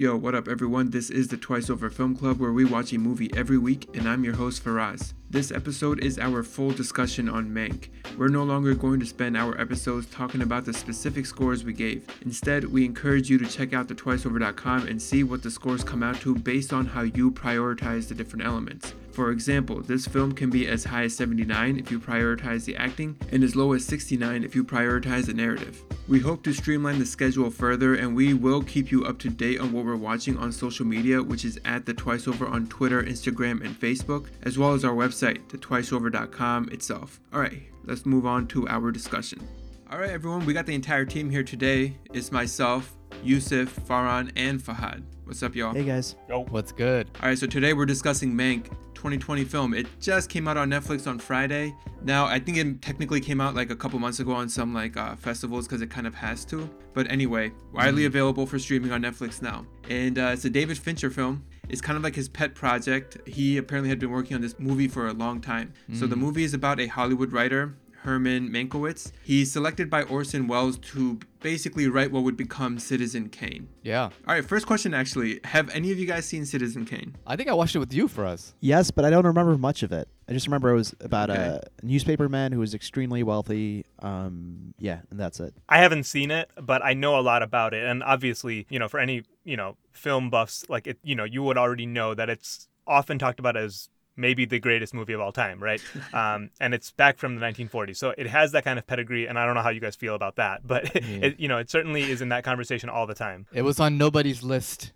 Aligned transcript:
Yo, 0.00 0.16
what 0.16 0.34
up, 0.34 0.48
everyone? 0.48 0.88
This 0.88 1.10
is 1.10 1.28
the 1.28 1.36
Twice 1.36 1.68
Over 1.68 1.90
Film 1.90 2.16
Club 2.16 2.40
where 2.40 2.54
we 2.54 2.64
watch 2.64 2.90
a 2.94 2.98
movie 2.98 3.30
every 3.36 3.58
week, 3.58 3.86
and 3.94 4.08
I'm 4.08 4.24
your 4.24 4.32
host, 4.32 4.64
Faraz. 4.64 5.12
This 5.28 5.52
episode 5.52 6.02
is 6.02 6.18
our 6.18 6.42
full 6.42 6.70
discussion 6.70 7.28
on 7.28 7.50
Mank. 7.50 7.88
We're 8.16 8.28
no 8.28 8.42
longer 8.42 8.74
going 8.74 8.98
to 9.00 9.04
spend 9.04 9.36
our 9.36 9.60
episodes 9.60 10.06
talking 10.06 10.40
about 10.40 10.64
the 10.64 10.72
specific 10.72 11.26
scores 11.26 11.64
we 11.64 11.74
gave. 11.74 12.06
Instead, 12.22 12.64
we 12.64 12.86
encourage 12.86 13.28
you 13.28 13.36
to 13.40 13.46
check 13.46 13.74
out 13.74 13.88
the 13.88 13.94
twiceover.com 13.94 14.88
and 14.88 15.02
see 15.02 15.22
what 15.22 15.42
the 15.42 15.50
scores 15.50 15.84
come 15.84 16.02
out 16.02 16.18
to 16.22 16.34
based 16.34 16.72
on 16.72 16.86
how 16.86 17.02
you 17.02 17.30
prioritize 17.30 18.08
the 18.08 18.14
different 18.14 18.46
elements. 18.46 18.94
For 19.12 19.32
example, 19.32 19.80
this 19.82 20.06
film 20.06 20.32
can 20.32 20.50
be 20.50 20.68
as 20.68 20.84
high 20.84 21.04
as 21.04 21.16
79 21.16 21.78
if 21.78 21.90
you 21.90 21.98
prioritize 21.98 22.64
the 22.64 22.76
acting, 22.76 23.16
and 23.32 23.42
as 23.42 23.56
low 23.56 23.72
as 23.72 23.84
69 23.84 24.44
if 24.44 24.54
you 24.54 24.64
prioritize 24.64 25.26
the 25.26 25.34
narrative. 25.34 25.82
We 26.08 26.20
hope 26.20 26.42
to 26.44 26.52
streamline 26.52 26.98
the 26.98 27.06
schedule 27.06 27.50
further, 27.50 27.94
and 27.94 28.14
we 28.14 28.34
will 28.34 28.62
keep 28.62 28.90
you 28.90 29.04
up 29.04 29.18
to 29.20 29.28
date 29.28 29.60
on 29.60 29.72
what 29.72 29.84
we're 29.84 29.96
watching 29.96 30.36
on 30.38 30.52
social 30.52 30.86
media, 30.86 31.22
which 31.22 31.44
is 31.44 31.60
at 31.64 31.86
the 31.86 31.94
Twice 31.94 32.28
Over 32.28 32.46
on 32.46 32.68
Twitter, 32.68 33.02
Instagram, 33.02 33.64
and 33.64 33.78
Facebook, 33.78 34.28
as 34.42 34.58
well 34.58 34.74
as 34.74 34.84
our 34.84 34.94
website, 34.94 35.46
thetwiceover.com 35.48 36.68
itself. 36.70 37.20
Alright, 37.32 37.62
let's 37.84 38.06
move 38.06 38.26
on 38.26 38.46
to 38.48 38.68
our 38.68 38.92
discussion. 38.92 39.46
Alright, 39.92 40.10
everyone, 40.10 40.46
we 40.46 40.52
got 40.52 40.66
the 40.66 40.74
entire 40.74 41.04
team 41.04 41.30
here 41.30 41.42
today. 41.42 41.96
It's 42.12 42.30
myself, 42.30 42.94
Yusuf, 43.24 43.74
Farhan, 43.88 44.30
and 44.36 44.60
Fahad. 44.60 45.02
What's 45.24 45.42
up, 45.42 45.54
y'all? 45.54 45.72
Hey 45.72 45.84
guys. 45.84 46.16
Yo. 46.28 46.44
What's 46.44 46.72
good? 46.72 47.08
All 47.22 47.28
right, 47.28 47.38
so 47.38 47.46
today 47.46 47.72
we're 47.72 47.86
discussing 47.86 48.32
Mank 48.34 48.68
2020 49.00 49.44
film. 49.44 49.72
It 49.72 49.86
just 49.98 50.28
came 50.28 50.46
out 50.46 50.58
on 50.58 50.68
Netflix 50.68 51.06
on 51.06 51.18
Friday. 51.18 51.74
Now, 52.02 52.26
I 52.26 52.38
think 52.38 52.58
it 52.58 52.82
technically 52.82 53.22
came 53.22 53.40
out 53.40 53.54
like 53.54 53.70
a 53.70 53.74
couple 53.76 53.98
months 53.98 54.20
ago 54.20 54.32
on 54.32 54.46
some 54.50 54.74
like 54.74 54.94
uh, 54.94 55.16
festivals 55.16 55.66
because 55.66 55.80
it 55.80 55.88
kind 55.88 56.06
of 56.06 56.14
has 56.14 56.44
to. 56.46 56.68
But 56.92 57.10
anyway, 57.10 57.50
widely 57.72 58.04
available 58.04 58.44
for 58.44 58.58
streaming 58.58 58.92
on 58.92 59.00
Netflix 59.00 59.40
now. 59.40 59.64
And 59.88 60.18
uh, 60.18 60.32
it's 60.34 60.44
a 60.44 60.50
David 60.50 60.76
Fincher 60.76 61.08
film. 61.08 61.42
It's 61.70 61.80
kind 61.80 61.96
of 61.96 62.02
like 62.04 62.14
his 62.14 62.28
pet 62.28 62.54
project. 62.54 63.16
He 63.26 63.56
apparently 63.56 63.88
had 63.88 63.98
been 63.98 64.10
working 64.10 64.34
on 64.34 64.42
this 64.42 64.58
movie 64.58 64.88
for 64.88 65.06
a 65.06 65.14
long 65.14 65.40
time. 65.40 65.72
So 65.94 66.06
the 66.06 66.16
movie 66.16 66.44
is 66.44 66.52
about 66.52 66.78
a 66.78 66.86
Hollywood 66.86 67.32
writer 67.32 67.74
Herman 68.02 68.48
Mankiewicz. 68.50 69.12
He's 69.22 69.52
selected 69.52 69.90
by 69.90 70.02
Orson 70.04 70.46
Welles 70.48 70.78
to 70.78 71.18
basically 71.40 71.88
write 71.88 72.10
what 72.12 72.22
would 72.22 72.36
become 72.36 72.78
Citizen 72.78 73.28
Kane. 73.28 73.68
Yeah. 73.82 74.04
All 74.04 74.34
right, 74.34 74.44
first 74.44 74.66
question 74.66 74.94
actually. 74.94 75.40
Have 75.44 75.68
any 75.70 75.90
of 75.92 75.98
you 75.98 76.06
guys 76.06 76.26
seen 76.26 76.44
Citizen 76.46 76.84
Kane? 76.84 77.16
I 77.26 77.36
think 77.36 77.48
I 77.48 77.52
watched 77.54 77.74
it 77.74 77.78
with 77.78 77.92
you 77.92 78.08
Faraz. 78.08 78.52
Yes, 78.60 78.90
but 78.90 79.04
I 79.04 79.10
don't 79.10 79.26
remember 79.26 79.56
much 79.58 79.82
of 79.82 79.92
it. 79.92 80.08
I 80.28 80.32
just 80.32 80.46
remember 80.46 80.70
it 80.70 80.74
was 80.76 80.94
about 81.00 81.30
Okay. 81.30 81.60
a 81.82 81.84
newspaperman 81.86 82.52
who 82.52 82.60
was 82.60 82.74
extremely 82.74 83.22
wealthy. 83.22 83.84
Um, 83.98 84.74
yeah, 84.78 85.00
and 85.10 85.18
that's 85.18 85.40
it. 85.40 85.54
I 85.68 85.78
haven't 85.78 86.04
seen 86.04 86.30
it, 86.30 86.50
but 86.60 86.84
I 86.84 86.94
know 86.94 87.18
a 87.18 87.22
lot 87.22 87.42
about 87.42 87.74
it. 87.74 87.84
And 87.84 88.02
obviously, 88.02 88.66
you 88.70 88.78
know, 88.78 88.88
for 88.88 89.00
any, 89.00 89.22
you 89.44 89.56
know, 89.56 89.76
film 89.92 90.30
buffs, 90.30 90.64
like 90.68 90.86
it, 90.86 90.98
you 91.02 91.14
know, 91.14 91.24
you 91.24 91.42
would 91.42 91.58
already 91.58 91.86
know 91.86 92.14
that 92.14 92.30
it's 92.30 92.68
often 92.86 93.18
talked 93.18 93.40
about 93.40 93.56
as 93.56 93.88
maybe 94.16 94.44
the 94.44 94.58
greatest 94.58 94.94
movie 94.94 95.12
of 95.12 95.20
all 95.20 95.32
time, 95.32 95.62
right? 95.62 95.82
um, 96.12 96.50
and 96.60 96.74
it's 96.74 96.90
back 96.90 97.18
from 97.18 97.36
the 97.36 97.40
1940s. 97.40 97.96
So 97.96 98.14
it 98.16 98.26
has 98.26 98.52
that 98.52 98.64
kind 98.64 98.78
of 98.78 98.86
pedigree. 98.86 99.26
And 99.26 99.38
I 99.38 99.46
don't 99.46 99.54
know 99.54 99.62
how 99.62 99.70
you 99.70 99.80
guys 99.80 99.96
feel 99.96 100.14
about 100.14 100.36
that, 100.36 100.66
but 100.66 100.90
it, 100.94 101.38
you 101.38 101.48
know, 101.48 101.58
it 101.58 101.70
certainly 101.70 102.10
is 102.10 102.22
in 102.22 102.30
that 102.30 102.44
conversation 102.44 102.88
all 102.88 103.06
the 103.06 103.14
time. 103.14 103.46
It 103.52 103.62
was 103.62 103.80
on 103.80 103.98
nobody's 103.98 104.42
list. 104.42 104.92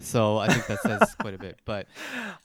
So 0.00 0.38
I 0.38 0.46
think 0.46 0.66
that 0.66 0.80
says 0.80 1.14
quite 1.20 1.34
a 1.34 1.38
bit. 1.38 1.58
But 1.64 1.88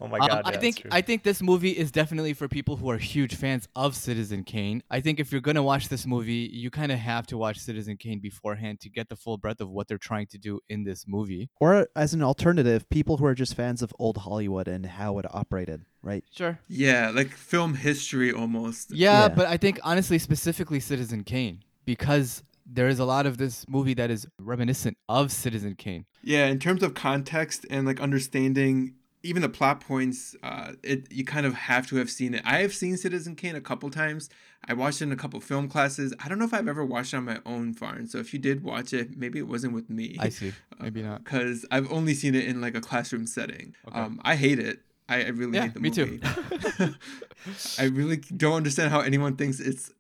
Oh 0.04 0.08
my 0.08 0.18
um, 0.20 0.28
God. 0.28 0.42
I 0.46 0.58
think. 0.58 0.86
I 0.92 1.02
think 1.02 1.24
this 1.24 1.42
movie 1.42 1.72
is 1.72 1.92
definitely 1.92 2.34
for 2.34 2.48
people 2.48 2.76
who 2.76 2.90
are 2.90 2.98
huge 2.98 3.36
fans 3.36 3.68
of 3.76 3.96
Citizen 3.96 4.44
Kane. 4.44 4.84
I 4.90 5.02
think 5.02 5.20
if 5.20 5.32
you're 5.32 5.42
gonna 5.42 5.64
watch 5.64 5.90
this 5.90 6.06
movie, 6.06 6.50
you 6.52 6.70
kind 6.70 6.92
of 6.92 7.00
have 7.00 7.28
to 7.28 7.38
watch 7.38 7.58
Citizen 7.60 7.98
Kane 7.98 8.20
beforehand 8.20 8.80
to 8.82 8.90
get 8.90 9.10
the 9.10 9.16
full 9.16 9.38
breadth 9.38 9.62
of 9.62 9.70
what 9.70 9.88
they're 9.88 9.98
trying 9.98 10.28
to 10.28 10.38
do 10.38 10.60
in 10.68 10.84
this 10.84 11.06
movie. 11.08 11.50
Or 11.60 11.88
as 11.96 12.14
an 12.14 12.22
alternative, 12.22 12.90
people 12.90 13.18
who 13.18 13.26
are 13.26 13.36
just 13.36 13.56
fans 13.56 13.82
of 13.82 13.94
old 14.00 14.18
Hollywood 14.18 14.68
and 14.68 14.86
how 14.86 15.20
it 15.20 15.26
operated, 15.30 15.86
right? 16.04 16.24
Sure. 16.32 16.60
Yeah, 16.68 17.10
like 17.10 17.32
film 17.32 17.74
history 17.76 18.32
almost. 18.32 18.92
Yeah, 18.92 19.24
Yeah. 19.24 19.30
but 19.30 19.48
I 19.48 19.58
think 19.58 19.80
honestly, 19.84 20.20
specifically 20.20 20.80
Citizen 20.80 21.24
Kane, 21.24 21.64
because 21.86 22.44
there 22.66 22.88
is 22.88 23.00
a 23.00 23.06
lot 23.06 23.26
of 23.26 23.38
this 23.38 23.66
movie 23.68 23.94
that 23.96 24.12
is 24.12 24.28
reminiscent 24.40 24.98
of 25.10 25.32
Citizen 25.32 25.76
Kane. 25.76 26.06
Yeah, 26.22 26.46
in 26.48 26.60
terms 26.60 26.84
of 26.84 26.94
context 26.94 27.66
and 27.70 27.86
like 27.88 28.00
understanding 28.00 28.96
even 29.26 29.42
the 29.42 29.50
plot 29.50 29.80
points, 29.80 30.36
uh, 30.44 30.74
it 30.84 31.10
you 31.12 31.24
kind 31.24 31.46
of 31.46 31.54
have 31.54 31.88
to 31.88 31.96
have 31.96 32.10
seen 32.10 32.34
it. 32.34 32.42
I 32.46 32.58
have 32.60 32.74
seen 32.74 32.98
Citizen 32.98 33.36
Kane 33.36 33.56
a 33.56 33.62
couple 33.62 33.90
times. 33.90 34.30
I 34.68 34.74
watched 34.74 35.02
it 35.02 35.06
in 35.06 35.12
a 35.14 35.16
couple 35.18 35.40
film 35.42 35.68
classes. 35.70 36.14
I 36.24 36.28
don't 36.30 36.40
know 36.40 36.46
if 36.46 36.54
I've 36.54 36.68
ever 36.68 36.84
watched 36.86 37.14
it 37.14 37.18
on 37.18 37.26
my 37.26 37.40
own, 37.46 37.74
Farn. 37.74 38.08
So 38.08 38.18
if 38.20 38.34
you 38.34 38.40
did 38.40 38.64
watch 38.64 38.94
it, 38.94 39.18
maybe 39.18 39.40
it 39.40 39.48
wasn't 39.48 39.74
with 39.74 39.90
me. 39.90 40.16
I 40.20 40.30
see. 40.30 40.54
Maybe 40.80 41.02
not. 41.02 41.24
Because 41.24 41.66
I've 41.72 41.90
only 41.92 42.14
seen 42.14 42.34
it 42.36 42.46
in 42.46 42.60
like 42.62 42.76
a 42.76 42.82
classroom 42.82 43.26
setting. 43.28 43.76
Okay. 43.88 43.98
Um, 44.00 44.22
I 44.24 44.36
hate 44.36 44.60
it. 44.60 44.80
I, 45.10 45.24
I 45.26 45.28
really 45.30 45.56
Yeah, 45.56 45.64
hate 45.64 45.74
the 45.74 45.80
me 45.80 45.90
too. 45.90 46.20
I 47.78 47.86
really 47.86 48.18
don't 48.18 48.54
understand 48.56 48.92
how 48.92 49.02
anyone 49.02 49.36
thinks 49.36 49.60
it's 49.60 49.92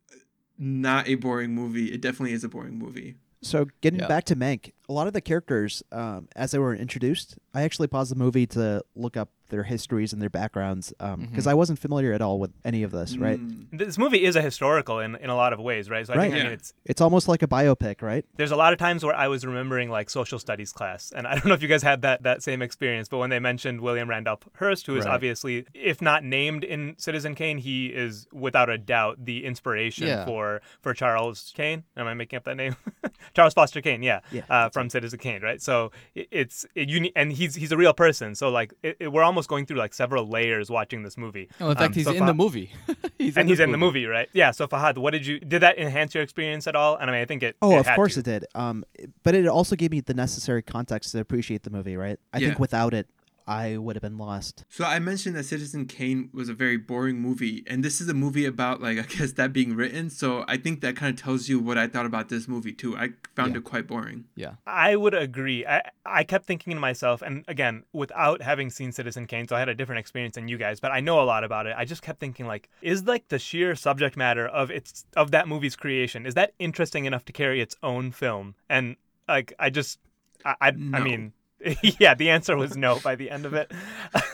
not 0.57 1.07
a 1.07 1.15
boring 1.15 1.53
movie. 1.53 1.91
It 1.91 2.01
definitely 2.01 2.33
is 2.33 2.43
a 2.43 2.49
boring 2.49 2.77
movie. 2.77 3.15
So 3.41 3.67
getting 3.81 3.99
Yeah. 3.99 4.07
back 4.07 4.23
to 4.25 4.35
Mank, 4.37 4.71
a 4.87 4.93
lot 4.93 5.07
of 5.07 5.13
the 5.13 5.19
characters, 5.19 5.83
um, 5.91 6.29
as 6.35 6.51
they 6.51 6.59
were 6.59 6.73
introduced, 6.73 7.37
I 7.53 7.63
actually 7.63 7.87
paused 7.87 8.11
the 8.11 8.15
movie 8.15 8.47
to 8.47 8.81
look 8.95 9.17
up 9.17 9.29
their 9.53 9.63
histories 9.63 10.11
and 10.13 10.21
their 10.21 10.29
backgrounds 10.31 10.91
because 10.99 11.45
Mhm. 11.45 11.51
I 11.51 11.53
wasn't 11.53 11.77
familiar 11.79 12.11
at 12.11 12.21
all 12.21 12.39
with 12.39 12.51
any 12.65 12.81
of 12.83 12.91
this. 12.91 13.15
Right? 13.17 13.39
Mm. 13.39 13.67
this 13.77 13.97
movie 13.97 14.23
is 14.25 14.35
a 14.35 14.41
historical 14.41 14.99
in, 14.99 15.15
in 15.17 15.29
a 15.29 15.35
lot 15.35 15.53
of 15.53 15.59
ways, 15.59 15.89
right? 15.89 16.05
So 16.07 16.13
I 16.13 16.17
think 16.17 16.33
Right. 16.33 16.39
I 16.41 16.43
mean, 16.43 16.45
Yeah. 16.51 16.53
it's 16.57 16.73
It's 16.85 17.01
almost 17.01 17.27
like 17.27 17.43
a 17.43 17.47
biopic, 17.47 18.01
right? 18.01 18.25
there's 18.37 18.51
a 18.51 18.55
lot 18.55 18.73
of 18.73 18.79
times 18.79 19.05
where 19.05 19.15
I 19.15 19.27
was 19.27 19.45
remembering 19.45 19.89
like 19.89 20.09
social 20.09 20.39
studies 20.39 20.71
class, 20.71 21.11
and 21.15 21.27
I 21.27 21.33
don't 21.35 21.45
know 21.45 21.53
if 21.53 21.61
you 21.61 21.67
guys 21.67 21.83
had 21.83 22.01
that 22.01 22.23
that 22.23 22.41
same 22.43 22.61
experience, 22.61 23.07
but 23.07 23.19
when 23.19 23.29
they 23.29 23.39
mentioned 23.39 23.81
William 23.81 24.09
Randolph 24.09 24.41
Hearst, 24.59 24.87
who 24.87 24.95
is 24.97 25.05
Right. 25.05 25.13
obviously, 25.13 25.65
if 25.73 26.01
not 26.01 26.23
named 26.23 26.63
in 26.63 26.95
Citizen 26.97 27.35
Kane, 27.35 27.59
he 27.59 27.87
is 27.87 28.27
without 28.33 28.69
a 28.69 28.77
doubt 28.77 29.23
the 29.25 29.45
inspiration 29.45 30.07
Yeah. 30.07 30.25
for 30.25 30.61
for 30.81 30.93
Charles 30.95 31.53
Kane. 31.55 31.83
Am 31.95 32.07
I 32.07 32.13
making 32.15 32.37
up 32.37 32.43
that 32.45 32.55
name? 32.57 32.75
Charles 33.35 33.53
Foster 33.53 33.81
Kane, 33.81 34.01
yeah, 34.03 34.19
Yeah, 34.31 34.41
uh, 34.49 34.69
from 34.69 34.89
Citizen 34.89 35.19
Kane, 35.19 35.41
right? 35.41 35.61
So 35.61 35.91
it, 36.15 36.27
it's 36.31 36.65
it, 36.75 36.89
you 36.89 37.11
and 37.15 37.31
he's 37.33 37.55
he's 37.55 37.71
a 37.71 37.77
real 37.77 37.93
person. 37.93 38.33
So 38.35 38.49
like 38.49 38.73
it, 38.83 38.97
it- 38.99 39.11
we're 39.13 39.23
almost 39.23 39.42
going 39.47 39.65
through 39.65 39.77
like 39.77 39.93
several 39.93 40.27
layers 40.27 40.69
watching 40.69 41.03
this 41.03 41.17
movie. 41.17 41.49
Oh, 41.59 41.69
in 41.71 41.75
fact, 41.75 41.87
Um, 41.87 41.93
he's 41.93 42.05
so 42.05 42.11
in 42.13 42.25
the 42.25 42.33
movie. 42.33 42.71
he's 43.17 43.37
and 43.37 43.47
he's 43.49 43.59
in 43.59 43.71
the 43.71 43.77
movie, 43.77 44.05
right? 44.05 44.29
Yeah. 44.33 44.51
So 44.51 44.67
Fahad, 44.67 44.97
what 44.97 45.11
did 45.11 45.25
you 45.25 45.39
did 45.39 45.59
that 45.61 45.77
enhance 45.77 46.13
your 46.13 46.23
experience 46.23 46.67
at 46.67 46.75
all? 46.75 46.95
And 46.97 47.09
I 47.09 47.13
mean, 47.13 47.21
I 47.21 47.25
think 47.25 47.43
it. 47.43 47.55
Oh, 47.61 47.75
it 47.75 47.79
of 47.81 47.85
had 47.87 47.95
course 47.95 48.13
to. 48.15 48.19
it 48.21 48.25
did. 48.25 48.45
Um, 48.55 48.83
but 49.23 49.35
it 49.35 49.47
also 49.47 49.75
gave 49.75 49.91
me 49.91 49.99
the 50.01 50.13
necessary 50.13 50.61
context 50.61 51.11
to 51.13 51.19
appreciate 51.19 51.63
the 51.63 51.69
movie, 51.69 51.95
right? 51.97 52.19
I 52.33 52.37
Yeah. 52.39 52.47
think 52.47 52.59
without 52.59 52.93
it, 52.93 53.07
I 53.45 53.77
would 53.77 53.95
have 53.95 54.01
been 54.01 54.17
lost. 54.17 54.63
So 54.69 54.85
I 54.85 54.99
mentioned 54.99 55.35
that 55.35 55.43
Citizen 55.43 55.85
Kane 55.85 56.29
was 56.33 56.47
a 56.49 56.53
very 56.53 56.77
boring 56.77 57.19
movie, 57.19 57.63
and 57.67 57.83
this 57.83 57.99
is 57.99 58.07
a 58.07 58.13
movie 58.13 58.45
about 58.45 58.81
like 58.81 58.97
I 58.99 59.01
guess 59.03 59.33
that 59.33 59.51
being 59.53 59.75
written. 59.75 60.09
So 60.09 60.45
I 60.47 60.57
think 60.57 60.81
that 60.81 60.95
kind 60.95 61.17
of 61.17 61.21
tells 61.23 61.49
you 61.49 61.59
what 61.59 61.77
I 61.77 61.87
thought 61.87 62.05
about 62.05 62.29
this 62.29 62.47
movie 62.47 62.71
too. 62.73 62.95
I 62.95 63.09
found 63.35 63.53
Yeah. 63.53 63.57
it 63.59 63.63
quite 63.63 63.87
boring. 63.87 64.25
Yeah. 64.35 64.53
I 64.65 64.95
would 64.95 65.13
agree. 65.13 65.65
I, 65.65 65.81
I 66.05 66.23
kept 66.23 66.45
thinking 66.45 66.73
to 66.73 66.79
myself, 66.79 67.21
and 67.21 67.43
again, 67.47 67.83
without 67.93 68.41
having 68.41 68.69
seen 68.69 68.91
Citizen 68.91 69.27
Kane, 69.27 69.47
so 69.47 69.55
I 69.55 69.59
had 69.59 69.69
a 69.69 69.75
different 69.75 69.99
experience 69.99 70.35
than 70.35 70.47
you 70.47 70.57
guys, 70.57 70.79
but 70.79 70.91
I 70.91 70.99
know 70.99 71.21
a 71.21 71.25
lot 71.25 71.43
about 71.43 71.67
it. 71.67 71.75
I 71.77 71.85
just 71.85 72.01
kept 72.01 72.19
thinking, 72.19 72.45
like, 72.47 72.69
is 72.81 73.03
like 73.05 73.27
the 73.27 73.39
sheer 73.39 73.75
subject 73.75 74.15
matter 74.17 74.47
of 74.47 74.71
its 74.71 75.05
of 75.15 75.31
that 75.31 75.47
movie's 75.47 75.75
creation 75.75 76.25
is 76.25 76.33
that 76.35 76.53
interesting 76.59 77.05
enough 77.05 77.25
to 77.25 77.33
carry 77.33 77.61
its 77.61 77.75
own 77.83 78.11
film? 78.11 78.55
And 78.69 78.95
like, 79.27 79.53
I 79.59 79.69
just, 79.69 79.99
I, 80.45 80.55
I, 80.61 80.67
I 80.69 80.71
mean. 80.71 81.33
yeah, 81.99 82.13
the 82.13 82.29
answer 82.29 82.57
was 82.57 82.75
no 82.75 82.99
by 82.99 83.15
the 83.15 83.29
end 83.29 83.45
of 83.45 83.53
it. 83.53 83.71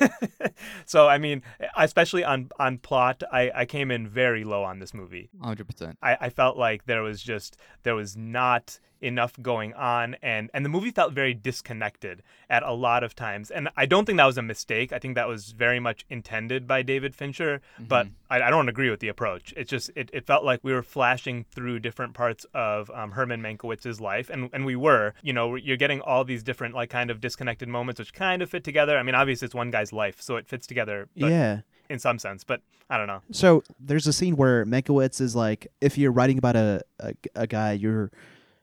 so 0.85 1.07
I 1.07 1.17
mean, 1.17 1.44
especially 1.78 2.23
on 2.23 2.50
on 2.59 2.78
plot, 2.78 3.23
I, 3.31 3.51
I 3.53 3.66
came 3.66 3.91
in 3.91 4.07
very 4.07 4.44
low 4.44 4.63
on 4.63 4.79
this 4.79 4.94
movie. 4.94 5.29
100%. 5.41 5.95
I, 6.01 6.18
I 6.22 6.29
felt 6.29 6.57
like 6.57 6.85
there 6.85 7.01
was 7.01 7.22
just 7.22 7.57
there 7.84 7.95
was 7.95 8.16
not 8.18 8.79
enough 9.02 9.34
going 9.42 9.74
on 9.74 10.16
and 10.22 10.50
and 10.54 10.66
the 10.66 10.70
movie 10.70 10.92
felt 10.92 11.14
very 11.14 11.34
disconnected 11.34 12.22
at 12.50 12.64
a 12.64 12.74
lot 12.74 13.04
of 13.04 13.16
times. 13.16 13.52
And 13.52 13.69
i 13.78 13.86
don't 13.86 14.06
think 14.06 14.18
that 14.18 14.25
was 14.25 14.38
a 14.38 14.42
mistake. 14.42 14.92
I 14.92 15.00
think 15.00 15.16
that 15.16 15.28
was 15.28 15.51
very 15.51 15.80
much 15.80 16.06
intended 16.10 16.68
by 16.68 16.81
david 16.81 17.16
fincher 17.16 17.62
but 17.80 18.07
I, 18.30 18.42
I 18.42 18.50
don't 18.50 18.69
agree 18.69 18.90
with 18.90 19.00
the 19.00 19.07
approach. 19.07 19.54
It's 19.57 19.69
just 19.69 19.92
it, 19.96 20.10
it 20.13 20.25
felt 20.25 20.44
like 20.44 20.60
we 20.63 20.74
were 20.74 20.84
flashing 20.84 21.46
through 21.51 21.80
different 21.80 22.13
parts 22.13 22.46
of 22.54 22.90
um, 22.92 23.12
herman 23.12 23.42
mankiewicz's 23.42 24.00
life 24.00 24.30
and 24.30 24.50
and 24.54 24.66
we 24.66 24.75
were. 24.75 25.13
You 25.22 25.34
know 25.34 25.56
you're 25.56 25.78
getting 25.78 26.02
all 26.02 26.24
these 26.24 26.44
different 26.44 26.75
like 26.75 26.90
kind 26.90 27.10
of 27.10 27.22
disconnected 27.22 27.69
moments 27.69 28.00
which 28.00 28.13
kind 28.13 28.42
of 28.42 28.50
fit 28.50 28.63
together. 28.63 28.98
I 28.98 29.04
mean 29.04 29.16
obviously 29.16 29.45
it's 29.45 29.56
one 29.56 29.72
guy's 29.72 29.94
life 29.94 30.22
so 30.22 30.36
it 30.36 30.48
fits 30.48 30.68
together 30.68 31.07
but 31.18 31.31
yeah. 31.31 31.62
in 31.90 32.00
some 32.00 32.19
sense 32.19 32.44
but 32.44 32.62
i 32.90 32.98
don't 32.98 33.07
know. 33.07 33.22
So 33.31 33.63
there's 33.80 34.07
a 34.07 34.13
scene 34.13 34.36
where 34.36 34.66
Mankiewicz 34.66 35.22
is 35.22 35.36
like, 35.36 35.68
if 35.81 35.98
you're 35.98 36.12
writing 36.12 36.38
about 36.38 36.56
a, 36.56 36.81
a, 37.00 37.13
a 37.36 37.48
guy, 37.48 37.74
you're 37.74 38.12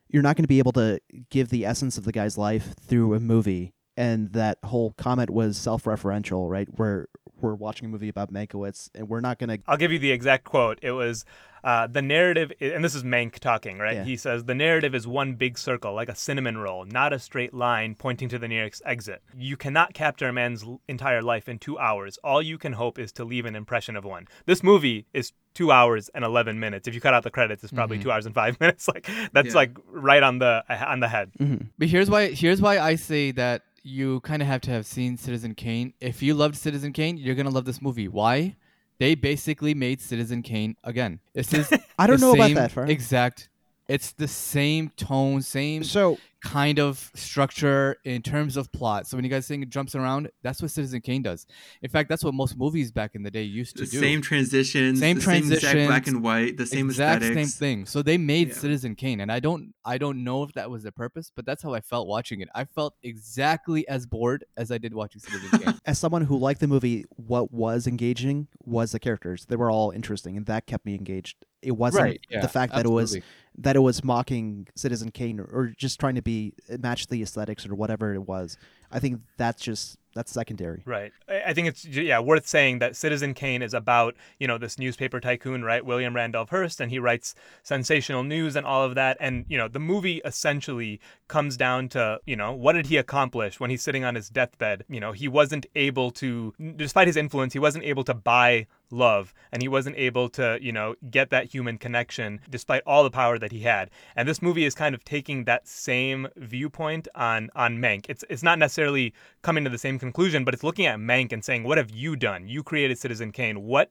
you're 0.08 0.22
not 0.22 0.36
going 0.36 0.44
to 0.44 0.48
be 0.48 0.58
able 0.58 0.72
to 0.72 1.00
give 1.30 1.48
the 1.48 1.64
essence 1.64 1.98
of 1.98 2.04
the 2.04 2.12
guy's 2.12 2.38
life 2.38 2.74
through 2.80 3.14
a 3.14 3.20
movie. 3.20 3.72
And 3.96 4.32
that 4.32 4.58
whole 4.64 4.92
comment 4.92 5.30
was 5.30 5.56
self-referential, 5.56 6.50
right? 6.50 6.68
We're 6.76 7.06
we're 7.46 7.54
watching 7.54 7.86
a 7.86 7.88
movie 7.88 8.08
about 8.08 8.32
Mankiewicz, 8.32 8.90
and 8.94 9.08
we're 9.08 9.20
not 9.20 9.38
gonna. 9.38 9.58
I'll 9.66 9.76
give 9.76 9.92
you 9.92 9.98
the 9.98 10.10
exact 10.10 10.44
quote. 10.44 10.78
It 10.82 10.92
was 10.92 11.24
uh, 11.62 11.86
the 11.86 12.02
narrative, 12.02 12.52
and 12.60 12.84
this 12.84 12.94
is 12.94 13.04
Mank 13.04 13.38
talking, 13.38 13.78
right? 13.78 13.96
Yeah. 13.96 14.04
He 14.04 14.16
says 14.16 14.44
the 14.44 14.54
narrative 14.54 14.94
is 14.94 15.06
one 15.06 15.34
big 15.34 15.58
circle, 15.58 15.94
like 15.94 16.08
a 16.08 16.14
cinnamon 16.14 16.58
roll, 16.58 16.84
not 16.84 17.12
a 17.12 17.18
straight 17.18 17.54
line 17.54 17.94
pointing 17.94 18.28
to 18.30 18.38
the 18.38 18.48
nearest 18.48 18.82
exit. 18.84 19.22
You 19.36 19.56
cannot 19.56 19.94
capture 19.94 20.28
a 20.28 20.32
man's 20.32 20.64
entire 20.88 21.22
life 21.22 21.48
in 21.48 21.58
two 21.58 21.78
hours. 21.78 22.18
All 22.24 22.42
you 22.42 22.58
can 22.58 22.72
hope 22.72 22.98
is 22.98 23.12
to 23.12 23.24
leave 23.24 23.46
an 23.46 23.56
impression 23.56 23.96
of 23.96 24.04
one. 24.04 24.26
This 24.46 24.62
movie 24.62 25.06
is 25.14 25.32
two 25.54 25.70
hours 25.70 26.10
and 26.14 26.24
eleven 26.24 26.58
minutes. 26.58 26.88
If 26.88 26.94
you 26.94 27.00
cut 27.00 27.14
out 27.14 27.22
the 27.22 27.30
credits, 27.30 27.62
it's 27.62 27.72
probably 27.72 27.96
mm-hmm. 27.96 28.04
two 28.04 28.12
hours 28.12 28.26
and 28.26 28.34
five 28.34 28.60
minutes. 28.60 28.88
Like 28.88 29.08
that's 29.32 29.48
Yeah. 29.48 29.54
like 29.54 29.76
right 29.88 30.22
on 30.22 30.38
the 30.38 30.64
uh, 30.68 30.84
on 30.86 31.00
the 31.00 31.08
head. 31.08 31.30
Mm-hmm. 31.38 31.66
But 31.78 31.88
here's 31.88 32.10
why 32.10 32.30
here's 32.30 32.60
why 32.60 32.78
I 32.78 32.96
say 32.96 33.30
that 33.32 33.62
you 33.86 34.20
kind 34.20 34.42
of 34.42 34.48
have 34.48 34.60
to 34.62 34.70
have 34.70 34.84
seen 34.84 35.16
Citizen 35.16 35.54
Kane. 35.54 35.94
If 36.00 36.22
you 36.22 36.34
loved 36.34 36.56
Citizen 36.56 36.92
Kane, 36.92 37.16
you're 37.16 37.36
gonna 37.36 37.50
love 37.50 37.64
this 37.64 37.80
movie. 37.80 38.08
Why? 38.08 38.56
They 38.98 39.14
basically 39.14 39.74
made 39.74 40.00
Citizen 40.00 40.42
Kane 40.42 40.76
again. 40.82 41.20
This 41.34 41.52
is 41.54 41.72
I 41.98 42.06
don't 42.06 42.20
know 42.20 42.34
about 42.34 42.74
that. 42.74 42.90
Exact. 42.90 43.48
It's 43.88 44.12
the 44.12 44.26
same 44.26 44.90
tone, 44.96 45.42
same 45.42 45.84
So 45.84 46.18
kind 46.46 46.78
of 46.78 47.10
structure 47.14 47.96
in 48.04 48.22
terms 48.22 48.56
of 48.56 48.70
plot. 48.72 49.06
So 49.06 49.16
when 49.16 49.24
you 49.24 49.30
guys 49.30 49.46
saying 49.46 49.62
it 49.62 49.68
jumps 49.70 49.94
around, 49.94 50.30
that's 50.42 50.62
what 50.62 50.70
Citizen 50.70 51.00
Kane 51.00 51.22
does. 51.22 51.46
In 51.82 51.90
fact, 51.90 52.08
that's 52.08 52.22
what 52.24 52.34
most 52.34 52.56
movies 52.56 52.90
back 52.92 53.14
in 53.14 53.22
the 53.22 53.30
day 53.30 53.42
used 53.42 53.76
to 53.76 53.84
The 53.84 53.90
do. 53.90 54.00
same 54.00 54.22
transitions, 54.22 55.00
Same 55.00 55.16
the 55.16 55.20
same 55.22 55.40
transitions, 55.42 55.86
black 55.86 56.06
and 56.06 56.22
white, 56.22 56.56
the 56.56 56.66
same 56.66 56.86
exact 56.88 57.22
aesthetics. 57.22 57.54
same 57.54 57.58
thing. 57.78 57.86
So 57.86 58.00
they 58.02 58.16
made 58.16 58.48
Yeah. 58.48 58.54
Citizen 58.54 58.94
Kane, 58.94 59.20
and 59.20 59.30
I 59.30 59.40
don't, 59.40 59.74
I 59.84 59.98
don't 59.98 60.24
know 60.24 60.42
if 60.44 60.52
that 60.54 60.70
was 60.70 60.82
their 60.82 60.92
purpose, 60.92 61.30
but 61.34 61.44
that's 61.46 61.62
how 61.62 61.74
I 61.74 61.80
felt 61.80 62.06
watching 62.08 62.40
it. 62.40 62.48
I 62.54 62.64
felt 62.64 62.94
exactly 63.02 63.86
as 63.88 64.06
bored 64.06 64.44
as 64.56 64.70
I 64.70 64.78
did 64.78 64.94
watching 64.94 65.20
Citizen 65.20 65.58
Kane. 65.58 65.74
as 65.84 65.98
someone 65.98 66.22
who 66.22 66.38
liked 66.38 66.60
the 66.60 66.68
movie, 66.68 67.04
what 67.16 67.52
was 67.52 67.86
engaging 67.86 68.48
was 68.64 68.92
the 68.92 69.00
characters. 69.00 69.46
They 69.46 69.56
were 69.56 69.70
all 69.70 69.90
interesting, 69.90 70.36
and 70.36 70.46
that 70.46 70.66
kept 70.66 70.86
me 70.86 70.94
engaged. 70.94 71.36
It 71.62 71.72
wasn't 71.76 72.04
Right, 72.04 72.20
yeah, 72.30 72.40
the 72.42 72.48
fact 72.48 72.74
that 72.74 72.86
it 72.86 72.88
was 72.90 73.16
absolutely. 73.16 73.28
That 73.58 73.76
it 73.76 73.80
was 73.80 74.04
mocking 74.04 74.68
Citizen 74.74 75.10
Kane 75.10 75.40
or, 75.40 75.44
or 75.44 75.72
just 75.76 75.98
trying 75.98 76.14
to 76.16 76.22
be 76.22 76.52
uh, 76.70 76.76
match 76.78 77.06
the 77.06 77.22
aesthetics 77.22 77.66
or 77.66 77.74
whatever 77.74 78.14
it 78.14 78.26
was. 78.26 78.58
I 78.90 78.98
think 78.98 79.20
that's 79.36 79.62
just 79.62 79.98
that's 80.14 80.32
secondary. 80.32 80.82
Right. 80.84 81.12
I 81.28 81.42
I 81.46 81.54
think 81.54 81.68
it's 81.68 81.84
yeah 81.84 82.18
worth 82.18 82.46
saying 82.46 82.78
that 82.80 82.96
Citizen 82.96 83.34
Kane 83.34 83.62
is 83.62 83.74
about 83.74 84.14
you 84.38 84.46
know 84.46 84.58
this 84.58 84.78
newspaper 84.78 85.20
tycoon, 85.20 85.62
right? 85.62 85.84
William 85.84 86.14
Randolph 86.14 86.50
Hearst, 86.50 86.80
and 86.80 86.90
he 86.90 86.98
writes 86.98 87.34
sensational 87.62 88.22
news 88.24 88.56
and 88.56 88.66
all 88.66 88.82
of 88.82 88.94
that. 88.94 89.16
And 89.20 89.44
you 89.48 89.58
know 89.58 89.68
the 89.68 89.78
movie 89.78 90.20
essentially 90.24 91.00
comes 91.28 91.56
down 91.56 91.88
to 91.90 92.20
you 92.26 92.36
know 92.36 92.52
what 92.52 92.72
did 92.72 92.86
he 92.86 92.96
accomplish 92.96 93.60
when 93.60 93.70
he's 93.70 93.82
sitting 93.82 94.04
on 94.04 94.14
his 94.14 94.28
deathbed? 94.28 94.84
You 94.88 95.00
know 95.00 95.12
he 95.12 95.28
wasn't 95.28 95.66
able 95.74 96.10
to, 96.12 96.54
despite 96.76 97.06
his 97.06 97.16
influence, 97.16 97.52
he 97.52 97.58
wasn't 97.58 97.84
able 97.84 98.04
to 98.04 98.14
buy 98.14 98.66
love 98.90 99.34
and 99.52 99.62
he 99.62 99.68
wasn't 99.68 99.96
able 99.96 100.28
to 100.28 100.58
you 100.60 100.72
know 100.72 100.94
get 101.10 101.30
that 101.30 101.46
human 101.46 101.78
connection 101.78 102.40
despite 102.50 102.82
all 102.86 103.02
the 103.02 103.10
power 103.10 103.38
that 103.38 103.52
he 103.52 103.60
had. 103.60 103.90
And 104.14 104.28
this 104.28 104.42
movie 104.42 104.64
is 104.64 104.74
kind 104.74 104.94
of 104.94 105.04
taking 105.04 105.44
that 105.44 105.66
same 105.66 106.28
viewpoint 106.36 107.08
on 107.14 107.50
on 107.54 107.78
Mank. 107.78 108.06
It's 108.08 108.24
it's 108.28 108.42
not 108.42 108.58
necessarily 108.58 109.12
coming 109.42 109.64
to 109.64 109.70
the 109.70 109.78
same 109.78 109.98
conclusion 109.98 110.44
but 110.44 110.54
it's 110.54 110.64
looking 110.64 110.86
at 110.86 110.98
Mank 110.98 111.32
and 111.32 111.44
saying 111.44 111.64
what 111.64 111.78
have 111.78 111.90
you 111.90 112.16
done? 112.16 112.48
You 112.48 112.62
created 112.62 112.98
Citizen 112.98 113.32
Kane. 113.32 113.62
What 113.62 113.90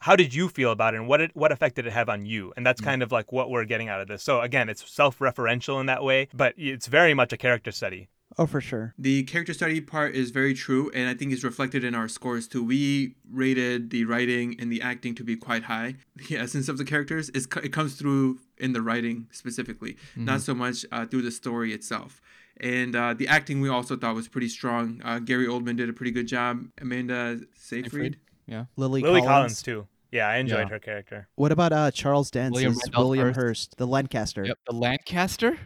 how 0.00 0.16
did 0.16 0.34
you 0.34 0.48
feel 0.48 0.72
about 0.72 0.94
it 0.94 0.96
and 0.96 1.06
what 1.06 1.20
it, 1.20 1.30
what 1.34 1.52
effect 1.52 1.76
did 1.76 1.86
it 1.86 1.92
have 1.92 2.08
on 2.08 2.26
you? 2.26 2.52
And 2.56 2.66
that's 2.66 2.80
mm. 2.80 2.86
kind 2.86 3.04
of 3.04 3.12
like 3.12 3.30
what 3.30 3.50
we're 3.50 3.64
getting 3.64 3.88
out 3.88 4.00
of 4.00 4.08
this. 4.08 4.22
So 4.22 4.40
again 4.40 4.68
it's 4.68 4.88
self-referential 4.90 5.80
in 5.80 5.86
that 5.86 6.02
way 6.02 6.28
but 6.34 6.54
it's 6.56 6.86
very 6.86 7.14
much 7.14 7.32
a 7.32 7.36
character 7.36 7.70
study 7.70 8.08
Oh, 8.38 8.46
for 8.46 8.60
sure. 8.60 8.94
The 8.98 9.22
character 9.24 9.52
study 9.54 9.80
part 9.80 10.14
is 10.14 10.30
very 10.30 10.54
true, 10.54 10.90
and 10.94 11.08
I 11.08 11.14
think 11.14 11.32
is 11.32 11.44
reflected 11.44 11.84
in 11.84 11.94
our 11.94 12.08
scores 12.08 12.46
too. 12.48 12.62
We 12.64 13.14
rated 13.30 13.90
the 13.90 14.04
writing 14.04 14.56
and 14.58 14.70
the 14.72 14.80
acting 14.82 15.14
to 15.16 15.24
be 15.24 15.36
quite 15.36 15.64
high. 15.64 15.96
The 16.28 16.36
essence 16.36 16.68
of 16.68 16.78
the 16.78 16.84
characters 16.84 17.28
is 17.30 17.46
it 17.62 17.72
comes 17.72 17.94
through 17.94 18.38
in 18.58 18.72
the 18.72 18.80
writing 18.82 19.26
specifically, 19.32 19.96
not 20.16 20.40
so 20.40 20.54
much 20.54 20.84
uh, 20.92 21.06
through 21.06 21.22
the 21.22 21.30
story 21.30 21.72
itself. 21.72 22.20
And 22.60 22.94
uh, 22.94 23.14
the 23.14 23.26
acting 23.28 23.60
we 23.60 23.68
also 23.68 23.96
thought 23.96 24.14
was 24.14 24.28
pretty 24.28 24.48
strong. 24.48 25.00
Uh, 25.04 25.18
Gary 25.18 25.46
Oldman 25.46 25.76
did 25.76 25.88
a 25.88 25.92
pretty 25.92 26.12
good 26.12 26.28
job. 26.28 26.64
Amanda 26.80 27.40
Seyfried. 27.56 28.18
Yeah. 28.46 28.66
Lily, 28.76 29.00
Lily 29.02 29.20
Collins. 29.20 29.28
Collins, 29.28 29.62
too 29.62 29.86
yeah 30.12 30.28
I 30.28 30.36
enjoyed 30.36 30.58
Yeah. 30.68 30.68
her 30.68 30.78
character 30.78 31.26
What 31.36 31.52
about 31.52 31.72
uh, 31.72 31.90
Charles 31.90 32.30
Dance 32.30 32.52
William 32.52 32.72
as 32.72 32.90
William 32.94 33.24
Hearst. 33.28 33.36
Hurst, 33.40 33.76
the 33.78 33.86
Lancaster? 33.86 34.44
Yep. 34.44 34.58
The 34.68 34.74
Lancaster, 34.74 35.58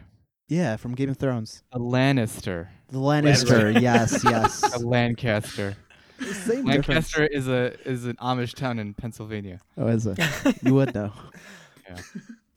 Yeah, 0.47 0.77
from 0.77 0.95
Game 0.95 1.09
of 1.09 1.17
Thrones. 1.17 1.63
a 1.73 1.79
Lannister, 1.79 2.69
The 2.87 2.99
Lannister. 2.99 3.79
yes, 3.81 4.23
yes. 4.23 4.75
a 4.75 4.79
Lancaster. 4.85 5.75
Same 6.19 6.65
difference. 6.65 6.87
Lancaster 6.87 7.25
is 7.27 7.47
a 7.47 7.73
is 7.87 8.05
an 8.05 8.15
Amish 8.15 8.53
town 8.55 8.79
in 8.79 8.93
Pennsylvania. 8.93 9.59
Oh, 9.77 9.87
is 9.87 10.07
it? 10.07 10.17
you 10.63 10.73
would 10.73 10.95
know. 10.95 11.11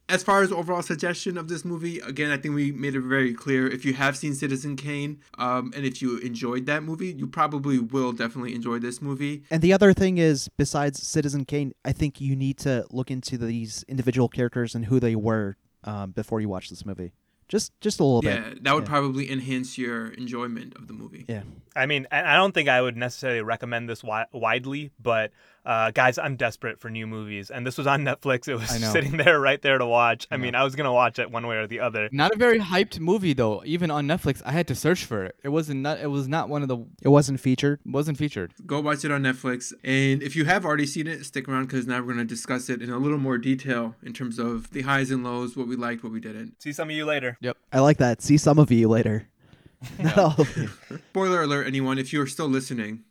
As 0.08 0.25
far 0.25 0.42
as 0.42 0.50
overall 0.50 0.82
suggestion 0.82 1.38
of 1.38 1.46
this 1.46 1.64
movie, 1.64 2.00
again, 2.00 2.32
I 2.32 2.37
think 2.37 2.56
we 2.56 2.72
made 2.72 2.96
it 2.96 3.00
very 3.00 3.32
clear. 3.32 3.69
If 3.69 3.84
you 3.84 3.92
have 3.92 4.16
seen 4.16 4.34
Citizen 4.34 4.75
Kane, 4.75 5.20
um, 5.38 5.72
and 5.76 5.87
if 5.87 6.02
you 6.02 6.19
enjoyed 6.19 6.66
that 6.66 6.82
movie, 6.82 7.12
you 7.12 7.28
probably 7.28 7.78
will 7.78 8.10
definitely 8.10 8.56
enjoy 8.56 8.81
this 8.81 9.00
movie. 9.00 9.44
And 9.52 9.62
the 9.62 9.72
other 9.72 9.92
thing 9.92 10.19
is, 10.19 10.48
besides 10.56 11.00
Citizen 11.00 11.44
Kane, 11.44 11.75
I 11.84 11.92
think 11.92 12.20
you 12.20 12.34
need 12.34 12.58
to 12.58 12.84
look 12.90 13.08
into 13.08 13.38
these 13.38 13.84
individual 13.87 14.28
characters 14.28 14.75
and 14.75 14.87
who 14.87 14.98
they 14.98 15.14
were 15.14 15.56
um, 15.84 16.10
before 16.10 16.40
you 16.40 16.48
watch 16.48 16.70
this 16.70 16.84
movie. 16.84 17.12
Just, 17.50 17.73
just 17.81 17.99
a 18.00 18.05
little 18.05 18.23
Yeah, 18.25 18.37
bit. 18.41 18.47
Yeah, 18.55 18.58
that 18.62 18.75
would 18.75 18.85
Yeah. 18.85 18.88
probably 18.88 19.31
enhance 19.31 19.76
your 19.76 20.06
enjoyment 20.12 20.75
of 20.76 20.87
the 20.87 20.93
movie. 20.94 21.25
Yeah. 21.29 21.43
I 21.76 21.87
mean, 21.87 22.06
I 22.12 22.37
don't 22.37 22.52
think 22.52 22.69
I 22.69 22.81
would 22.81 22.97
necessarily 22.97 23.43
recommend 23.43 23.88
this 23.88 24.00
wi- 24.02 24.26
widely, 24.32 24.93
but 25.02 25.32
uh, 25.64 25.90
guys, 25.90 26.18
I'm 26.18 26.36
desperate 26.36 26.80
for 26.80 26.90
new 26.90 27.06
movies, 27.06 27.50
and 27.50 27.66
this 27.66 27.76
was 27.76 27.86
on 27.86 28.02
Netflix. 28.02 28.48
It 28.48 28.54
was 28.54 28.70
sitting 28.92 29.16
there, 29.16 29.38
right 29.40 29.60
there 29.60 29.78
to 29.78 29.86
watch. 29.86 30.26
I 30.30 30.34
I 30.34 30.38
mean, 30.38 30.54
I 30.54 30.64
was 30.64 30.74
gonna 30.74 30.92
watch 30.92 31.18
it 31.18 31.30
one 31.30 31.46
way 31.46 31.56
or 31.56 31.66
the 31.66 31.80
other. 31.80 32.08
Not 32.12 32.32
a 32.32 32.36
very 32.36 32.58
hyped 32.58 32.98
movie 32.98 33.34
though. 33.34 33.62
Even 33.64 33.90
on 33.90 34.06
Netflix, 34.06 34.40
I 34.44 34.52
had 34.52 34.66
to 34.68 34.74
search 34.74 35.04
for 35.04 35.24
it. 35.24 35.36
It 35.44 35.50
wasn't 35.50 35.80
not. 35.80 36.00
It 36.00 36.06
was 36.06 36.28
not 36.28 36.48
one 36.48 36.62
of 36.62 36.68
the. 36.68 36.78
It 37.02 37.08
wasn't 37.08 37.40
featured. 37.40 37.80
Wasn't 37.84 38.16
featured. 38.16 38.54
Go 38.66 38.80
watch 38.80 39.04
it 39.04 39.10
on 39.10 39.22
Netflix. 39.22 39.72
And 39.84 40.22
if 40.22 40.34
you 40.34 40.46
have 40.46 40.64
already 40.64 40.86
seen 40.86 41.06
it, 41.06 41.24
stick 41.24 41.48
around 41.48 41.66
because 41.66 41.86
now 41.86 41.98
we're 41.98 42.14
going 42.14 42.18
to 42.18 42.24
discuss 42.24 42.68
it 42.70 42.80
in 42.80 42.90
a 42.90 42.98
little 42.98 43.18
more 43.18 43.38
detail 43.38 43.94
in 44.02 44.12
terms 44.12 44.38
of 44.38 44.70
the 44.70 44.82
highs 44.82 45.10
and 45.10 45.22
lows, 45.22 45.56
what 45.56 45.68
we 45.68 45.76
liked, 45.76 46.02
what 46.02 46.12
we 46.12 46.20
didn't. 46.20 46.60
See 46.62 46.72
some 46.72 46.88
of 46.88 46.96
you 46.96 47.04
later. 47.04 47.36
Yep. 47.40 47.56
I 47.72 47.80
like 47.80 47.98
that. 47.98 48.22
See 48.22 48.36
some 48.38 48.58
of 48.58 48.70
you 48.70 48.88
later. 48.88 49.28
Not 49.98 50.18
all 50.18 50.34
of 50.38 50.56
you. 50.56 50.68
Spoiler 51.10 51.42
alert, 51.42 51.66
anyone, 51.66 51.98
if 51.98 52.12
you're 52.12 52.26
still 52.26 52.48
listening, 52.48 53.04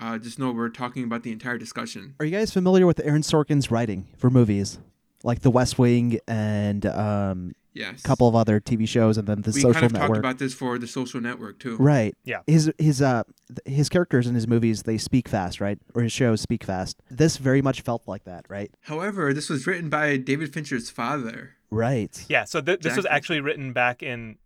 uh, 0.00 0.18
just 0.18 0.38
know 0.38 0.50
we're 0.52 0.68
talking 0.68 1.04
about 1.04 1.22
the 1.22 1.32
entire 1.32 1.58
discussion. 1.58 2.14
Are 2.18 2.24
you 2.26 2.32
guys 2.36 2.52
familiar 2.52 2.86
with 2.86 3.00
Aaron 3.04 3.22
Sorkin's 3.22 3.70
writing 3.70 4.06
for 4.16 4.30
movies, 4.30 4.78
like 5.22 5.40
The 5.40 5.50
West 5.50 5.78
Wing 5.78 6.18
and 6.26 6.86
um, 6.86 7.54
Yes. 7.72 8.00
a 8.00 8.02
couple 8.02 8.26
of 8.26 8.34
other 8.34 8.58
TV 8.60 8.86
shows, 8.88 9.16
and 9.16 9.28
then 9.28 9.42
The 9.42 9.52
we 9.52 9.60
Social 9.60 9.74
kind 9.74 9.86
of 9.86 9.92
Network? 9.92 10.08
talked 10.08 10.18
about 10.18 10.38
this 10.38 10.54
for 10.54 10.76
the 10.78 10.88
social 10.88 11.20
network 11.20 11.60
too. 11.60 11.76
Right. 11.76 12.14
Yeah. 12.24 12.40
His 12.48 12.72
his 12.78 13.00
uh 13.00 13.22
his 13.64 13.88
characters 13.88 14.26
in 14.26 14.34
his 14.34 14.48
movies 14.48 14.82
they 14.82 14.98
speak 14.98 15.28
fast, 15.28 15.60
right? 15.60 15.78
Or 15.94 16.02
his 16.02 16.10
shows 16.12 16.40
speak 16.40 16.64
fast. 16.64 17.00
This 17.10 17.36
very 17.36 17.62
much 17.62 17.82
felt 17.82 18.02
like 18.08 18.24
that, 18.24 18.44
right? 18.48 18.72
However, 18.82 19.32
this 19.32 19.48
was 19.48 19.68
written 19.68 19.88
by 19.88 20.16
David 20.16 20.52
Fincher's 20.52 20.90
father. 20.90 21.52
Right. 21.70 22.24
Yeah. 22.28 22.42
So 22.44 22.60
th- 22.60 22.80
this 22.80 22.96
was 22.96 23.06
actually 23.06 23.40
written 23.40 23.72
back 23.72 24.02
in. 24.02 24.36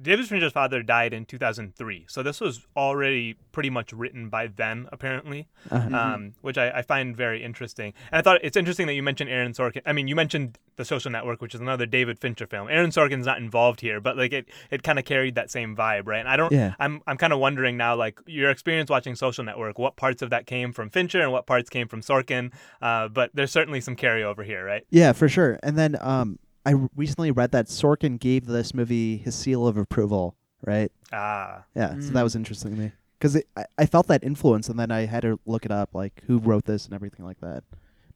David 0.00 0.26
Fincher's 0.26 0.52
father 0.52 0.82
died 0.82 1.12
in 1.12 1.24
2003, 1.24 2.06
so 2.08 2.22
this 2.22 2.40
was 2.40 2.66
already 2.76 3.36
pretty 3.52 3.70
much 3.70 3.92
written 3.92 4.28
by 4.28 4.46
then, 4.46 4.88
apparently. 4.92 5.48
Uh-huh. 5.70 5.96
um, 5.96 6.32
which 6.42 6.58
I, 6.58 6.70
I 6.70 6.82
find 6.82 7.16
very 7.16 7.42
interesting. 7.42 7.92
And 8.12 8.18
I 8.18 8.22
thought 8.22 8.38
it's 8.42 8.56
interesting 8.56 8.86
that 8.86 8.94
you 8.94 9.02
mentioned 9.02 9.30
Aaron 9.30 9.52
Sorkin. 9.52 9.82
I 9.84 9.92
mean, 9.92 10.08
you 10.08 10.14
mentioned 10.14 10.58
The 10.76 10.84
Social 10.84 11.10
Network, 11.10 11.40
which 11.40 11.54
is 11.54 11.60
another 11.60 11.86
David 11.86 12.18
Fincher 12.18 12.46
film. 12.46 12.68
Aaron 12.68 12.90
Sorkin's 12.90 13.26
not 13.26 13.38
involved 13.38 13.80
here, 13.80 14.00
but 14.00 14.16
like 14.16 14.32
it, 14.32 14.48
it 14.70 14.82
kind 14.82 14.98
of 14.98 15.04
carried 15.04 15.34
that 15.34 15.50
same 15.50 15.74
vibe, 15.74 16.06
right? 16.06 16.20
And 16.20 16.28
I 16.28 16.36
don't. 16.36 16.52
Yeah. 16.52 16.74
I'm 16.78 17.02
I'm 17.06 17.16
kind 17.16 17.32
of 17.32 17.38
wondering 17.38 17.76
now, 17.76 17.96
like 17.96 18.20
your 18.26 18.50
experience 18.50 18.90
watching 18.90 19.16
Social 19.16 19.44
Network, 19.44 19.78
what 19.78 19.96
parts 19.96 20.22
of 20.22 20.30
that 20.30 20.46
came 20.46 20.72
from 20.72 20.90
Fincher 20.90 21.20
and 21.20 21.32
what 21.32 21.46
parts 21.46 21.68
came 21.68 21.88
from 21.88 22.00
Sorkin. 22.00 22.52
Uh, 22.80 23.08
but 23.08 23.30
there's 23.34 23.50
certainly 23.50 23.80
some 23.80 23.96
carryover 23.96 24.44
here, 24.44 24.64
right? 24.64 24.84
Yeah, 24.90 25.12
for 25.12 25.28
sure. 25.28 25.58
And 25.62 25.76
then 25.78 25.96
um 26.00 26.38
I 26.66 26.72
recently 26.96 27.30
read 27.30 27.52
that 27.52 27.66
Sorkin 27.66 28.18
gave 28.18 28.46
this 28.46 28.74
movie 28.74 29.16
his 29.18 29.34
seal 29.34 29.66
of 29.66 29.76
approval, 29.76 30.34
right? 30.66 30.90
Ah, 31.12 31.64
Yeah, 31.74 31.98
so 32.00 32.10
that 32.10 32.22
was 32.22 32.34
interesting 32.36 32.74
to 32.74 32.80
me 32.80 32.92
because 33.18 33.40
I, 33.56 33.64
I 33.78 33.86
felt 33.86 34.08
that 34.08 34.22
influence, 34.24 34.68
and 34.68 34.78
then 34.78 34.90
I 34.90 35.06
had 35.06 35.22
to 35.22 35.38
look 35.46 35.64
it 35.64 35.70
up, 35.70 35.94
like 35.94 36.22
who 36.26 36.38
wrote 36.38 36.64
this 36.66 36.84
and 36.86 36.92
everything 36.94 37.24
like 37.24 37.40
that. 37.40 37.62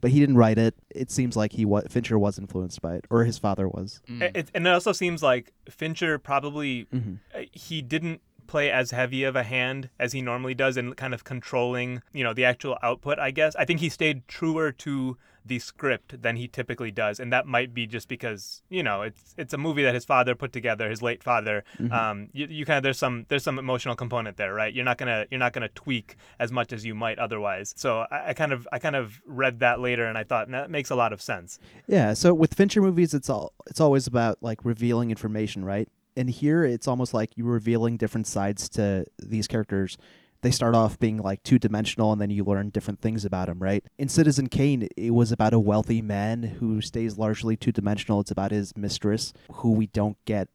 But 0.01 0.11
he 0.11 0.19
didn't 0.21 0.37
write 0.37 0.59
it. 0.59 0.75
It 0.91 1.11
seems 1.11 1.37
like 1.37 1.53
he 1.53 1.65
wa- 1.65 1.83
Fincher 1.89 2.19
was 2.19 2.39
influenced 2.39 2.81
by 2.83 2.95
it, 2.97 3.05
or 3.11 3.25
his 3.25 3.39
father 3.39 3.69
was. 3.69 4.01
Mm. 4.09 4.35
It, 4.35 4.51
and 4.55 4.67
it 4.67 4.71
also 4.71 4.93
seems 4.93 5.23
like 5.23 5.53
Fincher 5.71 6.19
probably 6.19 6.87
Mhm. 6.93 7.19
uh, 7.35 7.41
he 7.53 7.83
didn't 7.83 8.21
play 8.47 8.71
as 8.71 8.91
heavy 8.91 9.23
of 9.25 9.37
a 9.37 9.43
hand 9.45 9.91
as 10.01 10.13
he 10.13 10.21
normally 10.23 10.55
does 10.55 10.77
in 10.77 10.95
kind 10.95 11.15
of 11.15 11.23
controlling, 11.23 12.03
you 12.13 12.25
know, 12.25 12.33
the 12.35 12.45
actual 12.45 12.77
output, 12.83 13.19
I 13.19 13.31
guess. 13.31 13.55
I 13.57 13.65
think 13.65 13.79
he 13.81 13.89
stayed 13.89 14.27
truer 14.27 14.73
to 14.73 15.17
the 15.45 15.59
script 15.59 16.23
than 16.23 16.37
he 16.37 16.47
typically 16.49 16.91
does, 16.91 17.19
and 17.21 17.33
that 17.33 17.47
might 17.47 17.73
be 17.75 17.87
just 17.87 18.09
because 18.09 18.63
you 18.69 18.83
know 18.83 19.03
it's 19.03 19.35
it's 19.39 19.55
a 19.55 19.59
movie 19.59 19.83
that 19.83 19.95
his 19.95 20.05
father 20.05 20.35
put 20.35 20.53
together, 20.53 20.91
his 20.91 21.03
late 21.03 21.23
father. 21.23 21.65
Mhm. 21.79 21.93
Um, 21.93 22.29
you, 22.33 22.47
you 22.47 22.65
kind 22.65 22.77
of 22.77 22.83
there's 22.83 22.99
some 22.99 23.27
there's 23.29 23.43
some 23.45 23.59
emotional 23.59 23.97
component 23.97 24.37
there, 24.37 24.53
right? 24.55 24.73
You're 24.73 24.85
not 24.85 24.99
gonna 24.99 25.27
you're 25.31 25.41
not 25.41 25.53
gonna 25.53 25.69
tweak 25.71 26.17
as 26.39 26.53
much 26.53 26.73
as 26.73 26.85
you 26.85 26.95
might 26.95 27.19
otherwise. 27.19 27.75
So 27.77 28.07
I, 28.11 28.29
I 28.29 28.33
kind 28.35 28.53
of 28.53 28.69
I 28.73 28.79
kind 28.79 28.97
of 28.97 29.21
read 29.27 29.61
that 29.61 29.81
later, 29.81 30.05
and 30.05 30.17
I 30.19 30.25
thought 30.25 30.51
that 30.51 30.71
makes 30.71 30.91
a 30.91 30.95
lot 30.97 31.13
of 31.13 31.23
sense. 31.23 31.59
Yeah, 31.87 32.13
so 32.15 32.35
with 32.35 32.55
Fincher 32.55 32.81
movies, 32.83 33.15
it's 33.15 33.31
all 33.31 33.53
it's 33.67 33.81
always 33.81 34.07
about 34.07 34.39
like 34.43 34.65
revealing 34.65 35.11
information, 35.11 35.65
right? 35.65 35.89
And 36.17 36.29
here, 36.29 36.65
it's 36.65 36.89
almost 36.89 37.15
like 37.15 37.31
you're 37.37 37.47
revealing 37.47 37.97
different 37.97 38.27
sides 38.27 38.69
to 38.71 39.07
these 39.19 39.47
characters. 39.47 39.97
They 40.43 40.51
start 40.51 40.75
off 40.75 40.99
being 40.99 41.19
like 41.19 41.43
two 41.43 41.59
dimensional, 41.59 42.13
and 42.13 42.21
then 42.21 42.31
you 42.31 42.45
learn 42.45 42.71
different 42.71 43.01
things 43.01 43.25
about 43.25 43.49
them, 43.49 43.59
right? 43.59 43.85
In 43.99 44.09
Citizen 44.09 44.49
Kane, 44.49 44.89
it 44.97 45.11
was 45.11 45.33
about 45.33 45.53
a 45.53 45.61
wealthy 45.61 46.01
man 46.01 46.43
who 46.43 46.81
stays 46.81 47.19
largely 47.19 47.57
two 47.57 47.73
dimensional. 47.73 48.21
It's 48.21 48.31
about 48.31 48.51
his 48.51 48.77
mistress, 48.77 49.33
who 49.53 49.73
we 49.73 49.87
don't 49.89 50.17
get 50.25 50.49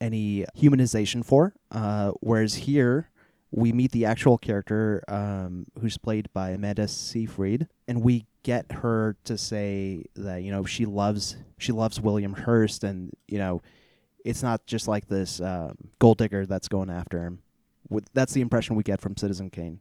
any 0.00 0.44
humanization 0.56 1.24
for. 1.24 1.54
Uh, 1.70 2.12
whereas 2.20 2.54
here, 2.54 3.10
we 3.50 3.72
meet 3.72 3.92
the 3.92 4.04
actual 4.04 4.38
character 4.38 5.02
um, 5.08 5.66
who's 5.80 5.98
played 5.98 6.32
by 6.32 6.50
Amanda 6.50 6.86
Seyfried, 6.86 7.68
and 7.88 8.02
we 8.02 8.26
get 8.42 8.70
her 8.72 9.16
to 9.24 9.36
say 9.36 10.04
that 10.16 10.42
you 10.42 10.50
know 10.50 10.64
she 10.64 10.86
loves 10.86 11.36
she 11.58 11.72
loves 11.72 12.00
William 12.00 12.34
Hearst, 12.34 12.84
and 12.84 13.10
you 13.26 13.38
know 13.38 13.60
it's 14.24 14.42
not 14.42 14.66
just 14.66 14.86
like 14.86 15.08
this 15.08 15.40
um, 15.40 15.76
gold 15.98 16.18
digger 16.18 16.46
that's 16.46 16.68
going 16.68 16.90
after 16.90 17.24
him. 17.24 17.40
With, 17.90 18.08
that's 18.14 18.32
the 18.32 18.40
impression 18.40 18.76
we 18.76 18.82
get 18.82 19.00
from 19.00 19.16
Citizen 19.16 19.50
Kane. 19.50 19.80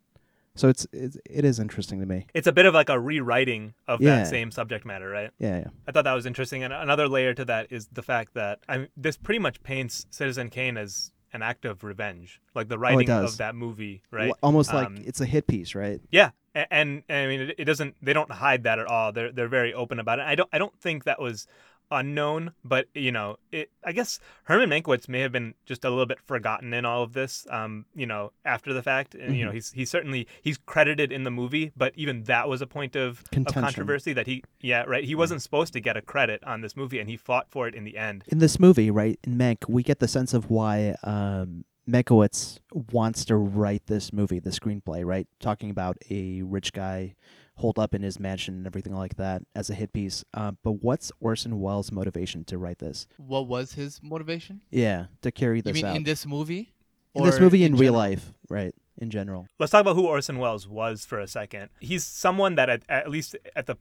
So 0.55 0.67
it's, 0.67 0.85
it's 0.91 1.17
it 1.29 1.45
is 1.45 1.57
interesting 1.59 2.01
to 2.01 2.05
me. 2.05 2.25
It's 2.33 2.47
a 2.47 2.51
bit 2.51 2.65
of 2.65 2.73
like 2.73 2.89
a 2.89 2.99
rewriting 2.99 3.75
of 3.87 4.01
Yeah. 4.01 4.17
that 4.17 4.27
same 4.27 4.51
subject 4.51 4.83
matter, 4.85 5.07
right? 5.09 5.29
Yeah, 5.39 5.59
yeah. 5.59 5.67
I 5.87 5.91
thought 5.93 6.03
that 6.03 6.13
was 6.13 6.25
interesting. 6.25 6.63
And 6.63 6.73
another 6.73 7.07
layer 7.07 7.33
to 7.35 7.45
that 7.45 7.71
is 7.71 7.87
the 7.93 8.01
fact 8.01 8.33
that 8.33 8.59
I 8.67 8.87
this 8.97 9.15
pretty 9.15 9.39
much 9.39 9.63
paints 9.63 10.05
Citizen 10.09 10.49
Kane 10.49 10.75
as 10.75 11.11
an 11.31 11.43
act 11.43 11.63
of 11.63 11.83
revenge, 11.83 12.41
like 12.55 12.67
the 12.67 12.79
writing 12.79 13.05
does. 13.05 13.33
of 13.33 13.37
that 13.37 13.55
movie, 13.55 14.01
right? 14.11 14.33
Almost 14.43 14.73
like 14.73 14.87
Um, 14.87 14.97
it's 15.05 15.21
a 15.21 15.25
hit 15.25 15.45
piece, 15.47 15.75
right? 15.75 16.01
Yeah, 16.11 16.31
a- 16.55 16.73
and, 16.73 17.03
and 17.07 17.17
I 17.17 17.27
mean, 17.27 17.41
it, 17.41 17.55
it 17.59 17.65
doesn't. 17.65 17.95
They 18.01 18.13
don't 18.13 18.31
hide 18.31 18.63
that 18.63 18.79
at 18.79 18.87
all. 18.87 19.11
They're 19.13 19.31
they're 19.31 19.47
very 19.47 19.73
open 19.73 19.99
about 19.99 20.19
it. 20.19 20.25
I 20.25 20.33
don't 20.35 20.49
I 20.51 20.57
don't 20.57 20.77
think 20.81 21.03
that 21.05 21.21
was 21.21 21.45
unknown, 21.91 22.51
but 22.63 22.88
you 22.93 23.12
know, 23.12 23.38
it. 23.51 23.69
I 23.84 23.91
guess 23.91 24.19
Herman 24.43 24.69
Mankiewicz 24.69 25.08
may 25.10 25.19
have 25.22 25.31
been 25.31 25.53
just 25.65 25.84
a 25.86 25.89
little 25.89 26.05
bit 26.05 26.19
forgotten 26.22 26.74
in 26.74 26.86
all 26.86 27.03
of 27.03 27.13
this. 27.13 27.48
Um, 27.50 27.86
you 27.96 28.05
know, 28.05 28.31
after 28.46 28.74
the 28.74 28.84
fact, 28.84 29.15
and 29.15 29.36
you 29.36 29.46
know, 29.46 29.51
Mhm. 29.51 29.55
he's 29.55 29.72
he's 29.72 29.89
certainly 29.89 30.27
he's 30.41 30.58
credited 30.58 31.12
in 31.12 31.24
the 31.24 31.31
movie, 31.31 31.72
but 31.75 31.93
even 31.96 32.24
that 32.24 32.48
was 32.50 32.62
a 32.62 32.67
point 32.67 32.96
of, 32.96 33.24
of 33.36 33.46
controversy 33.46 34.13
that 34.13 34.27
he. 34.27 34.43
Yeah, 34.62 34.84
right. 34.88 35.03
He 35.03 35.15
wasn't 35.15 35.41
supposed 35.41 35.74
to 35.74 35.79
get 35.79 35.98
a 35.98 36.01
credit 36.01 36.43
on 36.43 36.62
this 36.62 36.75
movie, 36.75 37.00
and 37.00 37.10
he 37.10 37.17
fought 37.17 37.50
for 37.50 37.67
it 37.67 37.75
in 37.75 37.84
the 37.84 37.98
end. 37.98 38.24
In 38.27 38.39
this 38.39 38.60
movie, 38.60 38.91
right, 38.91 39.19
in 39.24 39.38
Mank, 39.38 39.67
we 39.67 39.84
get 39.84 40.00
the 40.00 40.08
sense 40.08 40.34
of 40.34 40.50
why 40.50 40.96
um, 41.03 41.65
Mankiewicz 41.89 42.60
wants 42.91 43.25
to 43.25 43.36
write 43.36 43.88
this 43.88 44.13
movie, 44.13 44.39
the 44.39 44.51
screenplay, 44.51 45.03
right? 45.03 45.27
Talking 45.39 45.69
about 45.69 45.98
a 46.10 46.41
rich 46.43 46.74
guy 46.74 47.15
holed 47.55 47.77
up 47.77 47.93
in 47.93 48.01
his 48.01 48.19
mansion 48.19 48.55
and 48.55 48.67
everything 48.67 48.93
like 48.93 49.15
that 49.15 49.41
as 49.55 49.69
a 49.69 49.74
hit 49.74 49.91
piece. 49.91 50.24
Uh, 50.34 50.51
but 50.63 50.84
what's 50.84 51.12
Orson 51.19 51.60
Welles' 51.60 51.91
motivation 51.91 52.46
to 52.46 52.58
write 52.58 52.79
this? 52.79 53.08
What 53.17 53.48
was 53.48 53.74
his 53.74 54.00
motivation? 54.01 54.62
Yeah, 54.69 55.08
to 55.22 55.31
carry 55.31 55.58
You 55.58 55.62
this 55.63 55.74
mean 55.74 55.86
out. 55.86 55.96
in 55.96 56.03
this 56.03 56.25
movie? 56.25 56.74
In 57.15 57.24
this 57.25 57.39
movie, 57.39 57.63
in, 57.63 57.74
real 57.74 57.93
general? 57.93 57.98
life, 57.98 58.34
right? 58.50 58.74
In 58.98 59.10
general. 59.10 59.48
Let's 59.58 59.72
talk 59.72 59.81
about 59.81 59.96
who 59.96 60.05
Orson 60.05 60.38
Welles 60.38 60.67
was 60.67 61.05
for 61.05 61.19
a 61.19 61.27
second. 61.27 61.69
He's 61.79 62.05
someone 62.05 62.55
that, 62.55 62.69
at, 62.69 62.84
at 62.88 63.10
least 63.10 63.36
at 63.55 63.65
the 63.65 63.75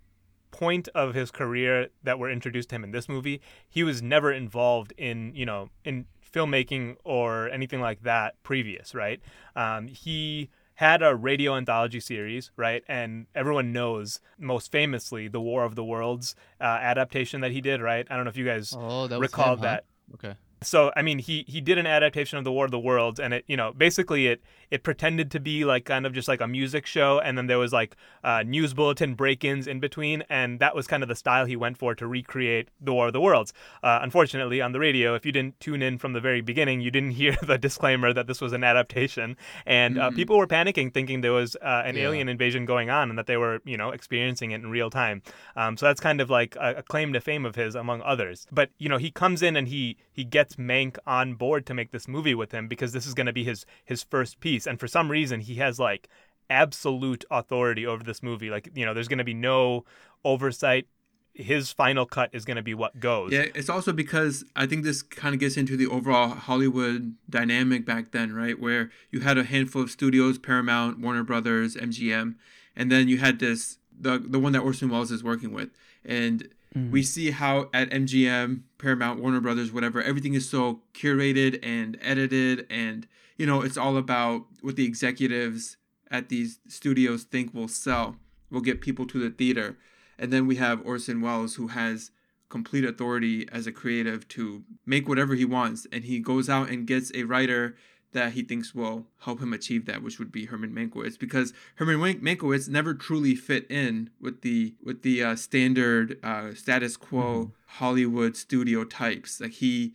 point 0.51 0.89
of 0.95 1.15
his 1.15 1.31
career 1.31 1.89
that 2.03 2.19
we're 2.19 2.31
introduced 2.31 2.71
to 2.71 2.77
him 2.77 2.85
in 2.85 2.91
this 2.91 3.09
movie, 3.09 3.41
he 3.69 3.85
was 3.85 4.03
never 4.03 4.33
involved 4.33 4.93
in, 4.97 5.35
you 5.35 5.45
know, 5.45 5.69
in 5.85 6.07
filmmaking 6.33 6.97
or 7.05 7.49
anything 7.49 7.81
like 7.81 8.03
that 8.03 8.43
previous, 8.43 8.95
right? 8.95 9.21
Um, 9.57 9.89
he 9.89 10.51
had 10.75 11.03
a 11.03 11.15
radio 11.15 11.57
anthology 11.57 11.99
series, 12.01 12.51
right? 12.57 12.85
And 12.87 13.27
everyone 13.35 13.73
knows, 13.73 14.21
most 14.39 14.71
famously, 14.71 15.27
the 15.27 15.41
War 15.41 15.65
of 15.65 15.75
the 15.75 15.83
Worlds 15.85 16.37
uh, 16.61 16.65
adaptation 16.65 17.41
that 17.41 17.51
he 17.51 17.61
did, 17.61 17.81
right? 17.81 18.07
I 18.09 18.15
don't 18.15 18.25
know 18.25 18.31
if 18.31 18.37
you 18.37 18.45
guys 18.45 18.77
Oh, 18.79 19.07
that 19.09 19.19
recall 19.19 19.55
him, 19.55 19.59
huh? 19.59 19.65
that. 19.65 19.85
Okay. 20.15 20.35
So 20.63 20.93
I 20.97 21.03
mean, 21.03 21.19
he 21.19 21.45
he 21.47 21.61
did 21.61 21.79
an 21.79 21.87
adaptation 21.87 22.39
of 22.39 22.45
the 22.45 22.53
War 22.53 22.65
of 22.65 22.71
the 22.71 22.79
Worlds, 22.79 23.21
and 23.21 23.33
it 23.35 23.45
you 23.47 23.57
know 23.57 23.73
basically 23.73 24.27
it 24.27 24.43
it 24.71 24.83
pretended 24.83 25.31
to 25.31 25.41
be 25.41 25.65
like 25.65 25.85
kind 25.85 26.05
of 26.05 26.13
just 26.13 26.29
like 26.29 26.41
a 26.41 26.49
music 26.49 26.85
show, 26.85 27.21
and 27.21 27.39
then 27.39 27.47
there 27.47 27.59
was 27.59 27.73
like 27.73 27.97
uh, 28.25 28.43
news 28.45 28.75
bulletin 28.75 29.15
break-ins 29.15 29.67
in 29.67 29.81
between, 29.81 30.25
and 30.29 30.59
that 30.61 30.75
was 30.75 30.87
kind 30.87 31.03
of 31.03 31.09
the 31.09 31.15
style 31.15 31.47
he 31.47 31.57
went 31.57 31.79
for 31.79 31.95
to 31.95 32.07
recreate 32.07 32.69
the 32.81 32.93
War 32.93 33.07
of 33.07 33.13
the 33.13 33.21
Worlds. 33.21 33.53
Uh, 33.83 34.01
unfortunately, 34.03 34.61
on 34.61 34.73
the 34.73 34.81
radio, 34.81 35.15
if 35.15 35.25
you 35.25 35.33
didn't 35.33 35.59
tune 35.61 35.81
in 35.81 35.97
from 35.97 36.13
the 36.13 36.21
very 36.21 36.41
beginning, 36.41 36.81
you 36.81 36.91
didn't 36.91 37.13
hear 37.23 37.37
the 37.43 37.57
disclaimer 37.57 38.13
that 38.13 38.27
this 38.27 38.41
was 38.41 38.53
an 38.53 38.65
adaptation, 38.65 39.37
and 39.65 39.99
uh, 39.99 40.11
Mhm. 40.11 40.17
people 40.17 40.37
were 40.37 40.47
panicking, 40.47 40.93
thinking 40.93 41.21
there 41.21 41.33
was 41.33 41.57
uh, 41.63 41.83
an 41.85 41.97
Yeah. 41.97 42.03
alien 42.09 42.29
invasion 42.29 42.65
going 42.67 42.91
on, 42.91 43.09
and 43.11 43.19
that 43.19 43.27
they 43.27 43.37
were 43.37 43.61
you 43.65 43.77
know 43.77 43.91
experiencing 43.91 44.51
it 44.51 44.57
in 44.57 44.71
real 44.71 44.91
time. 44.91 45.23
Um, 45.57 45.77
so 45.77 45.87
that's 45.87 46.01
kind 46.01 46.21
of 46.21 46.31
like 46.31 46.57
a, 46.57 46.77
a 46.79 46.83
claim 46.83 47.13
to 47.13 47.21
fame 47.21 47.47
of 47.47 47.55
his 47.55 47.75
among 47.75 48.03
others. 48.03 48.47
But 48.53 48.71
you 48.79 48.89
know, 48.89 48.97
he 48.99 49.11
comes 49.11 49.41
in 49.41 49.57
and 49.57 49.69
he 49.69 49.97
he 50.13 50.25
gets 50.25 50.48
Mank 50.57 50.99
on 51.07 51.35
board 51.35 51.67
to 51.67 51.75
make 51.75 51.91
this 51.91 52.09
movie 52.09 52.35
with 52.35 52.53
him 52.53 52.69
because 52.69 52.93
this 52.93 53.07
is 53.07 53.15
going 53.15 53.27
to 53.27 53.33
be 53.33 53.45
his 53.45 53.65
his 53.85 54.03
first 54.03 54.41
piece. 54.41 54.67
And 54.67 54.79
for 54.79 54.89
some 54.89 55.11
reason, 55.11 55.41
he 55.41 55.57
has 55.57 55.79
like 55.79 56.09
absolute 56.51 57.25
authority 57.31 57.87
over 57.87 58.03
this 58.03 58.23
movie. 58.23 58.51
Like 58.51 58.71
you 58.75 58.85
know, 58.85 58.95
there's 58.95 59.09
going 59.09 59.19
to 59.19 59.25
be 59.25 59.35
no 59.35 59.85
oversight. 60.25 60.87
His 61.35 61.71
final 61.71 62.05
cut 62.05 62.31
is 62.33 62.45
going 62.45 62.57
to 62.57 62.63
be 62.63 62.75
what 62.75 62.99
goes. 62.99 63.31
Yeah, 63.31 63.45
it's 63.55 63.69
also 63.69 63.93
because 63.93 64.45
I 64.57 64.67
think 64.67 64.83
this 64.83 65.03
kind 65.03 65.35
of 65.35 65.41
gets 65.41 65.57
into 65.57 65.77
the 65.77 65.87
overall 65.87 66.31
Hollywood 66.31 67.15
dynamic 67.31 67.87
back 67.87 68.11
then, 68.11 68.33
right? 68.33 68.59
Where 68.59 68.91
you 69.11 69.21
had 69.21 69.39
a 69.39 69.45
handful 69.45 69.83
of 69.83 69.91
studios, 69.91 70.39
Paramount, 70.39 70.99
Warner 70.99 71.23
Brothers, 71.23 71.77
MGM, 71.77 72.35
and 72.75 72.91
then 72.91 73.09
you 73.09 73.19
had 73.19 73.39
this 73.39 73.79
the 73.97 74.19
the 74.19 74.39
one 74.39 74.53
that 74.53 74.61
Orson 74.61 74.89
Welles 74.89 75.11
is 75.11 75.23
working 75.23 75.53
with. 75.53 75.71
And 76.05 76.49
Mm. 76.77 76.91
we 76.91 77.03
see 77.03 77.31
how 77.31 77.71
at 77.73 77.91
MGM, 77.91 78.63
Paramount, 78.77 79.21
Warner 79.21 79.41
Brothers, 79.41 79.73
whatever, 79.73 80.03
everything 80.03 80.35
is 80.35 80.49
so 80.49 80.83
curated 80.95 81.59
and 81.63 81.99
edited 82.03 82.67
and 82.71 83.07
you 83.39 83.47
know, 83.47 83.63
it's 83.63 83.77
all 83.77 83.97
about 83.97 84.47
what 84.63 84.77
the 84.77 84.85
executives 84.85 85.77
at 86.11 86.29
these 86.29 86.59
studios 86.67 87.23
think 87.23 87.55
will 87.55 87.69
sell, 87.69 88.17
will 88.51 88.61
get 88.61 88.81
people 88.81 89.07
to 89.07 89.19
the 89.21 89.31
theater. 89.31 89.79
And 90.19 90.33
then 90.33 90.47
we 90.47 90.57
have 90.57 90.85
Orson 90.85 91.21
Welles 91.21 91.55
who 91.55 91.69
has 91.69 92.11
complete 92.49 92.85
authority 92.85 93.49
as 93.53 93.67
a 93.67 93.73
creative 93.73 94.27
to 94.29 94.65
make 94.85 95.09
whatever 95.09 95.35
he 95.35 95.45
wants 95.45 95.87
and 95.93 96.05
he 96.05 96.19
goes 96.19 96.49
out 96.49 96.71
and 96.71 96.87
gets 96.87 97.13
a 97.15 97.25
writer 97.25 97.77
that 98.13 98.33
he 98.33 98.43
thinks 98.43 98.75
will 98.75 99.07
help 99.21 99.41
him 99.41 99.53
achieve 99.53 99.87
that 99.87 100.03
which 100.03 100.19
would 100.19 100.33
be 100.33 100.47
Herman 100.47 100.73
Mankiewicz 100.73 101.19
because 101.19 101.53
Herman 101.77 101.99
Mankiewicz 102.21 102.69
never 102.69 102.95
truly 102.95 103.35
fit 103.35 103.71
in 103.71 104.11
with 104.21 104.41
the 104.43 104.75
with 104.83 105.03
the 105.03 105.23
uh, 105.23 105.37
standard 105.37 106.19
uh, 106.23 106.55
status 106.55 106.97
quo 106.97 107.53
Hollywood 107.67 108.37
studio 108.37 108.85
types. 108.85 109.41
Like 109.41 109.53
he 109.53 109.95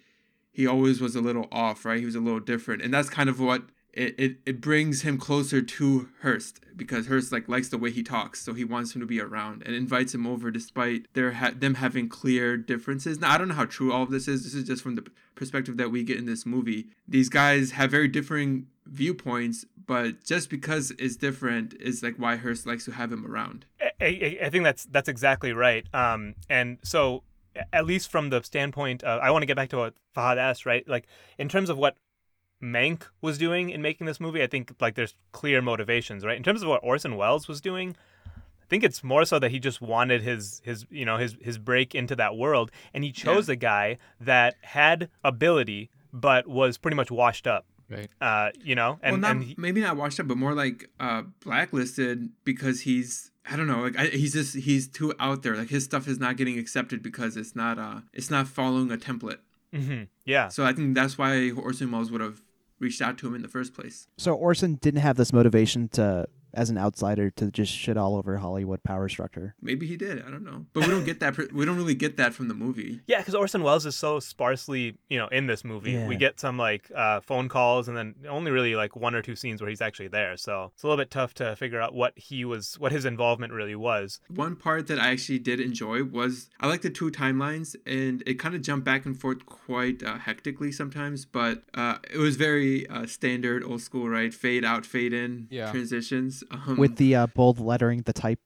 he 0.51 0.67
always 0.67 1.01
was 1.01 1.15
a 1.15 1.21
little 1.21 1.47
off 1.51 1.85
right? 1.85 1.99
He 1.99 2.05
was 2.05 2.15
a 2.15 2.19
little 2.19 2.39
different. 2.39 2.81
And 2.81 2.93
that's 2.93 3.09
kind 3.09 3.29
of 3.29 3.39
what 3.39 3.63
it, 3.93 4.15
it, 4.17 4.37
it 4.45 4.61
brings 4.61 5.03
him 5.03 5.17
closer 5.17 5.61
to 5.61 6.09
Hearst 6.21 6.59
because 6.75 7.07
Hearst 7.07 7.31
like 7.31 7.47
likes 7.47 7.69
the 7.69 7.77
way 7.77 7.91
he 7.91 8.03
talks, 8.03 8.41
so 8.41 8.53
he 8.53 8.63
wants 8.63 8.95
him 8.95 9.01
to 9.01 9.07
be 9.07 9.21
around 9.21 9.63
and 9.65 9.75
invites 9.75 10.13
him 10.13 10.25
over 10.25 10.49
despite 10.49 11.13
their 11.13 11.33
ha- 11.33 11.51
them 11.55 11.75
having 11.75 12.09
clear 12.09 12.57
differences. 12.57 13.19
Now 13.19 13.31
I 13.33 13.37
don't 13.37 13.49
know 13.49 13.53
how 13.53 13.65
true 13.65 13.93
all 13.93 14.03
of 14.03 14.09
this 14.09 14.27
is. 14.27 14.43
This 14.43 14.55
is 14.55 14.63
just 14.63 14.81
from 14.81 14.95
the 14.95 15.05
perspective 15.35 15.77
that 15.77 15.91
we 15.91 16.03
get 16.03 16.17
in 16.17 16.25
this 16.25 16.45
movie. 16.45 16.87
These 17.07 17.29
guys 17.29 17.71
have 17.71 17.91
very 17.91 18.07
differing 18.07 18.67
viewpoints, 18.85 19.65
but 19.85 20.23
just 20.23 20.49
because 20.49 20.91
it's 20.97 21.15
different 21.15 21.75
is 21.79 22.01
like 22.01 22.15
why 22.17 22.37
Hearst 22.37 22.65
likes 22.65 22.85
to 22.85 22.91
have 22.91 23.11
him 23.11 23.25
around. 23.25 23.65
I, 23.79 23.91
I, 24.01 24.37
I 24.45 24.49
think 24.49 24.63
that's 24.63 24.85
that's 24.85 25.09
exactly 25.09 25.53
right. 25.53 25.85
Um, 25.93 26.35
and 26.49 26.79
so 26.83 27.23
at 27.71 27.85
least 27.85 28.09
from 28.09 28.29
the 28.29 28.41
standpoint 28.41 29.03
of, 29.03 29.21
I 29.21 29.29
want 29.29 29.43
to 29.43 29.45
get 29.45 29.55
back 29.55 29.69
to 29.69 29.77
what 29.77 29.93
Fahad 30.15 30.37
asked, 30.37 30.65
right? 30.65 30.87
Like 30.87 31.05
in 31.37 31.49
terms 31.49 31.69
of 31.69 31.77
what 31.77 31.95
Mank 32.63 33.03
was 33.21 33.37
doing 33.37 33.69
in 33.69 33.81
making 33.81 34.07
this 34.07 34.19
movie, 34.19 34.41
I 34.41 34.47
think 34.47 34.73
like 34.79 34.95
there's 34.95 35.15
clear 35.33 35.61
motivations, 35.61 36.25
right? 36.25 36.37
In 36.37 36.43
terms 36.43 36.61
of 36.63 36.69
what 36.69 36.79
Orson 36.81 37.17
Welles 37.17 37.47
was 37.47 37.59
doing, 37.59 37.95
I 38.25 38.65
think 38.69 38.83
it's 38.83 39.03
more 39.03 39.25
so 39.25 39.37
that 39.39 39.51
he 39.51 39.59
just 39.59 39.81
wanted 39.81 40.21
his 40.21 40.61
his 40.63 40.85
you 40.89 41.05
know 41.05 41.17
his 41.17 41.35
his 41.41 41.57
break 41.57 41.93
into 41.93 42.15
that 42.15 42.37
world, 42.37 42.71
and 42.93 43.03
he 43.03 43.11
chose 43.11 43.49
a 43.49 43.57
guy 43.57 43.97
that 44.21 44.55
had 44.61 45.09
ability 45.23 45.89
but 46.13 46.47
was 46.47 46.77
pretty 46.77 46.95
much 46.95 47.11
washed 47.11 47.47
up. 47.47 47.65
Right. 47.89 48.09
Uh, 48.21 48.51
you 48.63 48.75
know, 48.75 48.97
and, 49.03 49.13
well, 49.13 49.21
not, 49.21 49.31
and 49.31 49.43
he, 49.43 49.55
maybe 49.57 49.81
not 49.81 49.97
washed 49.97 50.19
up, 50.19 50.27
but 50.27 50.37
more 50.37 50.53
like 50.53 50.89
uh, 50.99 51.23
blacklisted 51.43 52.29
because 52.45 52.81
he's 52.81 53.31
I 53.49 53.57
don't 53.57 53.67
know, 53.67 53.81
like 53.81 53.97
I, 53.99 54.05
he's 54.07 54.33
just 54.33 54.55
he's 54.55 54.87
too 54.87 55.13
out 55.19 55.43
there. 55.43 55.55
Like 55.57 55.69
his 55.69 55.83
stuff 55.83 56.07
is 56.07 56.17
not 56.17 56.37
getting 56.37 56.57
accepted 56.57 57.03
because 57.03 57.35
it's 57.35 57.55
not 57.55 57.77
uh 57.77 58.01
it's 58.13 58.31
not 58.31 58.47
following 58.47 58.91
a 58.91 58.97
template. 58.97 59.39
Mhm. 59.73 60.07
yeah, 60.23 60.49
So 60.49 60.63
I 60.63 60.71
think 60.71 60.93
that's 60.93 61.17
why 61.17 61.49
Orson 61.49 61.91
Welles 61.91 62.11
would 62.11 62.21
have 62.21 62.43
reached 62.79 63.01
out 63.01 63.17
to 63.19 63.27
him 63.27 63.35
in 63.35 63.41
the 63.41 63.47
first 63.47 63.73
place. 63.73 64.07
So 64.17 64.33
Orson 64.33 64.75
didn't 64.75 65.01
have 65.01 65.15
this 65.17 65.31
motivation 65.33 65.87
to, 65.89 66.27
as 66.53 66.69
an 66.69 66.77
outsider, 66.77 67.29
to 67.31 67.51
just 67.51 67.71
shit 67.73 67.97
all 67.97 68.15
over 68.15 68.37
Hollywood 68.37 68.83
power 68.83 69.09
structure. 69.09 69.55
Maybe 69.61 69.87
he 69.87 69.97
did. 69.97 70.21
I 70.23 70.29
don't 70.29 70.43
know, 70.43 70.65
but 70.73 70.85
we 70.85 70.91
don't 70.91 71.05
get 71.05 71.19
that. 71.21 71.37
We 71.53 71.65
don't 71.65 71.77
really 71.77 71.95
get 71.95 72.17
that 72.17 72.33
from 72.33 72.47
the 72.47 72.53
movie. 72.53 73.01
Yeah, 73.07 73.19
because 73.19 73.35
Orson 73.35 73.63
Welles 73.63 73.85
is 73.85 73.95
so 73.95 74.19
sparsely, 74.19 74.97
you 75.09 75.17
know, 75.17 75.27
in 75.27 75.47
this 75.47 75.63
movie. 75.63 75.91
Yeah. 75.93 76.07
We 76.07 76.15
get 76.15 76.39
some 76.39 76.57
like 76.57 76.91
uh, 76.95 77.21
phone 77.21 77.49
calls, 77.49 77.87
and 77.87 77.97
then 77.97 78.15
only 78.29 78.51
really 78.51 78.75
like 78.75 78.95
one 78.95 79.15
or 79.15 79.21
two 79.21 79.35
scenes 79.35 79.61
where 79.61 79.69
he's 79.69 79.81
actually 79.81 80.09
there. 80.09 80.37
So 80.37 80.71
it's 80.73 80.83
a 80.83 80.87
little 80.87 81.01
bit 81.01 81.11
tough 81.11 81.33
to 81.35 81.55
figure 81.55 81.81
out 81.81 81.93
what 81.93 82.13
he 82.17 82.45
was, 82.45 82.79
what 82.79 82.91
his 82.91 83.05
involvement 83.05 83.53
really 83.53 83.75
was. 83.75 84.19
One 84.29 84.55
part 84.55 84.87
that 84.87 84.99
I 84.99 85.11
actually 85.11 85.39
did 85.39 85.59
enjoy 85.59 86.03
was 86.03 86.49
I 86.59 86.67
like 86.67 86.81
the 86.81 86.89
two 86.89 87.09
timelines, 87.11 87.75
and 87.85 88.23
it 88.25 88.35
kind 88.35 88.55
of 88.55 88.61
jumped 88.61 88.85
back 88.85 89.05
and 89.05 89.19
forth 89.19 89.45
quite 89.45 90.03
uh, 90.03 90.17
hectically 90.17 90.71
sometimes, 90.71 91.25
but 91.25 91.63
uh, 91.73 91.97
it 92.11 92.17
was 92.17 92.35
very 92.35 92.87
uh, 92.89 93.05
standard, 93.05 93.63
old 93.63 93.81
school, 93.81 94.09
right? 94.09 94.33
Fade 94.33 94.65
out, 94.65 94.85
fade 94.85 95.13
in 95.13 95.47
Yeah. 95.49 95.71
transitions. 95.71 96.42
Um, 96.51 96.77
With 96.77 96.95
the 96.97 97.15
uh, 97.15 97.27
bold 97.27 97.59
lettering, 97.59 98.01
the 98.03 98.13
type 98.13 98.39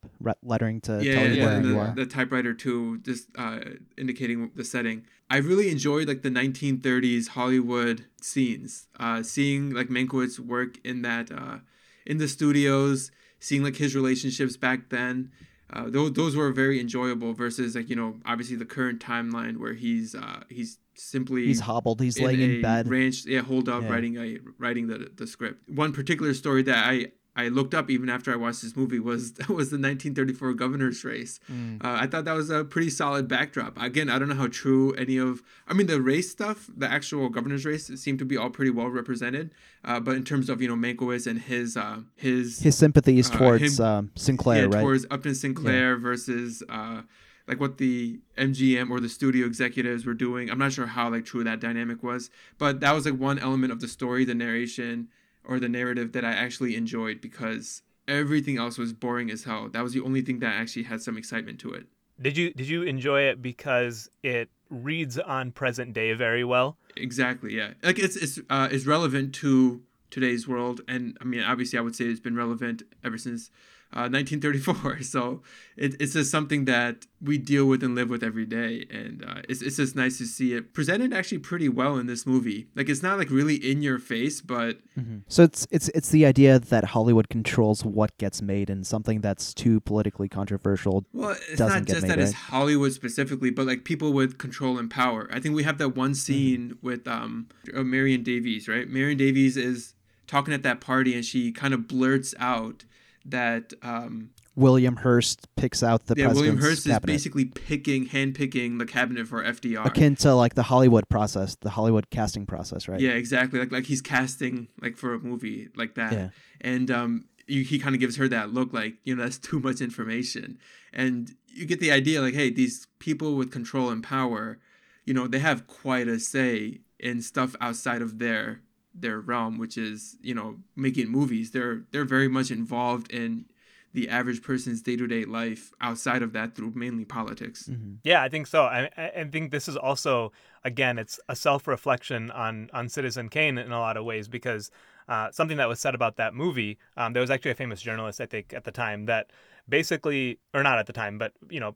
lettering 0.44 0.82
to 0.82 1.04
yeah, 1.04 1.14
tell 1.16 1.28
you 1.28 1.34
yeah, 1.36 1.46
where 1.46 1.62
the, 1.62 1.70
you 1.70 1.80
are. 1.80 1.94
the 1.96 2.06
typewriter 2.06 2.54
too, 2.54 2.98
just 3.00 3.28
uh, 3.38 3.60
indicating 3.98 4.52
the 4.56 4.64
setting. 4.64 5.06
I 5.30 5.38
really 5.38 5.70
enjoyed 5.70 6.08
like 6.08 6.22
the 6.22 6.30
1930s 6.30 7.30
Hollywood 7.30 8.06
scenes. 8.22 8.88
Uh, 9.00 9.24
seeing 9.24 9.72
like 9.72 9.88
Mankiewicz 9.90 10.40
work 10.40 10.78
in 10.86 11.02
that 11.02 11.32
uh, 11.32 11.58
in 12.06 12.18
the 12.18 12.28
studios, 12.28 13.12
seeing 13.40 13.64
like 13.64 13.76
his 13.78 13.96
relationships 13.96 14.58
back 14.58 14.90
then. 14.90 15.32
Uh, 15.72 15.90
those, 15.90 16.14
those 16.14 16.34
were 16.34 16.50
very 16.54 16.80
enjoyable 16.80 17.34
versus 17.34 17.76
like 17.76 17.90
you 17.90 17.96
know 17.96 18.16
obviously 18.26 18.56
the 18.56 18.66
current 18.66 19.02
timeline 19.02 19.58
where 19.58 19.74
he's 19.74 20.16
uh, 20.16 20.42
he's 20.50 20.80
simply 20.96 21.46
He's 21.46 21.60
hobbled. 21.60 22.00
He's 22.02 22.20
laying 22.20 22.40
a 22.40 22.44
in 22.56 22.62
bed. 22.62 22.88
ranch 22.90 23.26
yeah 23.26 23.42
hold 23.42 23.68
up 23.68 23.84
Yeah. 23.84 23.90
writing 23.90 24.18
a 24.18 24.38
writing 24.58 24.88
the 24.88 25.12
the 25.14 25.28
script 25.28 25.70
one 25.70 25.92
particular 25.92 26.34
story 26.34 26.64
that 26.64 26.78
i 26.88 27.08
I 27.38 27.50
looked 27.50 27.76
up 27.76 27.90
even 27.92 28.10
after 28.10 28.34
I 28.34 28.36
watched 28.36 28.64
this 28.64 28.76
movie 28.76 29.00
was 29.00 29.34
was 29.48 29.70
the 29.70 29.78
1934 29.78 30.54
governor's 30.54 31.04
race. 31.06 31.40
Mm. 31.50 31.84
Uh, 31.86 31.98
I 32.02 32.08
thought 32.08 32.26
that 32.26 32.34
was 32.34 32.50
a 32.50 32.66
pretty 32.66 32.90
solid 32.90 33.28
backdrop. 33.28 33.80
Again, 33.80 34.10
I 34.10 34.18
don't 34.18 34.28
know 34.28 34.36
how 34.36 34.48
true 34.48 34.94
any 34.94 35.18
of 35.18 35.44
I 35.68 35.74
mean 35.74 35.86
the 35.88 36.02
race 36.02 36.32
stuff, 36.32 36.68
the 36.76 36.92
actual 36.92 37.30
governor's 37.30 37.64
race 37.64 37.88
seemed 38.02 38.20
to 38.20 38.26
be 38.26 38.36
all 38.36 38.50
pretty 38.50 38.72
well 38.72 38.90
represented. 38.90 39.52
Uh, 39.86 40.00
but 40.00 40.16
in 40.16 40.24
terms 40.24 40.50
of 40.50 40.62
you 40.62 40.68
know 40.68 40.76
Mankiewicz 40.76 41.28
and 41.28 41.40
his 41.40 41.78
uh, 41.78 42.00
his 42.16 42.60
His 42.60 42.76
sympathies 42.76 43.30
uh, 43.30 43.38
towards 43.38 43.80
him- 43.80 43.86
um, 43.86 44.12
Sinclair, 44.16 44.64
yeah, 44.64 44.76
right? 44.76 44.82
towards 44.82 45.06
Upton 45.12 45.36
Sinclair 45.36 45.96
versus 45.96 46.64
uh, 46.68 47.04
like 47.48 47.60
what 47.60 47.78
the 47.78 48.20
MGM 48.38 48.90
or 48.90 49.00
the 49.00 49.10
studio 49.10 49.46
executives 49.46 50.06
were 50.06 50.16
doing. 50.16 50.50
I'm 50.50 50.58
not 50.58 50.74
sure 50.74 50.88
how 50.88 51.10
like 51.10 51.26
true 51.26 51.44
that 51.44 51.60
dynamic 51.60 52.02
was, 52.02 52.32
but 52.58 52.80
that 52.80 52.94
was 52.94 53.06
like 53.06 53.20
one 53.20 53.38
element 53.38 53.72
of 53.72 53.80
the 53.80 53.88
story, 53.88 54.26
the 54.26 54.36
narration 54.36 55.08
or 55.48 55.60
the 55.60 55.70
narrative 55.70 56.12
that 56.12 56.26
I 56.26 56.32
actually 56.32 56.76
enjoyed 56.76 57.22
because 57.22 57.82
everything 58.08 58.58
else 58.58 58.78
was 58.78 58.94
boring 58.94 59.32
as 59.32 59.46
hell. 59.46 59.70
That 59.70 59.84
was 59.84 59.94
the 59.94 60.02
only 60.02 60.22
thing 60.22 60.40
that 60.40 60.54
actually 60.54 60.84
had 60.84 61.02
some 61.02 61.18
excitement 61.18 61.60
to 61.60 61.74
it. 61.74 61.88
Did 62.22 62.38
you 62.38 62.52
did 62.54 62.68
you 62.68 62.84
enjoy 62.84 63.22
it 63.22 63.42
because 63.42 64.10
it 64.24 64.50
reads 64.70 65.20
on 65.20 65.52
present 65.52 65.94
day 65.94 66.14
very 66.14 66.44
well? 66.44 66.78
Exactly, 66.96 67.56
yeah. 67.56 67.74
Like 67.84 68.00
it's 68.00 68.16
it's 68.16 68.40
uh, 68.50 68.68
it's 68.72 68.86
relevant 68.86 69.34
to 69.36 69.82
today's 70.10 70.48
world, 70.48 70.82
and 70.88 71.18
I 71.22 71.26
mean, 71.26 71.44
obviously, 71.44 71.78
I 71.78 71.82
would 71.82 71.96
say 71.96 72.06
it's 72.06 72.20
been 72.20 72.36
relevant 72.36 72.82
ever 73.04 73.18
since 73.18 73.52
uh, 73.94 74.10
1934. 74.10 75.02
So 75.08 75.42
it, 75.78 75.96
it's 76.00 76.14
just 76.14 76.30
something 76.32 76.66
that 76.66 77.06
we 77.22 77.38
deal 77.38 77.66
with 77.66 77.82
and 77.84 77.96
live 77.96 78.10
with 78.10 78.24
every 78.24 78.46
day, 78.46 78.86
and 78.92 79.24
uh, 79.24 79.42
it's 79.48 79.62
it's 79.62 79.78
just 79.78 79.96
nice 79.96 80.18
to 80.18 80.26
see 80.26 80.54
it 80.54 80.74
presented 80.74 81.14
actually 81.14 81.38
pretty 81.40 81.70
well 81.70 81.98
in 81.98 82.06
this 82.08 82.26
movie. 82.26 82.68
Like 82.76 82.90
it's 82.90 83.02
not 83.02 83.18
like 83.18 83.30
really 83.30 83.56
in 83.56 83.82
your 83.82 83.98
face, 84.00 84.42
but 84.42 84.80
So 85.28 85.44
it's 85.44 85.66
it's 85.72 85.88
it's 85.90 86.10
the 86.10 86.26
idea 86.26 86.60
that 86.60 86.84
Hollywood 86.86 87.30
controls 87.30 87.86
what 87.86 88.16
gets 88.18 88.42
made, 88.42 88.70
and 88.70 88.86
something 88.86 89.22
that's 89.22 89.54
too 89.54 89.80
politically 89.80 90.28
controversial. 90.30 91.06
Well, 91.14 91.36
it's 91.50 91.60
not 91.60 91.86
just 91.86 92.02
made, 92.04 92.12
that 92.12 92.20
it's? 92.20 92.34
Hollywood 92.34 92.92
specifically, 92.94 93.50
but 93.52 93.66
like 93.66 93.84
people 93.86 94.12
with 94.14 94.38
control 94.38 94.78
and 94.78 94.90
power. 94.92 95.30
I 95.32 95.40
think 95.40 95.56
we 95.56 95.64
have 95.64 95.78
that 95.78 95.96
one 95.96 96.12
Mm-hmm. 96.12 96.14
scene 96.16 96.78
with 96.82 97.08
um 97.08 97.48
uh, 97.76 97.84
Marion 97.84 98.24
Davies, 98.24 98.68
right? 98.68 98.88
Marion 98.90 99.18
Davies 99.18 99.56
is 99.58 99.94
talking 100.28 100.54
at 100.54 100.64
that 100.64 100.82
party, 100.82 101.14
and 101.16 101.24
she 101.24 101.52
kind 101.52 101.74
of 101.74 101.88
blurts 101.88 102.34
out 102.40 102.84
that 103.28 103.74
um 103.82 104.32
William 104.56 104.96
Hearst 104.96 105.48
picks 105.56 105.84
out 105.84 106.08
the 106.08 106.16
yeah, 106.18 106.34
William 106.34 106.58
Hearst 106.58 106.88
is 106.88 107.00
basically 107.00 107.46
picking, 107.46 108.08
handpicking 108.08 108.80
the 108.80 108.88
cabinet 108.88 109.28
for 109.28 109.44
FDR. 109.44 109.86
akin 109.86 110.16
to 110.18 110.34
like 110.34 110.56
the 110.56 110.64
Hollywood 110.64 111.08
process, 111.10 111.56
the 111.56 111.70
Hollywood 111.70 112.10
casting 112.10 112.48
process, 112.48 112.88
right? 112.88 113.00
Yeah, 113.00 113.12
exactly. 113.12 113.60
Like 113.60 113.72
like 113.72 113.86
he's 113.86 114.02
casting 114.02 114.68
like 114.82 114.98
for 114.98 115.14
a 115.14 115.20
movie 115.20 115.70
like 115.76 115.94
that. 115.94 116.12
Yeah. 116.12 116.30
And 116.60 116.90
um 116.90 117.26
you, 117.46 117.64
he 117.64 117.80
kind 117.80 117.96
of 117.96 118.02
gives 118.02 118.18
her 118.18 118.28
that 118.28 118.52
look 118.52 118.74
like, 118.74 118.96
you 119.04 119.16
know, 119.16 119.24
that's 119.24 119.38
too 119.38 119.60
much 119.60 119.80
information. 119.80 120.58
And 120.92 121.34
you 121.48 121.66
get 121.66 121.80
the 121.80 121.92
idea 121.92 122.22
like, 122.22 122.34
hey, 122.34 122.50
these 122.50 122.88
people 123.00 123.36
with 123.36 123.52
control 123.52 123.90
and 123.90 124.04
power, 124.04 124.60
you 125.06 125.14
know, 125.14 125.28
they 125.28 125.40
have 125.40 125.68
quite 125.68 126.08
a 126.08 126.20
say 126.20 126.80
in 127.00 127.22
stuff 127.22 127.56
outside 127.62 128.02
of 128.02 128.20
their 128.20 128.62
their 129.00 129.20
realm, 129.20 129.58
which 129.58 129.78
is, 129.78 130.18
you 130.22 130.34
know, 130.34 130.58
making 130.76 131.10
movies. 131.10 131.52
They're 131.52 131.84
they're 131.92 132.06
very 132.06 132.28
much 132.28 132.52
involved 132.52 133.12
in 133.12 133.46
the 133.94 134.10
average 134.10 134.44
person's 134.44 134.82
day-to-day 134.82 135.26
life 135.26 135.72
outside 135.82 136.22
of 136.22 136.34
that 136.34 136.56
through 136.56 136.72
mainly 136.76 137.06
politics. 137.06 137.70
Yeah, 138.04 138.22
I 138.22 138.30
think 138.30 138.46
so. 138.46 138.64
I, 138.64 138.90
I 138.98 139.12
I 139.22 139.24
think 139.24 139.52
this 139.52 139.68
is 139.68 139.76
also, 139.78 140.32
again, 140.64 141.00
it's 141.00 141.20
a 141.30 141.36
self-reflection 141.36 142.30
on 142.32 142.70
on 142.74 142.90
Citizen 142.90 143.30
Kane 143.30 143.58
in 143.58 143.72
a 143.72 143.80
lot 143.80 143.98
of 143.98 144.06
ways 144.06 144.28
because 144.28 144.70
uh, 145.08 145.32
something 145.32 145.58
that 145.58 145.70
was 145.70 145.80
said 145.80 145.96
about 145.96 146.18
that 146.18 146.34
movie. 146.34 146.78
Um, 146.98 147.14
there 147.14 147.22
was 147.22 147.32
actually 147.32 147.52
a 147.52 147.56
famous 147.56 147.82
journalist, 147.82 148.22
I 148.22 148.26
think, 148.26 148.54
at 148.54 148.66
the 148.66 148.72
time 148.72 149.06
that 149.06 149.32
basically, 149.68 150.40
or 150.54 150.64
not 150.64 150.80
at 150.80 150.86
the 150.86 150.94
time, 150.94 151.18
but 151.18 151.32
you 151.50 151.60
know, 151.60 151.76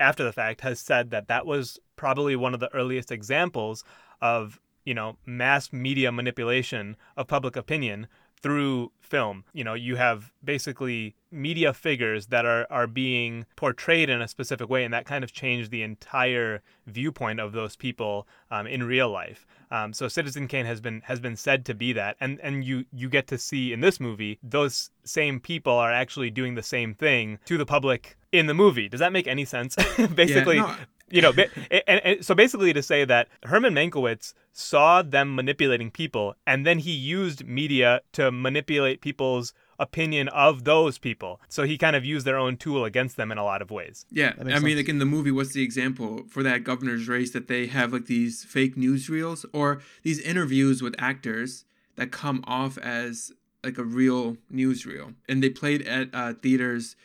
after 0.00 0.24
the 0.24 0.32
fact, 0.32 0.62
has 0.62 0.80
said 0.80 1.10
that 1.10 1.28
that 1.28 1.46
was 1.46 1.78
probably 1.94 2.34
one 2.34 2.54
of 2.54 2.60
the 2.60 2.74
earliest 2.74 3.12
examples 3.12 3.84
of 4.22 4.58
you 4.84 4.94
know 4.94 5.16
mass 5.26 5.72
media 5.72 6.10
manipulation 6.12 6.96
of 7.16 7.26
public 7.26 7.56
opinion 7.56 8.06
through 8.42 8.90
film. 9.00 9.44
You 9.52 9.64
know, 9.64 9.74
you 9.74 9.96
have 9.96 10.32
basically 10.42 11.14
media 11.30 11.72
figures 11.72 12.26
that 12.28 12.44
are, 12.44 12.66
are 12.70 12.86
being 12.86 13.46
portrayed 13.56 14.08
in 14.08 14.20
a 14.22 14.28
specific 14.28 14.68
way, 14.68 14.84
and 14.84 14.92
that 14.94 15.04
kind 15.04 15.22
of 15.22 15.32
changed 15.32 15.70
the 15.70 15.82
entire 15.82 16.62
viewpoint 16.86 17.40
of 17.40 17.52
those 17.52 17.76
people 17.76 18.26
um, 18.50 18.66
in 18.66 18.82
real 18.82 19.10
life. 19.10 19.46
Um, 19.70 19.92
so 19.92 20.08
Citizen 20.08 20.48
Kane 20.48 20.66
has 20.66 20.80
been 20.80 21.02
has 21.02 21.20
been 21.20 21.36
said 21.36 21.64
to 21.66 21.74
be 21.74 21.92
that, 21.92 22.16
and 22.20 22.40
and 22.40 22.64
you 22.64 22.84
you 22.92 23.08
get 23.08 23.26
to 23.28 23.38
see 23.38 23.72
in 23.72 23.80
this 23.80 24.00
movie 24.00 24.38
those 24.42 24.90
same 25.04 25.38
people 25.38 25.72
are 25.72 25.92
actually 25.92 26.30
doing 26.30 26.54
the 26.54 26.62
same 26.62 26.94
thing 26.94 27.38
to 27.44 27.56
the 27.56 27.66
public 27.66 28.16
in 28.32 28.46
the 28.46 28.54
movie. 28.54 28.88
Does 28.88 29.00
that 29.00 29.12
make 29.12 29.26
any 29.26 29.44
sense? 29.44 29.76
basically, 30.14 30.58
no, 30.58 30.74
you 31.10 31.20
know, 31.20 31.32
ba- 31.32 31.48
and, 31.86 32.00
and 32.04 32.24
so 32.24 32.34
basically 32.34 32.72
to 32.72 32.82
say 32.82 33.04
that 33.04 33.28
Herman 33.44 33.74
Mankiewicz 33.74 34.34
saw 34.52 35.02
them 35.02 35.34
manipulating 35.34 35.90
people, 35.90 36.34
and 36.46 36.66
then 36.66 36.78
he 36.78 36.92
used 36.92 37.46
media 37.46 38.00
to 38.12 38.30
manipulate 38.30 39.00
people's 39.00 39.52
opinion 39.78 40.28
of 40.28 40.64
those 40.64 40.98
people. 40.98 41.40
So 41.48 41.64
he 41.64 41.78
kind 41.78 41.96
of 41.96 42.04
used 42.04 42.26
their 42.26 42.36
own 42.36 42.56
tool 42.56 42.84
against 42.84 43.16
them 43.16 43.32
in 43.32 43.38
a 43.38 43.44
lot 43.44 43.62
of 43.62 43.70
ways. 43.70 44.04
Yeah, 44.10 44.34
I 44.38 44.44
makes 44.44 44.62
mean, 44.62 44.76
like 44.76 44.88
in 44.88 44.98
the 44.98 45.06
movie, 45.06 45.30
what's 45.30 45.52
the 45.52 45.62
example 45.62 46.24
for 46.28 46.42
that 46.42 46.64
governor's 46.64 47.08
race 47.08 47.32
that 47.32 47.48
they 47.48 47.66
have 47.66 47.92
like 47.92 48.06
these 48.06 48.44
fake 48.44 48.76
newsreels 48.76 49.44
or 49.52 49.80
these 50.02 50.20
interviews 50.20 50.82
with 50.82 50.94
actors 50.98 51.64
that 51.96 52.12
come 52.12 52.44
off 52.46 52.78
as 52.78 53.32
like 53.64 53.78
a 53.78 53.84
real 53.84 54.36
newsreel, 54.52 55.14
and 55.28 55.42
they 55.42 55.50
played 55.50 55.82
at 55.86 56.08
uh, 56.14 56.34
theaters 56.34 56.96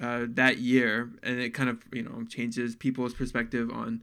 uh, 0.00 0.26
that 0.28 0.58
year, 0.58 1.10
and 1.22 1.40
it 1.40 1.54
kind 1.54 1.68
of 1.68 1.82
you 1.92 2.02
know 2.02 2.24
changes 2.28 2.76
people's 2.76 3.14
perspective 3.14 3.70
on 3.70 4.02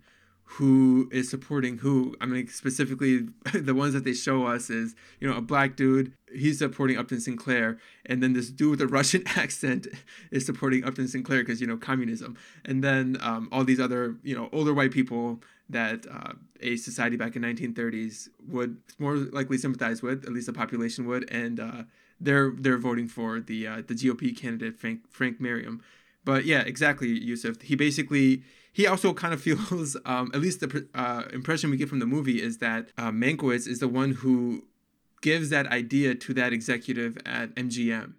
who 0.49 1.09
is 1.11 1.29
supporting 1.29 1.77
who. 1.77 2.15
I 2.21 2.25
mean, 2.25 2.47
specifically, 2.47 3.27
the 3.53 3.75
ones 3.75 3.93
that 3.93 4.05
they 4.05 4.13
show 4.13 4.45
us 4.45 4.69
is 4.69 4.95
you 5.19 5.29
know 5.29 5.37
a 5.37 5.41
black 5.41 5.75
dude. 5.75 6.13
He's 6.33 6.59
supporting 6.59 6.97
Upton 6.97 7.19
Sinclair, 7.19 7.77
and 8.05 8.23
then 8.23 8.33
this 8.33 8.49
dude 8.49 8.71
with 8.71 8.81
a 8.81 8.87
Russian 8.99 9.23
accent 9.35 9.87
is 10.31 10.45
supporting 10.45 10.83
Upton 10.83 11.07
Sinclair 11.07 11.39
because 11.39 11.61
you 11.61 11.67
know 11.67 11.77
communism. 11.77 12.37
And 12.65 12.83
then 12.83 13.17
um, 13.21 13.49
all 13.51 13.63
these 13.63 13.79
other 13.79 14.15
you 14.23 14.35
know 14.35 14.49
older 14.51 14.73
white 14.73 14.91
people 14.91 15.41
that 15.69 16.05
uh, 16.09 16.33
a 16.61 16.77
society 16.77 17.17
back 17.17 17.35
in 17.35 17.41
1930s 17.41 18.29
would 18.47 18.77
more 18.99 19.15
likely 19.17 19.57
sympathize 19.57 20.01
with, 20.01 20.23
at 20.23 20.31
least 20.31 20.47
the 20.47 20.53
population 20.53 21.05
would, 21.07 21.29
and 21.29 21.59
uh, 21.59 21.83
they're 22.19 22.51
they're 22.51 22.77
voting 22.77 23.07
for 23.07 23.39
the 23.39 23.67
uh, 23.67 23.81
the 23.87 23.93
GOP 23.93 24.35
candidate 24.35 24.77
Frank 24.77 25.09
Frank 25.09 25.39
Merriam. 25.39 25.81
But 26.23 26.45
yeah, 26.45 26.61
exactly, 26.61 27.07
Yusuf. 27.07 27.61
He 27.61 27.75
basically 27.75 28.43
he 28.73 28.85
also 28.85 29.13
kind 29.13 29.33
of 29.33 29.41
feels, 29.47 29.97
um, 30.05 30.29
at 30.33 30.41
least 30.41 30.59
the 30.59 30.87
uh, 30.93 31.23
impression 31.33 31.71
we 31.71 31.77
get 31.77 31.89
from 31.89 31.99
the 31.99 32.05
movie 32.05 32.41
is 32.41 32.59
that 32.59 32.89
uh, 32.97 33.11
Mankiewicz 33.11 33.67
is 33.67 33.79
the 33.79 33.87
one 33.87 34.11
who 34.11 34.65
gives 35.21 35.49
that 35.49 35.67
idea 35.67 36.13
to 36.13 36.33
that 36.35 36.53
executive 36.53 37.17
at 37.25 37.55
MGM. 37.55 38.13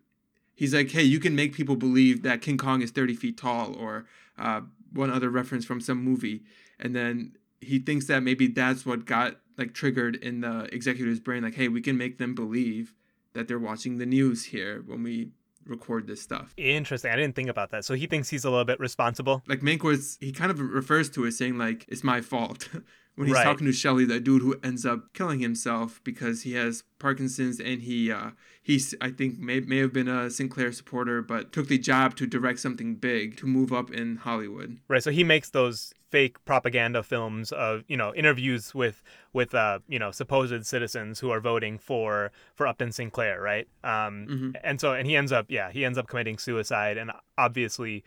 He's 0.55 0.75
like, 0.75 0.91
hey, 0.91 1.05
you 1.05 1.21
can 1.21 1.37
make 1.37 1.53
people 1.53 1.77
believe 1.77 2.23
that 2.23 2.43
King 2.43 2.59
Kong 2.59 2.83
is 2.83 2.91
30 2.91 3.15
feet 3.15 3.39
tall, 3.39 3.73
or 3.77 4.07
uh, 4.37 4.63
one 4.93 5.11
other 5.11 5.31
reference 5.31 5.65
from 5.65 5.81
some 5.81 6.03
movie. 6.03 6.43
And 6.81 6.97
then 6.97 7.37
he 7.61 7.79
thinks 7.79 8.07
that 8.07 8.23
maybe 8.23 8.49
that's 8.49 8.85
what 8.85 9.05
got 9.05 9.37
like 9.57 9.75
triggered 9.75 10.17
in 10.17 10.41
the 10.41 10.69
executive's 10.73 11.21
brain 11.21 11.43
like 11.43 11.55
hey 11.55 11.69
we 11.69 11.81
can 11.81 11.97
make 11.97 12.19
them 12.19 12.35
believe 12.35 12.95
that 13.35 13.49
they're 13.49 13.59
watching 13.59 13.99
the 13.99 14.07
news 14.07 14.45
here 14.45 14.83
when 14.87 15.03
we 15.03 15.31
record 15.67 16.07
this 16.07 16.23
stuff 16.23 16.55
Interesting. 16.57 17.11
I 17.13 17.17
didn't 17.17 17.37
think 17.37 17.51
about 17.51 17.71
that. 17.73 17.85
So 17.85 17.95
he 17.95 18.07
thinks 18.07 18.31
he's 18.31 18.45
a 18.45 18.51
little 18.51 18.65
bit 18.65 18.81
responsible. 18.81 19.43
like 19.47 19.61
Mank 19.61 19.83
was 19.83 20.17
he 20.21 20.33
kind 20.33 20.51
of 20.51 20.59
refers 20.61 21.11
to 21.11 21.25
it 21.27 21.33
saying 21.33 21.59
like 21.59 21.85
it's 21.89 22.03
my 22.03 22.21
fault 22.23 22.69
when 23.19 23.27
he's 23.27 23.35
Right. 23.35 23.45
talking 23.45 23.67
to 23.67 23.73
Shelley 23.73 24.05
that 24.07 24.23
dude 24.25 24.43
who 24.43 24.55
ends 24.63 24.87
up 24.87 25.13
killing 25.13 25.41
himself 25.41 26.01
because 26.05 26.43
he 26.43 26.53
has 26.55 26.85
Parkinson's 26.99 27.59
and 27.61 27.83
he 27.83 28.11
uh 28.13 28.31
he's 28.63 28.95
I 29.01 29.11
think 29.11 29.39
may 29.39 29.61
may 29.61 29.79
have 29.79 29.93
been 29.93 30.09
a 30.09 30.31
Sinclair 30.31 30.73
supporter 30.73 31.21
but 31.23 31.53
took 31.53 31.69
the 31.69 31.79
job 31.79 32.15
to 32.17 32.27
direct 32.27 32.61
something 32.61 32.95
big 32.95 33.37
to 33.39 33.47
move 33.47 33.73
up 33.73 33.91
in 33.91 34.17
Hollywood 34.17 34.79
Right. 34.89 35.03
So 35.03 35.11
he 35.11 35.25
makes 35.25 35.51
those 35.51 35.93
fake 36.11 36.43
propaganda 36.47 37.03
films 37.03 37.53
of 37.53 37.85
you 37.89 37.97
know 37.97 38.15
interviews 38.15 38.75
with 38.75 39.03
with 39.33 39.55
uh 39.55 39.81
you 39.89 39.99
know 39.99 40.11
supposed 40.11 40.65
citizens 40.65 41.21
who 41.21 41.31
are 41.31 41.41
voting 41.41 41.77
for 41.79 42.31
for 42.55 42.67
Upton 42.67 42.93
Sinclair, 42.93 43.41
right? 43.43 43.67
Um, 43.85 44.27
Mhm. 44.31 44.55
and 44.65 44.81
so 44.81 44.93
and 44.95 45.07
he 45.07 45.17
ends 45.17 45.33
up 45.33 45.47
yeah 45.49 45.71
he 45.71 45.85
ends 45.85 45.99
up 45.99 46.07
committing 46.07 46.39
suicide, 46.39 46.97
and 46.99 47.11
obviously. 47.37 48.05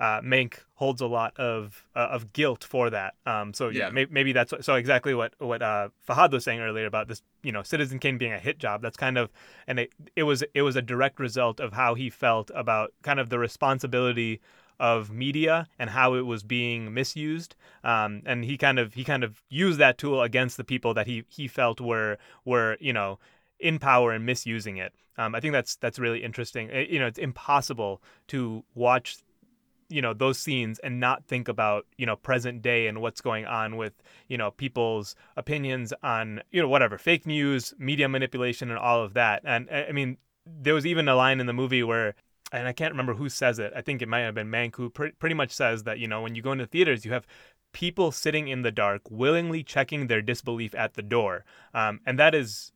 Uh, 0.00 0.20
Mank 0.20 0.60
holds 0.74 1.00
a 1.00 1.06
lot 1.06 1.36
of 1.38 1.84
uh, 1.96 2.08
of 2.10 2.32
guilt 2.32 2.62
for 2.62 2.88
that. 2.90 3.14
Um, 3.26 3.52
so 3.52 3.68
yeah, 3.68 3.86
Yeah. 3.86 3.90
may- 3.90 4.06
maybe 4.10 4.32
that's 4.32 4.52
what, 4.52 4.64
so 4.64 4.74
exactly 4.76 5.12
what 5.14 5.34
what 5.38 5.60
uh, 5.60 5.88
Fahad 6.08 6.30
was 6.32 6.44
saying 6.44 6.60
earlier 6.60 6.86
about 6.86 7.08
this. 7.08 7.22
You 7.42 7.50
know, 7.52 7.62
Citizen 7.64 7.98
Kane 7.98 8.16
being 8.18 8.32
a 8.32 8.38
hit 8.38 8.58
job. 8.58 8.80
That's 8.82 8.96
kind 8.96 9.18
of 9.18 9.30
and 9.66 9.80
it, 9.80 9.92
it 10.14 10.22
was 10.22 10.44
it 10.54 10.62
was 10.62 10.76
a 10.76 10.82
direct 10.82 11.18
result 11.18 11.58
of 11.58 11.72
how 11.72 11.94
he 11.94 12.10
felt 12.10 12.50
about 12.54 12.92
kind 13.02 13.18
of 13.18 13.28
the 13.28 13.38
responsibility 13.38 14.40
of 14.80 15.10
media 15.10 15.66
and 15.78 15.90
how 15.90 16.14
it 16.14 16.22
was 16.22 16.44
being 16.44 16.94
misused 16.94 17.56
um, 17.82 18.22
and 18.24 18.44
he 18.44 18.56
kind 18.56 18.78
of 18.78 18.94
he 18.94 19.02
kind 19.02 19.24
of 19.24 19.42
used 19.48 19.76
that 19.80 19.98
tool 19.98 20.22
against 20.22 20.56
the 20.56 20.62
people 20.62 20.94
that 20.94 21.08
he 21.08 21.24
he 21.28 21.48
felt 21.48 21.80
were 21.80 22.16
were 22.44 22.76
you 22.78 22.92
know 22.92 23.18
in 23.58 23.80
power 23.80 24.12
and 24.12 24.24
misusing 24.24 24.76
it 24.76 24.92
um, 25.16 25.34
I 25.34 25.40
think 25.40 25.50
that's 25.52 25.74
that's 25.74 25.98
really 25.98 26.22
interesting 26.22 26.68
It- 26.70 26.90
you 26.90 27.00
know 27.00 27.08
it's 27.08 27.18
impossible 27.18 28.00
to 28.28 28.62
watch 28.76 29.16
you 29.88 30.02
know 30.02 30.12
those 30.12 30.38
scenes 30.38 30.78
and 30.80 31.00
not 31.00 31.24
think 31.24 31.48
about 31.48 31.86
you 31.96 32.06
know 32.06 32.16
present 32.16 32.62
day 32.62 32.86
and 32.86 33.00
what's 33.00 33.20
going 33.20 33.46
on 33.46 33.76
with 33.76 33.94
you 34.28 34.36
know 34.36 34.50
people's 34.50 35.14
opinions 35.36 35.92
on 36.02 36.42
you 36.50 36.60
know 36.60 36.68
whatever 36.68 36.98
fake 36.98 37.26
news 37.26 37.74
media 37.78 38.08
manipulation 38.08 38.70
and 38.70 38.78
all 38.78 39.02
of 39.02 39.14
that 39.14 39.42
and 39.44 39.68
i 39.70 39.92
mean 39.92 40.16
there 40.46 40.74
was 40.74 40.86
even 40.86 41.08
a 41.08 41.14
line 41.14 41.40
in 41.40 41.46
the 41.46 41.52
movie 41.52 41.82
where 41.82 42.14
and 42.52 42.66
I 42.66 42.72
can't 42.72 42.92
remember 42.92 43.14
who 43.14 43.28
says 43.28 43.58
it. 43.58 43.72
I 43.76 43.82
think 43.82 44.00
it 44.00 44.08
might 44.08 44.20
have 44.20 44.34
been 44.34 44.48
Mank 44.48 44.76
who 44.76 44.90
pre- 44.90 45.12
pretty 45.12 45.34
much 45.34 45.50
says 45.50 45.82
that, 45.84 45.98
you 45.98 46.08
know, 46.08 46.22
when 46.22 46.34
you 46.34 46.42
go 46.42 46.52
into 46.52 46.66
theaters, 46.66 47.04
you 47.04 47.12
have 47.12 47.26
people 47.72 48.10
sitting 48.10 48.48
in 48.48 48.62
the 48.62 48.72
dark 48.72 49.02
willingly 49.10 49.62
checking 49.62 50.06
their 50.06 50.22
disbelief 50.22 50.74
at 50.74 50.94
the 50.94 51.02
door. 51.02 51.44
Um, 51.74 52.00
and 52.06 52.18
that 52.18 52.34
is, 52.34 52.72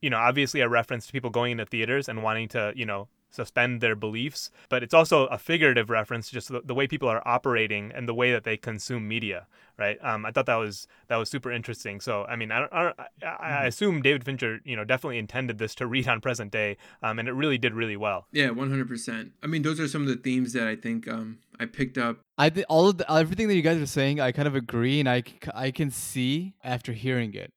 you 0.00 0.10
know, 0.10 0.18
obviously 0.18 0.60
a 0.60 0.68
reference 0.68 1.06
to 1.06 1.12
people 1.12 1.30
going 1.30 1.52
into 1.52 1.66
theaters 1.66 2.08
and 2.08 2.22
wanting 2.22 2.48
to, 2.50 2.72
you 2.76 2.86
know, 2.86 3.08
suspend 3.30 3.80
their 3.80 3.94
beliefs. 3.96 4.50
But 4.68 4.82
it's 4.82 4.94
also 4.94 5.26
a 5.26 5.38
figurative 5.38 5.90
reference, 5.90 6.30
just 6.30 6.48
the, 6.48 6.60
the 6.64 6.74
way 6.74 6.86
people 6.86 7.08
are 7.08 7.22
operating 7.26 7.92
and 7.94 8.08
the 8.08 8.14
way 8.14 8.32
that 8.32 8.44
they 8.44 8.56
consume 8.56 9.06
media, 9.06 9.46
right? 9.78 9.98
Um, 10.02 10.24
I 10.26 10.30
thought 10.30 10.46
that 10.46 10.56
was 10.56 10.86
that 11.08 11.16
was 11.16 11.28
super 11.28 11.50
interesting. 11.52 12.00
So, 12.00 12.24
I 12.24 12.36
mean, 12.36 12.50
I, 12.50 12.60
don't, 12.60 12.72
I, 12.72 12.82
don't, 12.82 13.00
I, 13.22 13.62
I 13.62 13.64
assume 13.66 14.02
David 14.02 14.24
Fincher, 14.24 14.60
you 14.64 14.76
know, 14.76 14.84
definitely 14.84 15.18
intended 15.18 15.58
this 15.58 15.74
to 15.76 15.86
read 15.86 16.08
on 16.08 16.20
present 16.20 16.50
day, 16.52 16.76
um, 17.02 17.18
and 17.18 17.28
it 17.28 17.32
really 17.32 17.58
did 17.58 17.74
really 17.74 17.96
well. 17.96 18.26
yeah 18.32 18.48
100% 18.48 19.30
I 19.42 19.46
mean 19.46 19.62
those 19.62 19.80
are 19.80 19.88
some 19.88 20.02
of 20.02 20.08
the 20.08 20.16
themes 20.16 20.52
that 20.52 20.66
I 20.66 20.76
think 20.76 21.08
um 21.08 21.38
I 21.60 21.66
picked 21.66 21.98
up 21.98 22.20
I 22.36 22.50
think 22.50 22.66
all 22.68 22.88
of 22.88 22.98
the, 22.98 23.12
everything 23.12 23.48
that 23.48 23.54
you 23.56 23.62
guys 23.62 23.80
are 23.80 23.86
saying, 23.86 24.20
I 24.20 24.30
kind 24.30 24.46
of 24.46 24.54
agree, 24.54 25.00
and 25.00 25.08
I, 25.08 25.22
c- 25.22 25.38
I 25.54 25.70
can 25.72 25.90
see 25.90 26.54
after 26.62 26.92
hearing 26.92 27.34
it. 27.34 27.52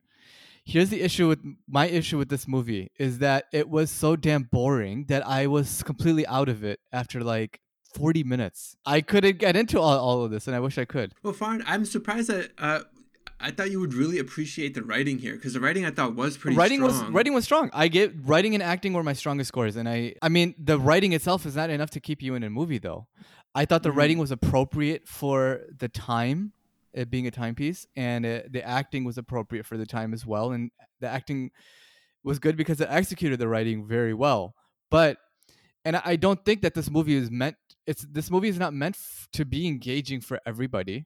Here's 0.64 0.90
the 0.90 1.02
issue 1.02 1.28
with 1.28 1.40
my 1.68 1.88
issue 1.88 2.18
with 2.18 2.30
this 2.30 2.48
movie 2.48 2.92
is 3.00 3.18
that 3.20 3.46
it 3.52 3.68
was 3.70 3.90
so 3.90 4.16
damn 4.16 4.44
boring 4.44 5.06
that 5.08 5.26
I 5.28 5.48
was 5.48 5.82
completely 5.84 6.26
out 6.28 6.50
of 6.50 6.64
it 6.64 6.80
after 6.94 7.22
like 7.24 7.60
40 7.96 8.24
minutes. 8.24 8.76
I 8.86 9.02
couldn't 9.02 9.38
get 9.40 9.56
into 9.56 9.80
all, 9.80 9.98
all 9.98 10.24
of 10.24 10.32
this, 10.32 10.48
and 10.48 10.56
I 10.56 10.60
wish 10.60 10.78
I 10.78 10.86
could. 10.86 11.14
Well, 11.24 11.34
Farn, 11.34 11.64
I'm 11.66 11.84
surprised 11.84 12.30
that 12.30 12.52
uh, 12.58 12.82
I 13.40 13.52
thought 13.52 13.72
you 13.72 13.80
would 13.80 13.94
really 13.96 14.20
appreciate 14.20 14.76
the 14.76 14.84
writing 14.84 15.18
here 15.18 15.34
because 15.36 15.54
the 15.54 15.60
writing 15.60 15.84
I 15.84 15.92
thought 15.92 16.16
was 16.16 16.38
pretty 16.38 16.56
writing 16.56 16.82
was 16.82 17.02
writing 17.06 17.34
was 17.34 17.44
strong. 17.44 17.70
I 17.74 17.88
get 17.88 18.14
writing 18.24 18.54
and 18.54 18.62
acting 18.64 18.94
were 18.94 19.04
my 19.04 19.14
strongest 19.14 19.48
scores, 19.50 19.76
and 19.76 19.90
I 19.90 20.14
I 20.22 20.30
mean 20.30 20.54
the 20.58 20.80
writing 20.80 21.12
itself 21.14 21.46
is 21.46 21.56
not 21.56 21.70
enough 21.72 21.90
to 21.92 22.00
keep 22.00 22.22
you 22.22 22.36
in 22.36 22.44
a 22.44 22.50
movie 22.52 22.78
though. 22.78 23.08
I 23.56 23.66
thought 23.66 23.84
the 23.84 23.90
Mhm. 23.90 23.96
writing 23.96 24.18
was 24.20 24.32
appropriate 24.32 25.08
for 25.08 25.62
the 25.78 25.90
time, 25.90 26.54
it 26.94 27.10
being 27.10 27.28
a 27.28 27.32
timepiece, 27.32 27.86
and 27.96 28.26
uh 28.26 28.42
the 28.50 28.64
acting 28.66 29.04
was 29.04 29.18
appropriate 29.18 29.66
for 29.66 29.78
the 29.78 29.86
time 29.86 30.14
as 30.14 30.26
well, 30.26 30.52
and 30.52 30.72
the 31.00 31.08
acting 31.08 31.52
was 32.24 32.40
good 32.40 32.56
because 32.56 32.80
it 32.82 32.88
executed 32.90 33.40
the 33.40 33.48
writing 33.48 33.88
very 33.88 34.14
well. 34.14 34.54
But 34.90 35.18
and 35.86 35.96
I- 35.96 36.02
I 36.06 36.16
don't 36.16 36.44
think 36.46 36.62
that 36.62 36.74
this 36.76 36.90
movie 36.92 37.16
is 37.16 37.32
meant. 37.32 37.56
It's 37.88 38.06
this 38.10 38.30
movie 38.30 38.50
is 38.50 38.60
not 38.60 38.74
meant 38.74 38.96
f- 38.96 39.28
to 39.34 39.46
be 39.46 39.68
engaging 39.68 40.22
for 40.22 40.40
everybody. 40.46 41.06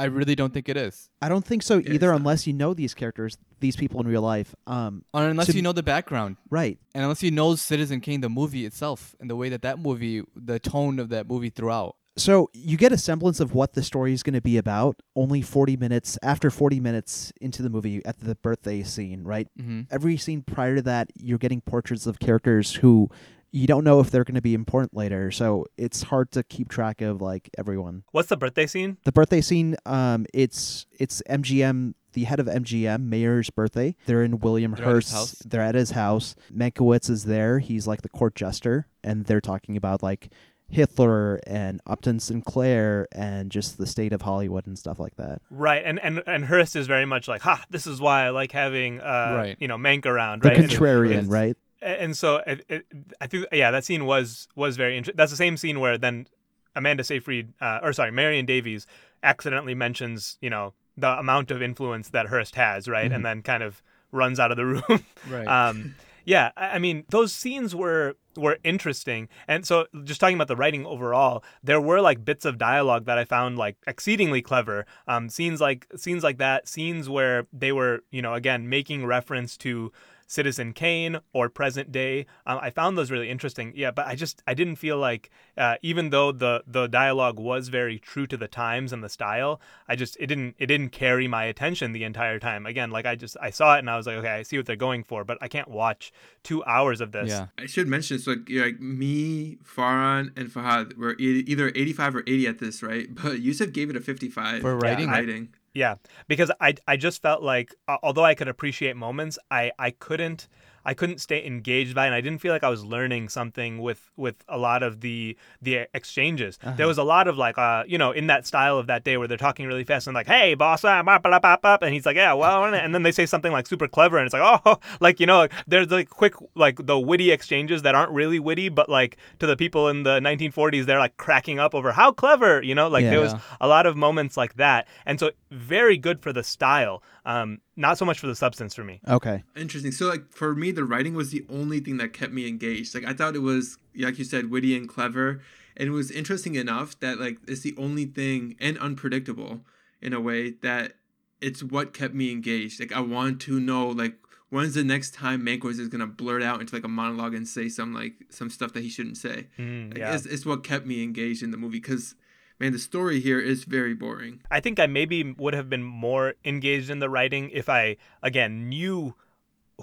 I 0.00 0.04
really 0.04 0.36
don't 0.36 0.54
think 0.54 0.68
it 0.68 0.76
is. 0.76 1.10
I 1.20 1.28
don't 1.28 1.44
think 1.44 1.64
so 1.64 1.78
it's 1.78 1.90
either, 1.90 2.12
unless 2.12 2.46
you 2.46 2.52
know 2.52 2.72
these 2.72 2.94
characters, 2.94 3.36
these 3.58 3.74
people 3.74 4.00
in 4.00 4.06
real 4.06 4.22
life. 4.22 4.54
Um, 4.68 5.04
Unless 5.12 5.48
To- 5.48 5.56
you 5.56 5.62
know 5.62 5.72
the 5.72 5.82
background. 5.82 6.36
right. 6.50 6.78
and 6.94 7.02
unless 7.02 7.20
you 7.24 7.32
know 7.32 7.56
Citizen 7.56 8.00
Kane, 8.00 8.20
the 8.20 8.28
movie 8.28 8.64
itself, 8.64 9.16
and 9.18 9.28
the 9.28 9.34
way 9.34 9.48
that 9.48 9.62
that 9.62 9.80
movie, 9.80 10.22
the 10.36 10.60
tone 10.60 11.00
of 11.00 11.08
that 11.08 11.26
movie 11.28 11.50
throughout. 11.50 11.96
So 12.18 12.50
you 12.52 12.76
get 12.76 12.92
a 12.92 12.98
semblance 12.98 13.40
of 13.40 13.54
what 13.54 13.74
the 13.74 13.82
story 13.82 14.12
is 14.12 14.22
going 14.22 14.34
to 14.34 14.40
be 14.40 14.56
about 14.56 15.00
only 15.14 15.40
40 15.40 15.76
minutes 15.76 16.18
after 16.22 16.50
40 16.50 16.80
minutes 16.80 17.32
into 17.40 17.62
the 17.62 17.70
movie 17.70 18.04
at 18.04 18.20
the 18.20 18.34
birthday 18.34 18.82
scene, 18.82 19.22
right? 19.22 19.48
Mm-hmm. 19.58 19.82
Every 19.90 20.16
scene 20.16 20.42
prior 20.42 20.76
to 20.76 20.82
that, 20.82 21.10
you're 21.14 21.38
getting 21.38 21.60
portraits 21.60 22.06
of 22.06 22.18
characters 22.18 22.74
who 22.74 23.08
you 23.50 23.66
don't 23.66 23.84
know 23.84 24.00
if 24.00 24.10
they're 24.10 24.24
going 24.24 24.34
to 24.34 24.42
be 24.42 24.54
important 24.54 24.94
later. 24.94 25.30
So 25.30 25.66
it's 25.76 26.02
hard 26.02 26.32
to 26.32 26.42
keep 26.42 26.68
track 26.68 27.00
of 27.00 27.22
like 27.22 27.50
everyone. 27.56 28.04
What's 28.12 28.28
the 28.28 28.36
birthday 28.36 28.66
scene? 28.66 28.98
The 29.04 29.12
birthday 29.12 29.40
scene, 29.40 29.76
um, 29.86 30.26
it's 30.34 30.86
it's 30.92 31.22
MGM, 31.28 31.94
the 32.12 32.24
head 32.24 32.40
of 32.40 32.46
MGM, 32.46 33.04
Mayer's 33.04 33.48
birthday. 33.50 33.96
They're 34.06 34.22
in 34.22 34.40
William 34.40 34.72
They're 34.72 34.98
at 34.98 35.08
house? 35.08 35.36
They're 35.46 35.62
at 35.62 35.74
his 35.74 35.92
house. 35.92 36.34
Mankiewicz 36.54 37.08
is 37.08 37.24
there. 37.24 37.58
He's 37.58 37.86
like 37.86 38.02
the 38.02 38.08
court 38.08 38.34
jester, 38.34 38.86
and 39.02 39.24
they're 39.24 39.40
talking 39.40 39.76
about 39.76 40.02
like 40.02 40.30
Hitler 40.70 41.40
and 41.46 41.80
Upton 41.86 42.20
Sinclair 42.20 43.06
and 43.12 43.50
just 43.50 43.78
the 43.78 43.86
state 43.86 44.12
of 44.12 44.22
Hollywood 44.22 44.66
and 44.66 44.78
stuff 44.78 44.98
like 44.98 45.16
that. 45.16 45.40
Right, 45.50 45.82
and 45.84 45.98
and 46.02 46.22
and 46.26 46.44
Hearst 46.44 46.76
is 46.76 46.86
very 46.86 47.06
much 47.06 47.26
like, 47.28 47.40
ha, 47.42 47.64
this 47.70 47.86
is 47.86 48.00
why 48.00 48.24
I 48.26 48.30
like 48.30 48.52
having, 48.52 49.00
uh, 49.00 49.34
Right. 49.36 49.56
you 49.58 49.66
know, 49.68 49.76
Mank 49.78 50.04
around, 50.06 50.42
The 50.42 50.48
right? 50.50 50.58
And- 50.58 50.68
contrarian, 50.70 51.18
and- 51.20 51.30
right? 51.30 51.56
And 51.80 52.16
so 52.16 52.42
it, 52.44 52.64
it, 52.68 52.86
I 53.20 53.28
think, 53.28 53.46
yeah, 53.52 53.70
that 53.70 53.84
scene 53.84 54.04
was 54.04 54.48
was 54.56 54.76
very 54.76 54.96
interesting. 54.96 55.16
That's 55.16 55.30
the 55.30 55.36
same 55.36 55.56
scene 55.56 55.78
where 55.80 55.96
then 55.96 56.26
Amanda 56.74 57.04
Seyfried, 57.04 57.52
uh, 57.60 57.78
or 57.82 57.92
sorry, 57.92 58.10
Marion 58.10 58.46
Davies, 58.46 58.86
accidentally 59.22 59.74
mentions, 59.74 60.38
you 60.40 60.50
know, 60.50 60.74
the 60.96 61.16
amount 61.18 61.50
of 61.52 61.62
influence 61.62 62.08
that 62.10 62.26
Hearst 62.26 62.56
has, 62.56 62.88
right, 62.88 63.10
Mhm. 63.10 63.14
and 63.14 63.24
then 63.26 63.42
kind 63.42 63.62
of 63.62 63.80
runs 64.10 64.40
out 64.40 64.50
of 64.50 64.56
the 64.56 64.66
room. 64.90 65.04
Right. 65.30 65.46
um, 65.46 65.94
yeah, 66.28 66.50
I 66.58 66.78
mean, 66.78 67.04
those 67.08 67.32
scenes 67.32 67.74
were 67.74 68.14
were 68.36 68.58
interesting, 68.62 69.30
and 69.48 69.64
so 69.64 69.86
just 70.04 70.20
talking 70.20 70.34
about 70.34 70.48
the 70.48 70.56
writing 70.56 70.84
overall, 70.84 71.42
there 71.62 71.80
were 71.80 72.02
like 72.02 72.22
bits 72.22 72.44
of 72.44 72.58
dialogue 72.58 73.06
that 73.06 73.16
I 73.16 73.24
found 73.24 73.56
like 73.56 73.78
exceedingly 73.86 74.42
clever. 74.42 74.84
Um, 75.06 75.30
scenes 75.30 75.58
like 75.58 75.86
scenes 75.96 76.22
like 76.22 76.36
that, 76.36 76.68
scenes 76.68 77.08
where 77.08 77.46
they 77.50 77.72
were, 77.72 78.00
you 78.10 78.20
know, 78.20 78.34
again 78.34 78.68
making 78.68 79.06
reference 79.06 79.56
to 79.58 79.90
Citizen 80.28 80.72
Kane 80.74 81.18
or 81.32 81.48
present 81.48 81.90
day. 81.90 82.26
Um, 82.46 82.58
I 82.62 82.70
found 82.70 82.96
those 82.96 83.10
really 83.10 83.28
interesting. 83.30 83.72
Yeah, 83.74 83.90
but 83.90 84.06
I 84.06 84.14
just 84.14 84.42
I 84.46 84.54
didn't 84.54 84.76
feel 84.76 84.98
like 84.98 85.30
uh, 85.56 85.76
even 85.82 86.10
though 86.10 86.30
the 86.30 86.62
the 86.66 86.86
dialogue 86.86 87.40
was 87.40 87.68
very 87.68 87.98
true 87.98 88.26
to 88.28 88.36
the 88.36 88.46
times 88.46 88.92
and 88.92 89.02
the 89.02 89.08
style, 89.08 89.60
I 89.88 89.96
just 89.96 90.16
it 90.20 90.26
didn't 90.26 90.54
it 90.58 90.66
didn't 90.66 90.90
carry 90.90 91.26
my 91.26 91.44
attention 91.44 91.92
the 91.92 92.04
entire 92.04 92.38
time. 92.38 92.66
Again, 92.66 92.90
like 92.90 93.06
I 93.06 93.16
just 93.16 93.36
I 93.40 93.50
saw 93.50 93.74
it 93.76 93.80
and 93.80 93.88
I 93.90 93.96
was 93.96 94.06
like, 94.06 94.16
okay, 94.18 94.28
I 94.28 94.42
see 94.42 94.58
what 94.58 94.66
they're 94.66 94.76
going 94.76 95.02
for, 95.02 95.24
but 95.24 95.38
I 95.40 95.48
can't 95.48 95.68
watch 95.68 96.12
two 96.42 96.62
hours 96.64 97.00
of 97.00 97.10
this. 97.12 97.30
yeah. 97.30 97.46
I 97.58 97.64
should 97.66 97.88
mention 97.88 98.18
so 98.18 98.32
like, 98.32 98.48
you're 98.48 98.66
like 98.66 98.80
me, 98.80 99.56
Farhan, 99.64 100.36
and 100.38 100.48
Fahad 100.50 100.96
were 100.98 101.16
e- 101.18 101.44
either 101.46 101.72
85 101.74 102.16
or 102.16 102.20
80 102.20 102.46
at 102.46 102.58
this, 102.58 102.82
right? 102.82 103.08
But 103.22 103.40
Yusuf 103.40 103.72
gave 103.72 103.88
it 103.90 103.96
a 103.96 104.00
55 104.00 104.60
For 104.60 104.76
writing? 104.76 105.08
I- 105.08 105.12
writing. 105.12 105.48
Yeah, 105.78 105.94
because 106.26 106.50
I 106.60 106.74
I 106.88 106.96
just 106.96 107.22
felt 107.22 107.40
like 107.40 107.72
although 108.02 108.24
I 108.24 108.34
could 108.34 108.48
appreciate 108.48 108.96
moments, 108.96 109.38
I 109.48 109.70
I 109.78 109.92
couldn't 109.92 110.48
I 110.84 110.94
couldn't 110.94 111.18
stay 111.20 111.44
engaged 111.44 111.94
by, 111.94 112.04
it, 112.04 112.08
and 112.08 112.14
I 112.14 112.20
didn't 112.20 112.40
feel 112.40 112.52
like 112.52 112.64
I 112.64 112.68
was 112.68 112.84
learning 112.84 113.28
something 113.28 113.78
with 113.78 114.10
with 114.16 114.36
a 114.48 114.58
lot 114.58 114.82
of 114.82 115.00
the 115.00 115.36
the 115.60 115.86
exchanges. 115.94 116.58
Uh-huh. 116.62 116.74
There 116.76 116.86
was 116.86 116.98
a 116.98 117.02
lot 117.02 117.28
of 117.28 117.36
like 117.36 117.58
uh 117.58 117.84
you 117.86 117.98
know 117.98 118.12
in 118.12 118.26
that 118.28 118.46
style 118.46 118.78
of 118.78 118.86
that 118.86 119.04
day 119.04 119.16
where 119.16 119.28
they're 119.28 119.36
talking 119.36 119.66
really 119.66 119.84
fast 119.84 120.06
and 120.06 120.14
like 120.14 120.26
hey 120.26 120.54
boss 120.54 120.84
ah, 120.84 121.02
bop, 121.02 121.22
bop, 121.22 121.42
bop, 121.42 121.62
bop," 121.62 121.82
and 121.82 121.92
he's 121.92 122.06
like 122.06 122.16
yeah 122.16 122.32
well 122.32 122.64
and 122.64 122.94
then 122.94 123.02
they 123.02 123.12
say 123.12 123.26
something 123.26 123.52
like 123.52 123.66
super 123.66 123.88
clever 123.88 124.18
and 124.18 124.26
it's 124.26 124.32
like 124.34 124.60
oh 124.64 124.78
like 125.00 125.20
you 125.20 125.26
know 125.26 125.38
like, 125.38 125.52
there's 125.66 125.90
like 125.90 126.08
quick 126.10 126.34
like 126.54 126.84
the 126.86 126.98
witty 126.98 127.30
exchanges 127.30 127.82
that 127.82 127.94
aren't 127.94 128.12
really 128.12 128.38
witty 128.38 128.68
but 128.68 128.88
like 128.88 129.16
to 129.38 129.46
the 129.46 129.56
people 129.56 129.88
in 129.88 130.02
the 130.04 130.20
1940s 130.20 130.86
they're 130.86 130.98
like 130.98 131.16
cracking 131.16 131.58
up 131.58 131.74
over 131.74 131.92
how 131.92 132.10
clever 132.12 132.62
you 132.62 132.74
know 132.74 132.88
like 132.88 133.04
Yeah. 133.04 133.10
there 133.10 133.20
was 133.20 133.34
a 133.60 133.68
lot 133.68 133.86
of 133.86 133.96
moments 133.96 134.36
like 134.36 134.54
that 134.54 134.86
and 135.06 135.18
so 135.20 135.30
very 135.50 135.96
good 135.96 136.20
for 136.20 136.32
the 136.32 136.42
style 136.42 137.02
Um, 137.28 137.60
not 137.76 137.98
so 137.98 138.04
much 138.06 138.18
for 138.20 138.26
the 138.26 138.34
substance 138.34 138.74
for 138.74 138.84
me. 138.84 139.00
Okay. 139.06 139.44
Interesting. 139.54 139.92
So 139.92 140.06
like 140.06 140.32
for 140.32 140.54
me, 140.54 140.70
the 140.70 140.84
writing 140.84 141.14
was 141.14 141.30
the 141.30 141.44
only 141.50 141.78
thing 141.80 141.98
that 141.98 142.14
kept 142.14 142.32
me 142.32 142.48
engaged. 142.48 142.94
Like 142.94 143.04
I 143.04 143.12
thought 143.12 143.36
it 143.36 143.40
was, 143.42 143.76
like 143.96 144.18
you 144.18 144.24
said, 144.24 144.50
witty 144.50 144.74
and 144.74 144.88
clever, 144.88 145.42
and 145.76 145.88
it 145.88 145.92
was 145.92 146.10
interesting 146.10 146.54
enough 146.54 146.98
that 147.00 147.20
like 147.20 147.36
it's 147.46 147.60
the 147.60 147.74
only 147.76 148.06
thing 148.06 148.56
and 148.58 148.78
unpredictable 148.78 149.60
in 150.00 150.12
a 150.14 150.20
way 150.20 150.50
that 150.62 150.94
it's 151.40 151.62
what 151.62 151.92
kept 151.92 152.14
me 152.14 152.32
engaged. 152.32 152.80
Like 152.80 152.92
I 152.92 153.00
want 153.00 153.40
to 153.42 153.60
know 153.60 153.88
like 153.88 154.14
when's 154.48 154.74
the 154.74 154.82
next 154.82 155.12
time 155.12 155.42
Mankiewicz 155.44 155.78
is 155.78 155.88
gonna 155.88 156.06
blurt 156.06 156.42
out 156.42 156.60
into 156.62 156.74
like 156.74 156.84
a 156.84 156.88
monologue 156.88 157.34
and 157.34 157.46
say 157.46 157.68
some 157.68 157.92
like 157.92 158.14
some 158.30 158.48
stuff 158.48 158.72
that 158.72 158.82
he 158.82 158.88
shouldn't 158.88 159.18
say. 159.18 159.48
Mm, 159.58 159.90
Like, 159.90 159.98
yeah. 159.98 160.14
it's, 160.14 160.24
it's 160.24 160.46
what 160.46 160.64
kept 160.64 160.86
me 160.86 161.02
engaged 161.02 161.42
in 161.42 161.50
the 161.50 161.58
movie 161.58 161.78
because 161.78 162.14
man, 162.58 162.72
the 162.72 162.78
story 162.78 163.20
here 163.20 163.40
is 163.40 163.64
very 163.64 163.94
boring. 163.94 164.40
I 164.50 164.60
think 164.60 164.78
I 164.78 164.86
maybe 164.86 165.34
would 165.38 165.54
have 165.54 165.70
been 165.70 165.82
more 165.82 166.34
engaged 166.44 166.90
in 166.90 166.98
the 166.98 167.10
writing 167.10 167.50
if 167.50 167.68
I, 167.68 167.96
again, 168.22 168.68
knew 168.68 169.14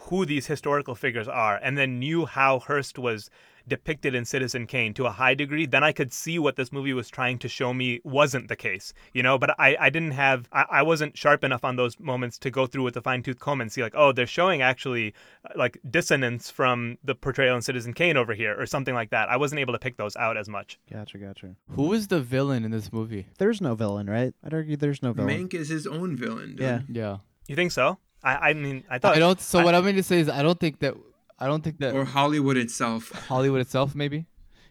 who 0.01 0.25
these 0.25 0.47
historical 0.47 0.95
figures 0.95 1.27
are 1.27 1.59
and 1.61 1.77
then 1.77 1.99
knew 1.99 2.25
how 2.25 2.59
Hearst 2.59 2.99
was 2.99 3.29
depicted 3.67 4.13
in 4.15 4.25
Citizen 4.25 4.67
Kane 4.67 4.93
to 4.95 5.05
a 5.05 5.11
high 5.11 5.33
degree, 5.33 5.65
then 5.65 5.83
I 5.83 5.91
could 5.91 6.13
see 6.13 6.37
what 6.39 6.55
this 6.55 6.71
movie 6.71 6.93
was 6.93 7.09
trying 7.09 7.39
to 7.39 7.47
show 7.47 7.73
me 7.73 7.99
wasn't 8.03 8.47
the 8.47 8.55
case, 8.55 8.93
you 9.13 9.23
know. 9.23 9.37
But 9.37 9.59
I, 9.59 9.75
I 9.79 9.89
didn't 9.89 10.11
have, 10.11 10.47
I, 10.51 10.65
I 10.69 10.81
wasn't 10.83 11.17
sharp 11.17 11.43
enough 11.43 11.63
on 11.63 11.75
those 11.75 11.99
moments 11.99 12.37
to 12.39 12.51
go 12.51 12.67
through 12.67 12.83
with 12.83 12.97
a 12.97 13.01
fine 13.01 13.23
tooth 13.23 13.39
comb 13.39 13.61
and 13.61 13.71
see, 13.71 13.81
like, 13.81 13.93
oh, 13.95 14.11
they're 14.11 14.27
showing 14.27 14.61
actually 14.61 15.13
uh, 15.45 15.49
like 15.55 15.77
dissonance 15.89 16.49
from 16.51 16.97
the 17.03 17.15
portrayal 17.15 17.55
in 17.55 17.61
Citizen 17.61 17.93
Kane 17.93 18.17
over 18.17 18.33
here 18.33 18.55
or 18.59 18.65
something 18.65 18.93
like 18.93 19.09
that. 19.09 19.29
I 19.29 19.37
wasn't 19.37 19.59
able 19.59 19.73
to 19.73 19.79
pick 19.79 19.97
those 19.97 20.15
out 20.15 20.37
as 20.37 20.47
much. 20.49 20.79
Gotcha. 20.91 21.17
Gotcha. 21.17 21.55
Who 21.71 21.93
is 21.93 22.07
the 22.07 22.21
villain 22.21 22.65
in 22.65 22.71
this 22.71 22.91
movie? 22.93 23.27
There's 23.37 23.61
no 23.61 23.75
villain, 23.75 24.07
right? 24.09 24.33
I'd 24.43 24.53
argue 24.53 24.75
there's 24.77 25.01
no 25.01 25.13
villain. 25.13 25.47
Mank 25.47 25.53
is 25.53 25.69
his 25.69 25.87
own 25.87 26.15
villain. 26.15 26.51
Dude. 26.51 26.59
Yeah. 26.61 26.79
Yeah. 26.89 27.17
You 27.47 27.55
think 27.55 27.71
so? 27.71 27.99
I, 28.23 28.49
I 28.49 28.53
mean, 28.53 28.83
I 28.89 28.97
thought 28.97 29.15
I 29.15 29.19
don't. 29.19 29.39
So 29.39 29.59
I- 29.59 29.63
what 29.63 29.75
I 29.75 29.81
mean 29.81 29.95
to 29.95 30.03
say 30.03 30.19
is, 30.19 30.29
I 30.29 30.41
don't 30.41 30.59
think 30.59 30.79
that. 30.79 30.95
I 31.39 31.47
don't 31.47 31.63
think 31.63 31.79
that 31.79 31.93
Or 31.93 32.05
Hollywood 32.05 32.57
itself. 32.57 33.11
Hollywood 33.27 33.61
itself, 33.61 33.93
maybe. 33.95 34.25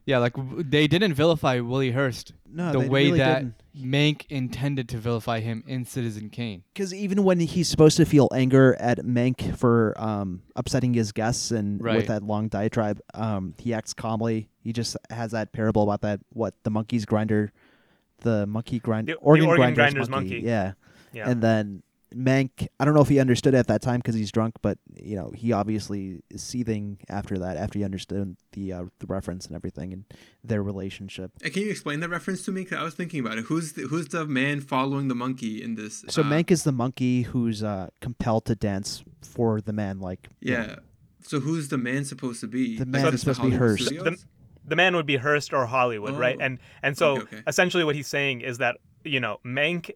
Yeah, 0.07 0.19
like 0.19 0.35
they 0.37 0.87
didn't 0.87 1.15
vilify 1.15 1.61
Willie 1.61 1.91
Hearst 1.93 2.35
No, 2.47 2.73
the 2.73 2.81
they 2.81 2.89
way 2.89 3.05
really 3.07 3.19
that 3.21 3.39
didn't. 3.75 3.91
Mank 3.91 4.27
intended 4.29 4.87
to 4.91 4.99
vilify 4.99 5.41
him 5.41 5.65
in 5.67 5.87
Citizen 5.87 6.29
Kane. 6.29 6.63
Because 6.75 6.93
even 6.93 7.25
when 7.25 7.41
he's 7.41 7.69
supposed 7.71 7.97
to 7.97 8.05
feel 8.05 8.29
anger 8.35 8.77
at 8.79 8.99
Mank 8.99 9.57
for 9.57 9.95
um, 9.97 10.43
upsetting 10.57 10.93
his 10.93 11.11
guests 11.13 11.51
and 11.51 11.83
Right. 11.83 11.97
with 11.97 12.07
that 12.09 12.23
long 12.23 12.49
diatribe, 12.49 13.01
um, 13.15 13.55
he 13.59 13.73
acts 13.73 13.95
calmly. 13.95 14.51
He 14.63 14.75
just 14.75 14.95
has 15.09 15.31
that 15.31 15.53
parable 15.55 15.83
about 15.85 16.03
that 16.03 16.21
what 16.35 16.53
the 16.65 16.71
monkey's 16.71 17.07
grinder, 17.07 17.51
the 18.21 18.47
monkey 18.47 18.81
grind, 18.81 19.09
The- 19.09 19.13
the 19.13 19.19
organ, 19.21 19.47
organ 19.47 19.73
grinder's, 19.75 19.85
grinder's 19.95 20.09
monkey. 20.11 20.31
monkey. 20.35 20.47
Yeah. 20.47 20.73
yeah. 21.15 21.31
and 21.31 21.41
then 21.43 21.83
Mank. 22.15 22.69
I 22.79 22.85
don't 22.85 22.95
know 22.95 23.01
if 23.01 23.09
he 23.09 23.19
understood 23.19 23.55
at 23.55 23.67
that 23.69 23.83
time 23.83 24.01
because 24.01 24.15
he's 24.15 24.33
drunk, 24.33 24.57
but 24.63 24.79
you 24.95 25.17
know 25.17 25.31
he 25.35 25.53
obviously 25.53 26.23
is 26.31 26.43
seething 26.43 26.99
after 27.09 27.39
that 27.39 27.57
after 27.57 27.79
he 27.79 27.85
understood 27.85 28.37
the 28.53 28.73
uh, 28.73 28.85
the 28.99 29.07
reference 29.07 29.47
and 29.47 29.57
everything 29.57 29.93
and 29.93 30.05
their 30.43 30.63
relationship. 30.63 31.33
Can 31.41 31.63
you 31.63 31.71
explain 31.71 32.01
that 32.01 32.09
reference 32.09 32.45
to 32.45 32.53
me? 32.53 32.63
Because 32.63 32.79
I 32.79 32.83
was 32.83 32.95
thinking 32.95 33.21
about 33.21 33.39
it. 33.39 33.45
Who's 33.47 33.73
the, 33.73 33.83
who's 33.83 34.09
the 34.09 34.27
man 34.27 34.61
following 34.61 35.09
the 35.09 35.15
monkey 35.15 35.63
in 35.63 35.75
this? 35.75 36.05
So 36.09 36.23
uh, 36.23 36.25
Mank 36.25 36.51
is 36.51 36.65
the 36.65 36.73
monkey 36.73 37.23
who's 37.23 37.63
uh, 37.63 37.89
compelled 38.01 38.47
to 38.47 38.55
dance 38.55 39.05
for 39.23 39.61
the 39.61 39.73
man, 39.73 40.01
like 40.01 40.29
Yeah. 40.41 40.77
So 41.27 41.41
who's 41.41 41.69
the 41.69 41.79
man 41.79 42.05
supposed 42.05 42.41
to 42.41 42.47
be? 42.47 42.77
The 42.77 42.85
man 42.87 43.07
is 43.07 43.15
is 43.15 43.21
supposed 43.21 43.41
to 43.41 43.51
be 43.51 43.57
Hearst. 43.57 43.87
Studios? 43.87 44.27
the 44.67 44.77
man 44.77 44.97
would 44.97 45.07
be 45.07 45.17
Hearst 45.17 45.53
or 45.53 45.67
Hollywood, 45.67 46.15
right? 46.15 46.37
Oh. 46.39 46.45
And 46.45 46.59
and 46.83 46.97
so 46.97 47.19
Okay, 47.19 47.23
okay. 47.23 47.43
essentially 47.47 47.85
what 47.85 47.95
he's 47.95 48.07
saying 48.07 48.41
is 48.41 48.59
that 48.59 48.77
you 49.05 49.21
know 49.21 49.39
Mank, 49.45 49.91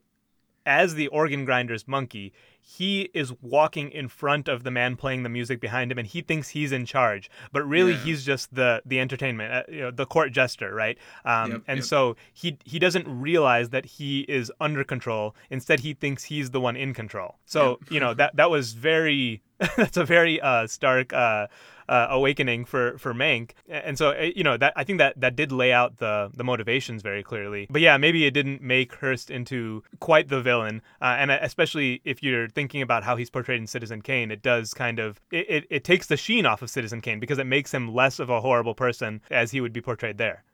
as 0.69 0.95
the 0.95 1.09
organ 1.09 1.45
grinder's 1.47 1.89
monkey, 1.89 2.33
he 2.61 3.09
is 3.15 3.33
walking 3.41 3.91
in 3.91 4.09
front 4.09 4.47
of 4.47 4.63
the 4.63 4.71
man 4.71 4.95
playing 4.97 5.23
the 5.23 5.29
music 5.31 5.59
behind 5.59 5.91
him, 5.91 5.99
and 5.99 6.07
he 6.07 6.21
thinks 6.21 6.51
he's 6.51 6.71
in 6.71 6.85
charge, 6.85 7.31
but 7.51 7.63
really 7.67 7.93
Yeah. 7.93 7.99
he's 8.05 8.25
just 8.25 8.55
the 8.55 8.83
the 8.85 9.01
entertainment, 9.01 9.53
uh, 9.53 9.63
you 9.73 9.81
know, 9.81 9.91
the 9.91 10.05
court 10.07 10.31
jester, 10.33 10.75
right? 10.75 10.99
Um, 11.25 11.51
Yep, 11.53 11.63
and 11.67 11.77
yep. 11.79 11.85
so 11.85 12.17
he 12.35 12.59
he 12.65 12.79
doesn't 12.79 13.07
realize 13.09 13.71
that 13.71 13.87
he 13.97 14.21
is 14.29 14.53
under 14.61 14.85
control. 14.85 15.35
Instead, 15.51 15.81
he 15.81 15.95
thinks 15.95 16.25
he's 16.25 16.51
the 16.51 16.61
one 16.61 16.77
in 16.77 16.93
control. 16.93 17.39
So 17.47 17.79
Yep. 17.83 17.91
you 17.95 18.01
know 18.01 18.13
that 18.15 18.37
that 18.37 18.51
was 18.51 18.75
very 18.75 19.41
that's 19.77 19.97
a 19.97 20.05
very 20.05 20.41
uh, 20.41 20.67
stark. 20.67 21.13
Uh, 21.13 21.49
uh, 21.89 22.07
awakening 22.11 22.65
for 22.65 22.99
for 22.99 23.15
Mank, 23.15 23.53
and 23.69 23.97
so 23.97 24.11
uh, 24.11 24.31
you 24.37 24.45
know 24.45 24.57
that 24.57 24.73
I 24.77 24.85
think 24.85 24.99
that 24.99 25.19
that 25.21 25.37
did 25.37 25.51
lay 25.53 25.73
out 25.73 25.99
the 25.99 26.31
the 26.35 26.45
motivations 26.45 27.03
very 27.03 27.23
clearly. 27.23 27.67
But 27.71 27.81
yeah, 27.81 27.97
maybe 27.97 28.27
it 28.27 28.33
didn't 28.33 28.63
make 28.63 28.95
Hearst 28.95 29.31
into 29.31 29.83
quite 30.01 30.29
the 30.29 30.41
villain, 30.43 30.83
uh, 31.01 31.17
and 31.19 31.31
especially 31.31 32.03
if 32.05 32.23
you're 32.23 32.49
thinking 32.49 32.83
about 32.83 33.05
how 33.05 33.17
he's 33.17 33.31
portrayed 33.31 33.61
in 33.61 33.67
Citizen 33.67 34.03
Kane, 34.03 34.31
it 34.31 34.43
does 34.43 34.75
kind 34.75 34.99
of 34.99 35.21
it, 35.33 35.47
it, 35.49 35.67
it 35.71 35.85
takes 35.85 36.07
the 36.07 36.17
sheen 36.17 36.45
off 36.45 36.63
of 36.63 36.71
Citizen 36.71 37.01
Kane 37.01 37.21
because 37.21 37.39
it 37.39 37.47
makes 37.47 37.73
him 37.73 37.95
less 37.95 38.19
of 38.19 38.29
a 38.29 38.41
horrible 38.41 38.75
person 38.75 39.23
as 39.31 39.51
he 39.51 39.61
would 39.61 39.73
be 39.73 39.81
portrayed 39.81 40.19
there. 40.19 40.45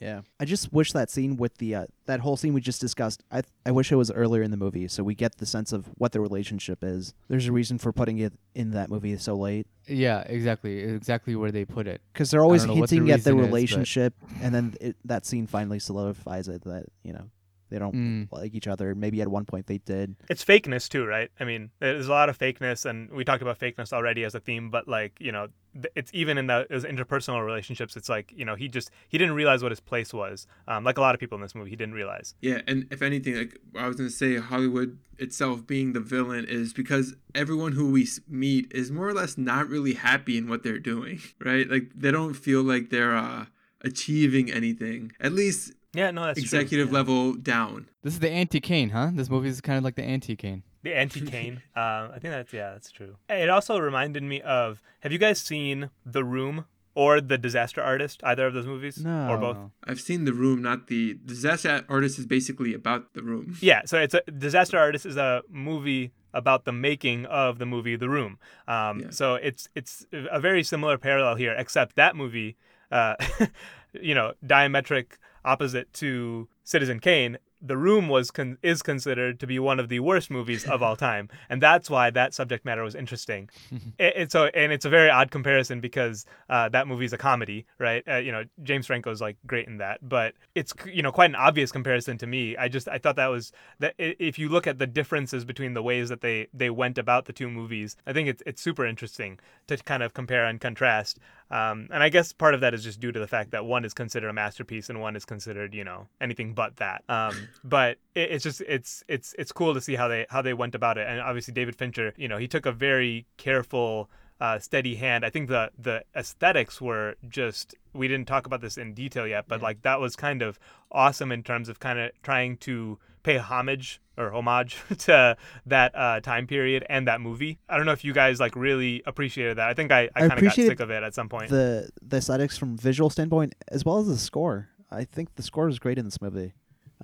Yeah, 0.00 0.22
I 0.40 0.44
just 0.44 0.72
wish 0.72 0.92
that 0.92 1.10
scene 1.10 1.36
with 1.36 1.58
the 1.58 1.74
uh, 1.74 1.86
that 2.06 2.20
whole 2.20 2.36
scene 2.36 2.54
we 2.54 2.60
just 2.60 2.80
discussed. 2.80 3.22
I 3.30 3.42
I 3.64 3.70
wish 3.70 3.92
it 3.92 3.96
was 3.96 4.10
earlier 4.10 4.42
in 4.42 4.50
the 4.50 4.56
movie, 4.56 4.88
so 4.88 5.02
we 5.04 5.14
get 5.14 5.38
the 5.38 5.46
sense 5.46 5.72
of 5.72 5.86
what 5.96 6.12
the 6.12 6.20
relationship 6.20 6.82
is. 6.82 7.14
There's 7.28 7.46
a 7.46 7.52
reason 7.52 7.78
for 7.78 7.92
putting 7.92 8.18
it 8.18 8.32
in 8.54 8.72
that 8.72 8.88
movie 8.90 9.16
so 9.18 9.34
late 9.34 9.66
Yeah, 9.86 10.20
exactly, 10.22 10.80
exactly 10.80 11.36
where 11.36 11.52
they 11.52 11.64
put 11.64 11.86
it. 11.86 12.00
because 12.12 12.30
they're 12.30 12.42
always 12.42 12.66
what 12.66 12.88
the 12.88 12.96
hinting 12.96 13.10
at 13.10 13.24
the 13.24 13.32
reason 13.34 13.38
is, 13.44 13.46
relationship, 13.46 14.14
and 14.40 14.54
then 14.54 14.74
it, 14.80 14.96
that 15.04 15.24
scene 15.26 15.46
finally 15.46 15.78
solidifies 15.78 16.48
it 16.48 16.62
that 16.64 16.86
you 17.04 17.12
know 17.12 17.30
they 17.72 17.78
don't 17.78 17.94
Mm. 17.94 18.28
like 18.32 18.54
each 18.54 18.68
other. 18.68 18.94
Maybe 18.94 19.20
at 19.22 19.28
one 19.28 19.44
point 19.44 19.66
they 19.66 19.78
did. 19.78 20.14
It's 20.28 20.44
fakeness 20.44 20.88
too, 20.88 21.04
right? 21.06 21.30
I 21.40 21.44
mean, 21.44 21.70
there's 21.80 22.06
a 22.06 22.10
lot 22.10 22.28
of 22.28 22.38
fakeness, 22.38 22.84
and 22.84 23.10
we 23.10 23.24
talked 23.24 23.42
about 23.42 23.58
fakeness 23.58 23.92
already 23.92 24.24
as 24.24 24.34
a 24.34 24.40
theme. 24.40 24.70
But 24.70 24.86
like, 24.88 25.12
you 25.20 25.32
know, 25.32 25.48
it's 25.96 26.10
even 26.14 26.36
in 26.38 26.46
the 26.48 26.66
those 26.68 26.84
interpersonal 26.84 27.44
relationships. 27.44 27.96
It's 27.96 28.08
like, 28.08 28.32
you 28.36 28.44
know, 28.44 28.54
he 28.54 28.68
just 28.68 28.90
he 29.08 29.16
didn't 29.18 29.34
realize 29.34 29.62
what 29.62 29.72
his 29.72 29.80
place 29.80 30.12
was. 30.12 30.46
Um, 30.68 30.84
like 30.84 30.98
a 30.98 31.00
lot 31.00 31.14
of 31.14 31.20
people 31.20 31.36
in 31.36 31.42
this 31.42 31.54
movie, 31.54 31.70
he 31.70 31.76
didn't 31.76 31.94
realize. 31.94 32.34
Yeah, 32.40 32.60
and 32.68 32.86
if 32.90 33.00
anything, 33.02 33.34
like 33.36 33.58
I 33.76 33.88
was 33.88 33.96
gonna 33.96 34.10
say, 34.10 34.36
Hollywood 34.36 34.98
itself 35.18 35.66
being 35.66 35.92
the 35.92 36.00
villain 36.00 36.44
is 36.44 36.72
because 36.72 37.14
everyone 37.34 37.72
who 37.72 37.90
we 37.90 38.06
meet 38.28 38.70
is 38.72 38.90
more 38.90 39.08
or 39.08 39.14
less 39.14 39.38
not 39.38 39.68
really 39.68 39.94
happy 39.94 40.36
in 40.36 40.48
what 40.48 40.62
they're 40.62 40.78
doing, 40.78 41.20
right? 41.40 41.68
Like 41.70 41.90
they 41.94 42.10
don't 42.10 42.34
feel 42.34 42.62
like 42.62 42.90
they're 42.90 43.16
uh, 43.16 43.46
achieving 43.82 44.50
anything, 44.50 45.12
at 45.20 45.32
least 45.32 45.72
Yeah, 45.94 46.10
no, 46.10 46.24
that's 46.24 46.38
true. 46.38 46.44
executive 46.44 46.88
Yeah. 46.88 46.94
level 46.94 47.34
down. 47.34 47.88
This 48.02 48.14
is 48.14 48.20
the 48.20 48.30
anti-Kane, 48.30 48.90
huh? 48.90 49.10
This 49.14 49.28
movie 49.28 49.48
is 49.48 49.60
kind 49.60 49.78
of 49.78 49.84
like 49.84 49.94
the 49.96 50.02
anti-Kane. 50.04 50.62
The 50.82 50.94
anti-Kane. 50.96 51.62
uh, 51.76 52.08
I 52.14 52.18
think 52.20 52.32
that's 52.32 52.52
yeah, 52.52 52.70
that's 52.72 52.90
true. 52.90 53.16
It 53.28 53.48
also 53.50 53.78
reminded 53.78 54.22
me 54.22 54.40
of. 54.40 54.82
Have 55.00 55.12
you 55.12 55.18
guys 55.18 55.40
seen 55.40 55.90
The 56.06 56.24
Room 56.24 56.64
or 56.94 57.20
The 57.20 57.36
Disaster 57.38 57.82
Artist? 57.82 58.20
Either 58.24 58.46
of 58.46 58.54
those 58.54 58.66
movies, 58.66 59.04
No. 59.04 59.28
or 59.30 59.36
both? 59.38 59.58
I've 59.84 60.00
seen 60.00 60.24
the 60.24 60.32
room, 60.32 60.62
not 60.62 60.86
the 60.88 61.14
disaster 61.24 61.84
artist 61.88 62.18
is 62.18 62.26
basically 62.26 62.72
about 62.74 63.14
the 63.14 63.22
room. 63.22 63.56
Yeah, 63.60 63.82
so 63.86 63.98
it's 63.98 64.14
a 64.14 64.22
Disaster 64.30 64.78
Artist 64.78 65.04
is 65.06 65.16
a 65.16 65.42
movie 65.50 66.12
about 66.34 66.64
the 66.64 66.72
making 66.72 67.26
of 67.26 67.58
the 67.58 67.66
movie 67.66 67.94
The 67.96 68.08
Room. 68.08 68.38
Um, 68.66 69.00
Yeah. 69.00 69.10
So 69.10 69.34
it's 69.34 69.68
it's 69.74 70.06
a 70.12 70.40
very 70.40 70.62
similar 70.62 70.96
parallel 70.98 71.34
here, 71.36 71.54
except 71.56 71.96
that 71.96 72.16
movie, 72.16 72.56
uh, 72.90 73.14
you 74.00 74.14
know, 74.14 74.32
diametric 74.44 75.18
opposite 75.44 75.92
to 75.94 76.48
Citizen 76.64 77.00
Kane. 77.00 77.38
The 77.64 77.76
Room 77.76 78.08
was 78.08 78.32
con- 78.32 78.58
is 78.60 78.82
considered 78.82 79.38
to 79.38 79.46
be 79.46 79.60
one 79.60 79.78
of 79.78 79.88
the 79.88 80.00
worst 80.00 80.32
movies 80.32 80.64
of 80.64 80.82
all 80.82 80.96
time, 80.96 81.28
and 81.48 81.62
that's 81.62 81.88
why 81.88 82.10
that 82.10 82.34
subject 82.34 82.64
matter 82.64 82.82
was 82.82 82.96
interesting. 82.96 83.50
it, 83.98 84.14
it's 84.16 84.32
so, 84.32 84.46
and 84.46 84.72
it's 84.72 84.84
a 84.84 84.88
very 84.88 85.08
odd 85.08 85.30
comparison 85.30 85.80
because 85.80 86.26
uh, 86.50 86.68
that 86.70 86.88
movie 86.88 87.04
is 87.04 87.12
a 87.12 87.18
comedy, 87.18 87.64
right? 87.78 88.02
Uh, 88.08 88.16
you 88.16 88.32
know, 88.32 88.42
James 88.64 88.86
Franco's 88.86 89.20
like 89.20 89.36
great 89.46 89.68
in 89.68 89.78
that, 89.78 90.00
but 90.08 90.34
it's 90.56 90.74
you 90.86 91.02
know 91.02 91.12
quite 91.12 91.30
an 91.30 91.36
obvious 91.36 91.70
comparison 91.70 92.18
to 92.18 92.26
me. 92.26 92.56
I 92.56 92.66
just 92.66 92.88
I 92.88 92.98
thought 92.98 93.14
that 93.14 93.28
was 93.28 93.52
that 93.78 93.94
if 93.96 94.40
you 94.40 94.48
look 94.48 94.66
at 94.66 94.78
the 94.78 94.86
differences 94.88 95.44
between 95.44 95.74
the 95.74 95.82
ways 95.84 96.08
that 96.08 96.20
they 96.20 96.48
they 96.52 96.70
went 96.70 96.98
about 96.98 97.26
the 97.26 97.32
two 97.32 97.48
movies, 97.48 97.96
I 98.08 98.12
think 98.12 98.28
it's 98.28 98.42
it's 98.44 98.60
super 98.60 98.84
interesting 98.84 99.38
to 99.68 99.76
kind 99.76 100.02
of 100.02 100.14
compare 100.14 100.46
and 100.46 100.60
contrast. 100.60 101.20
Um, 101.52 101.88
and 101.92 102.02
I 102.02 102.08
guess 102.08 102.32
part 102.32 102.54
of 102.54 102.62
that 102.62 102.72
is 102.72 102.82
just 102.82 102.98
due 102.98 103.12
to 103.12 103.20
the 103.20 103.26
fact 103.26 103.50
that 103.50 103.66
one 103.66 103.84
is 103.84 103.92
considered 103.92 104.28
a 104.28 104.32
masterpiece 104.32 104.88
and 104.88 105.02
one 105.02 105.14
is 105.16 105.26
considered, 105.26 105.74
you 105.74 105.84
know, 105.84 106.08
anything 106.18 106.54
but 106.54 106.76
that. 106.76 107.04
Um, 107.10 107.48
but 107.64 107.98
it, 108.14 108.32
it's 108.32 108.42
just 108.42 108.62
it's 108.62 109.04
it's 109.06 109.34
it's 109.38 109.52
cool 109.52 109.74
to 109.74 109.80
see 109.80 109.94
how 109.94 110.08
they 110.08 110.26
how 110.30 110.40
they 110.40 110.54
went 110.54 110.74
about 110.74 110.96
it. 110.96 111.06
And 111.06 111.20
obviously 111.20 111.52
David 111.52 111.76
Fincher, 111.76 112.14
you 112.16 112.26
know, 112.26 112.38
he 112.38 112.48
took 112.48 112.64
a 112.64 112.72
very 112.72 113.26
careful, 113.36 114.08
uh, 114.40 114.58
steady 114.58 114.94
hand. 114.94 115.26
I 115.26 115.30
think 115.30 115.48
the 115.48 115.70
the 115.78 116.04
aesthetics 116.16 116.80
were 116.80 117.16
just 117.28 117.74
we 117.92 118.08
didn't 118.08 118.26
talk 118.26 118.46
about 118.46 118.62
this 118.62 118.78
in 118.78 118.94
detail 118.94 119.26
yet, 119.26 119.44
but 119.46 119.60
like 119.60 119.82
that 119.82 120.00
was 120.00 120.16
kind 120.16 120.40
of 120.40 120.58
awesome 120.90 121.30
in 121.30 121.42
terms 121.42 121.68
of 121.68 121.80
kind 121.80 121.98
of 121.98 122.10
trying 122.22 122.56
to 122.58 122.98
pay 123.22 123.38
homage 123.38 124.00
or 124.18 124.32
homage 124.32 124.76
to 124.98 125.36
that 125.66 125.94
uh, 125.94 126.20
time 126.20 126.46
period 126.46 126.84
and 126.88 127.06
that 127.08 127.20
movie. 127.20 127.58
I 127.68 127.76
don't 127.76 127.86
know 127.86 127.92
if 127.92 128.04
you 128.04 128.12
guys 128.12 128.40
like 128.40 128.54
really 128.56 129.02
appreciated 129.06 129.58
that. 129.58 129.68
I 129.68 129.74
think 129.74 129.90
I, 129.92 130.02
I 130.14 130.24
I 130.24 130.28
kind 130.28 130.32
of 130.34 130.42
got 130.44 130.54
sick 130.54 130.80
of 130.80 130.90
it 130.90 131.02
at 131.02 131.14
some 131.14 131.28
point. 131.28 131.50
The 131.50 131.90
the 132.00 132.18
aesthetics 132.18 132.58
from 132.58 132.76
visual 132.76 133.10
standpoint 133.10 133.54
as 133.68 133.84
well 133.84 133.98
as 133.98 134.06
the 134.08 134.18
score. 134.18 134.68
I 134.90 135.04
think 135.04 135.36
the 135.36 135.42
score 135.42 135.68
is 135.68 135.78
great 135.78 135.98
in 135.98 136.04
this 136.04 136.20
movie. 136.20 136.52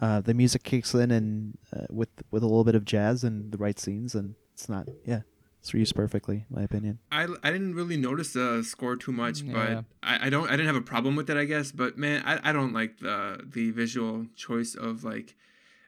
Uh, 0.00 0.20
the 0.20 0.34
music 0.34 0.62
kicks 0.62 0.94
in 0.94 1.10
and 1.10 1.58
uh, 1.74 1.86
with 1.90 2.10
with 2.30 2.42
a 2.42 2.46
little 2.46 2.64
bit 2.64 2.74
of 2.74 2.84
jazz 2.84 3.24
and 3.24 3.50
the 3.50 3.58
right 3.58 3.78
scenes, 3.78 4.14
and 4.14 4.34
It's 4.54 4.68
not. 4.68 4.86
Yeah, 5.04 5.22
it's 5.60 5.72
used 5.74 5.94
perfectly, 5.96 6.44
in 6.48 6.56
my 6.56 6.62
opinion. 6.62 6.98
I, 7.10 7.26
I 7.42 7.50
didn't 7.50 7.74
really 7.74 7.96
notice 7.96 8.32
the 8.32 8.62
score 8.62 8.94
too 8.96 9.10
much, 9.12 9.40
Yeah. 9.40 9.52
but 9.54 9.84
I, 10.02 10.26
I 10.26 10.30
don't 10.30 10.46
I 10.48 10.52
didn't 10.52 10.66
have 10.66 10.76
a 10.76 10.82
problem 10.82 11.16
with 11.16 11.28
it, 11.30 11.36
I 11.36 11.46
guess. 11.46 11.72
But 11.72 11.96
man, 11.98 12.22
I, 12.24 12.50
I 12.50 12.52
don't 12.52 12.72
like 12.72 12.98
the 12.98 13.40
the 13.44 13.70
visual 13.70 14.26
choice 14.36 14.74
of 14.76 15.02
like 15.02 15.34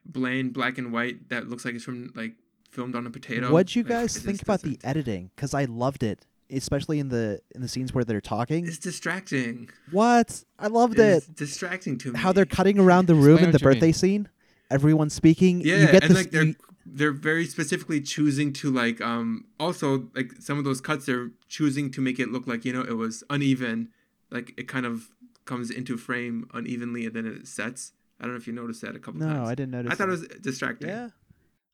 bland 0.04 0.52
black 0.52 0.78
and 0.78 0.92
white 0.92 1.28
that 1.28 1.48
looks 1.48 1.64
like 1.64 1.74
it's 1.74 1.84
from 1.84 2.12
like 2.14 2.32
filmed 2.70 2.94
on 2.94 3.06
a 3.06 3.10
potato. 3.10 3.50
What'd 3.52 3.74
you 3.74 3.82
Like, 3.82 3.90
guys 3.90 4.16
think 4.18 4.42
about 4.42 4.62
the 4.62 4.78
editing? 4.84 5.30
Because 5.34 5.54
I 5.54 5.64
loved 5.64 6.02
it, 6.02 6.26
especially 6.50 6.98
in 7.00 7.08
the 7.08 7.40
in 7.54 7.60
the 7.62 7.68
scenes 7.68 7.92
where 7.92 8.04
they're 8.04 8.20
talking. 8.20 8.66
It's 8.66 8.78
distracting. 8.78 9.68
What? 9.90 10.44
I 10.58 10.68
loved 10.68 10.98
It's 10.98 11.28
it. 11.28 11.36
distracting 11.36 11.98
to 11.98 12.12
me. 12.12 12.18
How 12.18 12.32
they're 12.32 12.46
cutting 12.46 12.78
around 12.78 13.06
the 13.06 13.14
room 13.14 13.38
Explain 13.38 13.44
in 13.46 13.52
the 13.52 13.58
you 13.60 13.66
mean. 13.66 13.74
birthday 13.74 13.92
scene. 13.92 14.28
Everyone's 14.70 15.14
speaking. 15.14 15.60
Yeah, 15.62 15.76
you 15.80 15.86
get 15.86 16.02
and 16.04 16.10
this. 16.10 16.16
like 16.18 16.30
they're 16.30 16.44
you- 16.44 16.54
they're 16.86 17.12
very 17.12 17.44
specifically 17.46 18.00
choosing 18.00 18.52
to 18.54 18.70
like 18.70 19.00
um 19.00 19.44
also 19.60 20.08
like 20.14 20.32
some 20.40 20.58
of 20.58 20.64
those 20.64 20.80
cuts 20.80 21.06
they're 21.06 21.30
choosing 21.48 21.90
to 21.92 22.00
make 22.00 22.18
it 22.18 22.30
look 22.30 22.46
like 22.46 22.64
you 22.64 22.72
know 22.72 22.80
it 22.82 22.96
was 22.96 23.22
uneven, 23.30 23.90
like 24.30 24.54
it 24.56 24.66
kind 24.66 24.86
of 24.86 25.08
comes 25.44 25.70
into 25.70 25.96
frame 25.96 26.48
unevenly 26.54 27.04
and 27.06 27.14
then 27.14 27.26
it 27.26 27.46
sets. 27.46 27.92
I 28.20 28.24
don't 28.24 28.33
know 28.33 28.37
if 28.38 28.46
you 28.46 28.52
noticed 28.52 28.83
that 28.83 28.94
a 28.94 28.98
couple 28.98 29.20
no, 29.20 29.26
times. 29.26 29.38
No, 29.38 29.44
I 29.46 29.54
didn't 29.54 29.70
notice. 29.72 29.92
I 29.92 29.94
thought 29.96 30.09
it 30.09 30.12
was 30.12 30.26
distracting. 30.42 30.88
Yeah. 30.88 31.09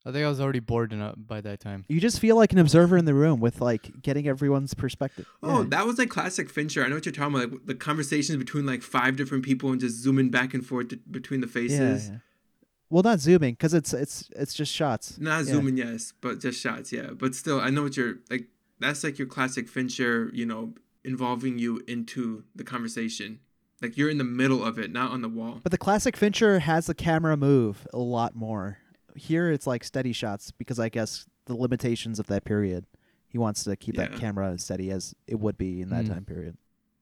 I 0.05 0.11
think 0.13 0.23
I 0.25 0.29
was 0.29 0.39
already 0.39 0.59
bored 0.61 0.93
enough 0.93 1.15
by 1.17 1.41
that 1.41 1.59
time. 1.59 1.83
You 1.89 1.99
just 1.99 2.21
feel 2.21 2.37
like 2.37 2.53
an 2.53 2.59
observer 2.59 2.95
in 2.97 3.03
the 3.03 3.13
room 3.13 3.41
with 3.41 3.59
like 3.59 4.01
getting 4.01 4.25
everyone's 4.25 4.73
perspective. 4.73 5.27
Oh, 5.43 5.63
Yeah. 5.63 5.67
that 5.71 5.85
was 5.85 5.97
like 5.97 6.09
classic 6.09 6.49
Fincher. 6.49 6.85
I 6.85 6.87
know 6.87 6.95
what 6.95 7.05
you're 7.05 7.11
talking 7.11 7.35
about. 7.35 7.51
Like 7.51 7.65
the 7.65 7.75
conversations 7.75 8.37
between 8.37 8.65
like 8.65 8.81
five 8.83 9.17
different 9.17 9.43
people 9.43 9.69
and 9.71 9.81
just 9.81 9.95
zooming 9.97 10.29
back 10.29 10.53
and 10.53 10.65
forth 10.65 10.87
to, 10.89 10.97
between 11.11 11.41
the 11.41 11.47
yeah, 11.47 11.53
faces. 11.53 12.09
yeah. 12.09 12.17
Well, 12.89 13.03
not 13.03 13.19
zooming 13.19 13.55
because 13.55 13.73
it's 13.73 13.93
it's 13.93 14.29
it's 14.33 14.53
just 14.53 14.73
shots. 14.73 15.17
Not 15.19 15.39
Yeah. 15.39 15.43
zooming, 15.55 15.75
yes, 15.75 16.13
but 16.21 16.39
just 16.39 16.61
shots, 16.61 16.93
yeah. 16.93 17.09
But 17.09 17.35
still, 17.35 17.59
I 17.59 17.69
know 17.69 17.83
what 17.83 17.97
you're 17.97 18.19
like. 18.29 18.45
That's 18.79 19.03
like 19.03 19.19
your 19.19 19.27
classic 19.27 19.67
Fincher, 19.67 20.29
you 20.33 20.45
know, 20.45 20.73
involving 21.03 21.59
you 21.59 21.81
into 21.85 22.43
the 22.55 22.63
conversation. 22.63 23.39
Like 23.81 23.97
you're 23.97 24.09
in 24.09 24.17
the 24.17 24.23
middle 24.23 24.63
of 24.63 24.79
it, 24.79 24.91
not 24.91 25.11
on 25.11 25.21
the 25.21 25.29
wall. 25.29 25.59
But 25.63 25.71
the 25.71 25.77
classic 25.77 26.17
Fincher 26.17 26.59
has 26.59 26.87
the 26.87 26.95
camera 26.95 27.37
move 27.37 27.87
a 27.93 27.99
lot 27.99 28.35
more. 28.35 28.79
Here 29.15 29.51
it's 29.51 29.67
like 29.67 29.83
steady 29.83 30.13
shots 30.13 30.51
because 30.51 30.79
I 30.79 30.89
guess 30.89 31.25
the 31.45 31.55
limitations 31.55 32.19
of 32.19 32.27
that 32.27 32.43
period. 32.43 32.85
He 33.27 33.37
wants 33.37 33.63
to 33.65 33.75
keep 33.75 33.95
that 33.97 34.15
camera 34.15 34.51
as 34.51 34.63
steady 34.63 34.89
as 34.89 35.13
it 35.27 35.39
would 35.39 35.57
be 35.57 35.81
in 35.81 35.89
that 35.89 36.05
Mm. 36.05 36.09
time 36.13 36.25
period. 36.25 36.57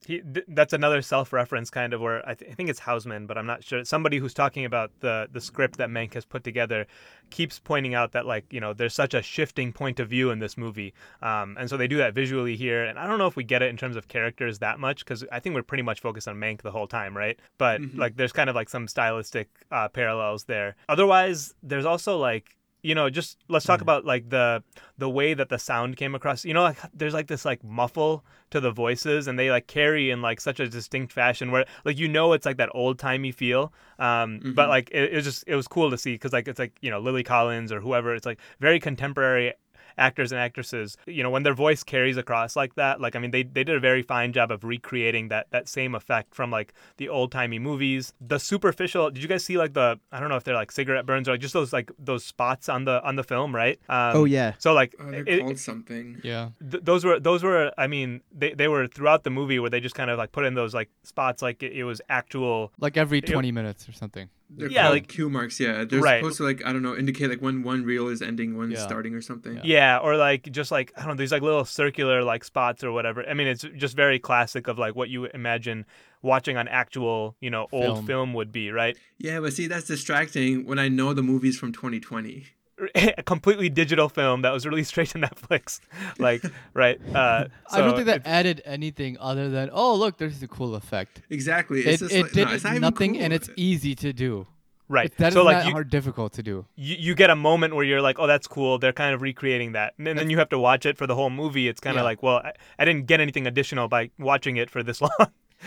He, 0.05 0.21
th- 0.21 0.45
that's 0.49 0.73
another 0.73 1.01
self-reference 1.01 1.69
kind 1.69 1.93
of 1.93 2.01
where 2.01 2.27
I, 2.27 2.33
th- 2.35 2.51
I 2.51 2.53
think 2.55 2.69
it's 2.69 2.79
Houseman, 2.79 3.25
but 3.27 3.37
I'm 3.37 3.45
not 3.45 3.63
sure. 3.63 3.83
Somebody 3.85 4.17
who's 4.19 4.33
talking 4.33 4.65
about 4.65 4.91
the 4.99 5.27
the 5.31 5.41
script 5.41 5.77
that 5.77 5.89
Mank 5.89 6.13
has 6.13 6.25
put 6.25 6.43
together 6.43 6.85
keeps 7.31 7.59
pointing 7.59 7.95
out 7.95 8.11
that 8.11 8.25
like 8.25 8.45
you 8.53 8.59
know 8.59 8.73
there's 8.73 8.93
such 8.93 9.13
a 9.13 9.21
shifting 9.21 9.73
point 9.73 9.99
of 9.99 10.07
view 10.09 10.29
in 10.31 10.39
this 10.39 10.57
movie, 10.57 10.93
um, 11.21 11.57
and 11.59 11.69
so 11.69 11.77
they 11.77 11.87
do 11.87 11.97
that 11.97 12.13
visually 12.13 12.55
here. 12.55 12.83
And 12.85 12.99
I 12.99 13.07
don't 13.07 13.17
know 13.17 13.27
if 13.27 13.35
we 13.35 13.43
get 13.43 13.61
it 13.61 13.69
in 13.69 13.77
terms 13.77 13.95
of 13.95 14.07
characters 14.07 14.59
that 14.59 14.79
much 14.79 14.99
because 15.05 15.25
I 15.31 15.39
think 15.39 15.55
we're 15.55 15.63
pretty 15.63 15.83
much 15.83 15.99
focused 16.01 16.27
on 16.27 16.35
Mank 16.35 16.61
the 16.61 16.71
whole 16.71 16.87
time, 16.87 17.15
right? 17.17 17.39
But 17.57 17.81
Mhm. 17.81 17.97
like 17.97 18.15
there's 18.15 18.31
kind 18.33 18.49
of 18.49 18.55
like 18.55 18.69
some 18.69 18.87
stylistic 18.87 19.49
uh, 19.71 19.87
parallels 19.89 20.45
there. 20.45 20.75
Otherwise, 20.87 21.53
there's 21.63 21.85
also 21.85 22.17
like 22.17 22.55
you 22.85 22.95
know 22.95 23.09
just 23.09 23.37
let's 23.49 23.65
talk 23.65 23.79
Yeah. 23.79 23.87
about 23.89 24.05
like 24.05 24.29
the 24.29 24.63
the 24.97 25.09
way 25.09 25.33
that 25.33 25.49
the 25.49 25.57
sound 25.57 25.97
came 25.97 26.13
across 26.15 26.45
you 26.45 26.53
know 26.53 26.61
like 26.69 26.77
there's 26.93 27.13
like 27.13 27.27
this 27.27 27.43
like 27.45 27.63
muffle 27.63 28.23
to 28.51 28.59
the 28.59 28.71
voices 28.71 29.27
and 29.27 29.37
they 29.39 29.49
like 29.49 29.67
carry 29.67 30.11
in 30.11 30.21
like 30.21 30.39
such 30.39 30.59
a 30.59 30.67
distinct 30.69 31.11
fashion 31.11 31.51
where 31.51 31.65
like 31.83 31.97
you 31.97 32.07
know 32.07 32.33
it's 32.33 32.45
like 32.45 32.57
that 32.57 32.69
old 32.73 32.99
timey 32.99 33.31
feel 33.31 33.73
um 33.99 34.39
but 34.55 34.67
Mhm. 34.67 34.69
like 34.69 34.89
it, 34.91 35.11
it 35.11 35.15
was 35.15 35.25
just 35.25 35.43
it 35.47 35.55
was 35.55 35.67
cool 35.67 35.89
to 35.89 35.97
see 35.97 36.13
because 36.13 36.33
like 36.33 36.47
it's 36.47 36.59
like 36.59 36.73
you 36.81 36.91
know 36.91 36.99
lily 36.99 37.23
collins 37.23 37.71
or 37.71 37.79
whoever 37.81 38.13
it's 38.15 38.25
like 38.25 38.39
very 38.59 38.79
contemporary 38.79 39.53
actors 39.97 40.31
and 40.31 40.39
actresses 40.41 40.97
you 41.05 41.23
know 41.23 41.29
when 41.29 41.43
their 41.43 41.53
voice 41.53 41.84
carries 41.84 42.17
across 42.17 42.55
like 42.55 42.75
that 42.75 42.99
like 42.99 43.15
i 43.15 43.19
mean 43.19 43.31
they, 43.31 43.43
they 43.43 43.63
did 43.63 43.75
a 43.75 43.79
very 43.79 44.01
fine 44.01 44.34
job 44.34 44.51
of 44.51 44.63
recreating 44.63 45.29
that 45.29 45.47
that 45.51 45.67
same 45.69 45.95
effect 45.95 46.34
from 46.36 46.51
like 46.51 46.73
the 46.97 47.08
old 47.10 47.31
timey 47.31 47.60
movies 47.60 48.13
the 48.19 48.38
superficial 48.38 49.10
did 49.10 49.21
you 49.23 49.29
guys 49.29 49.43
see 49.43 49.58
like 49.58 49.73
the 49.73 49.99
i 50.12 50.19
don't 50.19 50.29
know 50.29 50.36
if 50.36 50.43
they're 50.43 50.55
like 50.55 50.71
cigarette 50.71 51.05
burns 51.05 51.27
or 51.27 51.31
like 51.34 51.41
just 51.41 51.53
those 51.53 51.71
like 51.73 51.91
those 51.99 52.23
spots 52.25 52.67
on 52.69 52.86
the 52.86 53.01
on 53.03 53.15
the 53.15 53.23
film 53.23 53.55
right 53.55 53.79
um, 53.89 54.17
oh 54.17 54.25
yeah. 54.25 54.53
so 54.58 54.73
like 54.73 54.93
Oh, 54.99 55.12
they're 55.12 55.23
it- 55.27 55.41
called 55.41 55.60
something. 55.60 56.19
Yeah. 56.23 56.49
th- 56.71 56.84
those 56.84 57.03
were 57.05 57.19
those 57.19 57.43
were 57.43 57.71
I 57.77 57.88
mean 57.88 58.21
they, 58.31 58.53
they 58.53 58.67
were 58.67 58.88
throughout 58.88 59.23
the 59.23 59.29
movie 59.29 59.60
where 59.60 59.69
they 59.69 59.79
just 59.79 59.95
kind 59.95 60.10
of 60.10 60.17
like 60.17 60.31
put 60.31 60.45
in 60.45 60.53
those 60.55 60.73
like 60.73 60.89
spots 61.03 61.41
like 61.41 61.62
it, 61.63 61.73
it 61.73 61.84
was 61.84 62.01
actual 62.10 62.71
Like 62.79 62.97
every 62.97 63.19
It- 63.19 63.27
20 63.27 63.51
minutes 63.51 63.88
or 63.89 63.91
something. 63.93 64.29
They're 64.49 64.69
Yeah, 64.69 64.84
called 64.84 64.93
like- 64.93 65.08
cue 65.08 65.29
marks. 65.29 65.60
Yeah, 65.60 65.84
they're 65.86 65.99
Right. 65.99 66.19
supposed 66.21 66.38
to 66.38 66.43
like 66.43 66.63
I 66.65 66.71
don't 66.71 66.81
know 66.84 66.95
indicate 66.95 67.29
like 67.29 67.41
when 67.41 67.63
one 67.63 67.84
reel 67.84 68.08
is 68.10 68.21
ending, 68.21 68.55
one's 68.58 68.73
Yeah. 68.73 68.86
starting 68.86 69.13
or 69.15 69.21
something. 69.21 69.55
Yeah. 69.58 69.62
yeah 69.63 69.97
or 69.97 70.17
like 70.17 70.51
just 70.51 70.71
like 70.71 70.91
I 70.95 71.01
don't 71.01 71.10
know 71.10 71.15
these 71.15 71.31
like 71.31 71.41
little 71.41 71.65
circular 71.65 72.23
like 72.23 72.43
spots 72.43 72.84
or 72.84 72.91
whatever 72.91 73.27
I 73.27 73.34
mean 73.34 73.47
it's 73.47 73.65
just 73.75 73.95
very 73.95 74.19
classic 74.19 74.67
of 74.67 74.77
like 74.77 74.95
what 74.95 75.10
you 75.10 75.25
imagine 75.25 75.86
watching 76.21 76.58
on 76.58 76.67
actual 76.67 77.36
you 77.41 77.49
know 77.49 77.67
old 77.71 77.95
Film. 77.97 78.05
film 78.05 78.34
would 78.34 78.51
be 78.51 78.71
right 78.71 78.95
Yeah, 79.17 79.39
but 79.39 79.53
see 79.53 79.67
that's 79.67 79.88
distracting 79.88 80.65
when 80.65 80.79
I 80.79 80.88
know 80.89 81.13
the 81.13 81.23
movie's 81.23 81.58
from 81.60 81.71
2020. 81.71 82.45
a 82.95 83.23
completely 83.23 83.69
digital 83.69 84.09
film 84.09 84.41
that 84.41 84.51
was 84.51 84.65
released 84.65 84.89
straight 84.89 85.07
to 85.09 85.17
Netflix 85.17 85.79
like 86.19 86.43
right 86.73 86.99
uh 87.15 87.45
I 87.71 87.77
don't 87.79 87.93
think 87.95 88.07
that 88.07 88.23
added 88.25 88.61
anything 88.65 89.17
other 89.19 89.49
than, 89.49 89.69
oh, 89.71 89.95
look, 89.95 90.17
there's 90.17 90.43
a 90.43 90.47
cool 90.47 90.75
effect. 90.75 91.21
Exactly. 91.29 91.79
It, 91.81 91.88
It's 91.88 91.99
just 92.01 92.13
it 92.13 92.23
like, 92.23 92.31
did 92.33 92.47
no, 92.47 92.53
it's 92.53 92.63
not 92.63 92.71
even 92.73 92.81
nothing 92.81 93.17
and 93.19 93.31
it's 93.31 93.49
easy 93.55 93.95
to 93.95 94.11
do. 94.11 94.45
right 94.89 95.15
That 95.17 95.29
is 95.29 95.33
so 95.35 95.43
like 95.43 95.57
not 95.57 95.65
you, 95.67 95.71
hard 95.71 95.89
difficult 95.89 96.33
to 96.33 96.43
do. 96.43 96.65
you, 96.75 96.95
you 96.99 97.15
get 97.15 97.29
a 97.29 97.35
moment 97.35 97.75
where 97.75 97.85
you're 97.85 98.01
like, 98.01 98.19
oh, 98.19 98.27
that's 98.27 98.47
cool. 98.47 98.77
They're 98.77 98.93
kind 98.93 99.13
of 99.15 99.21
recreating 99.21 99.71
that. 99.71 99.93
And 99.97 100.05
then, 100.05 100.15
then 100.17 100.29
you 100.29 100.38
have 100.38 100.49
to 100.49 100.59
watch 100.59 100.85
it 100.85 100.97
for 100.97 101.07
the 101.07 101.15
whole 101.15 101.29
movie. 101.29 101.67
It's 101.69 101.79
kind 101.79 101.95
of 101.97 102.01
Yeah. 102.01 102.03
like, 102.11 102.21
well, 102.23 102.38
I, 102.38 102.51
I 102.77 102.85
didn't 102.85 103.05
get 103.07 103.19
anything 103.21 103.47
additional 103.47 103.88
by 103.88 104.11
watching 104.19 104.57
it 104.57 104.69
for 104.69 104.83
this 104.83 104.99
long. 105.01 105.09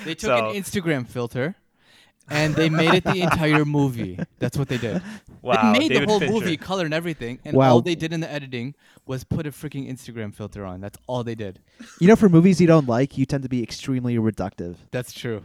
They 0.05 0.15
took 0.15 0.29
So- 0.29 0.51
an 0.51 0.55
Instagram 0.55 1.07
filter 1.09 1.57
and 2.31 2.55
they 2.55 2.69
made 2.69 2.95
it 2.95 3.05
the 3.05 3.21
entire 3.23 3.65
movie. 3.65 4.19
That's 4.39 4.57
what 4.59 4.69
they 4.69 4.79
did. 4.79 5.03
wow. 5.43 5.73
they 5.73 5.79
made 5.81 5.89
David 5.89 6.09
the 6.09 6.13
whole 6.13 6.21
Fincher. 6.21 6.35
movie, 6.35 6.57
color 6.57 6.85
and 6.85 6.95
everything, 6.95 7.39
and 7.45 7.57
Wow. 7.57 7.73
all 7.73 7.81
they 7.81 7.95
did 7.95 8.13
in 8.13 8.21
the 8.21 8.31
editing 8.31 8.75
was 9.07 9.25
put 9.25 9.47
a 9.47 9.51
freaking 9.51 9.91
Instagram 9.91 10.35
filter 10.35 10.65
on. 10.65 10.81
That's 10.81 10.99
all 11.07 11.25
they 11.25 11.35
did. 11.35 11.61
You 12.01 12.09
know, 12.09 12.17
for 12.17 12.29
movies 12.29 12.61
you 12.61 12.67
don't 12.67 12.87
like, 12.89 13.17
you 13.19 13.25
tend 13.27 13.43
to 13.43 13.49
be 13.49 13.63
extremely 13.63 14.17
reductive. 14.17 14.77
That's 14.91 15.13
true. 15.13 15.45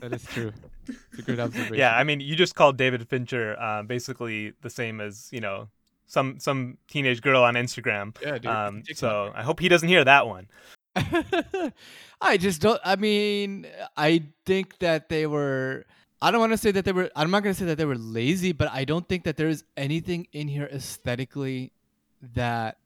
That 0.00 0.12
is 0.12 0.24
true. 0.24 0.52
It's 0.88 1.18
a 1.18 1.22
good 1.22 1.38
observation. 1.38 1.76
Yeah, 1.76 1.96
I 1.96 2.02
mean, 2.02 2.20
you 2.20 2.34
just 2.34 2.54
called 2.54 2.76
David 2.76 3.06
Fincher 3.08 3.56
uh, 3.60 3.82
basically 3.82 4.52
the 4.62 4.70
same 4.70 5.00
as, 5.00 5.28
you 5.30 5.40
know, 5.40 5.68
some 6.06 6.38
some 6.40 6.76
teenage 6.88 7.22
girl 7.22 7.42
on 7.42 7.54
Instagram. 7.54 8.16
yeah, 8.20 8.32
dude. 8.32 8.46
Um, 8.46 8.82
so 8.94 9.32
I 9.34 9.42
hope 9.42 9.60
he 9.60 9.68
doesn't 9.68 9.88
hear 9.88 10.04
that 10.04 10.26
one. 10.26 10.48
I 12.20 12.36
just 12.36 12.60
don't. 12.60 12.80
I 12.84 12.96
mean, 12.96 13.66
I 13.96 14.24
think 14.44 14.78
that 14.78 15.08
they 15.08 15.26
were. 15.26 15.84
I 16.20 16.30
don't 16.30 16.40
want 16.40 16.52
to 16.52 16.58
say 16.58 16.70
that 16.72 16.84
they 16.84 16.92
were. 16.92 17.10
I'm 17.16 17.30
not 17.30 17.42
going 17.42 17.54
to 17.54 17.58
say 17.58 17.66
that 17.66 17.78
they 17.78 17.84
were 17.84 17.96
lazy, 17.96 18.52
but 18.52 18.70
I 18.70 18.84
don't 18.84 19.08
think 19.08 19.24
that 19.24 19.36
there 19.36 19.48
is 19.48 19.64
anything 19.76 20.28
in 20.32 20.48
here 20.48 20.68
aesthetically 20.70 21.72
that 22.34 22.78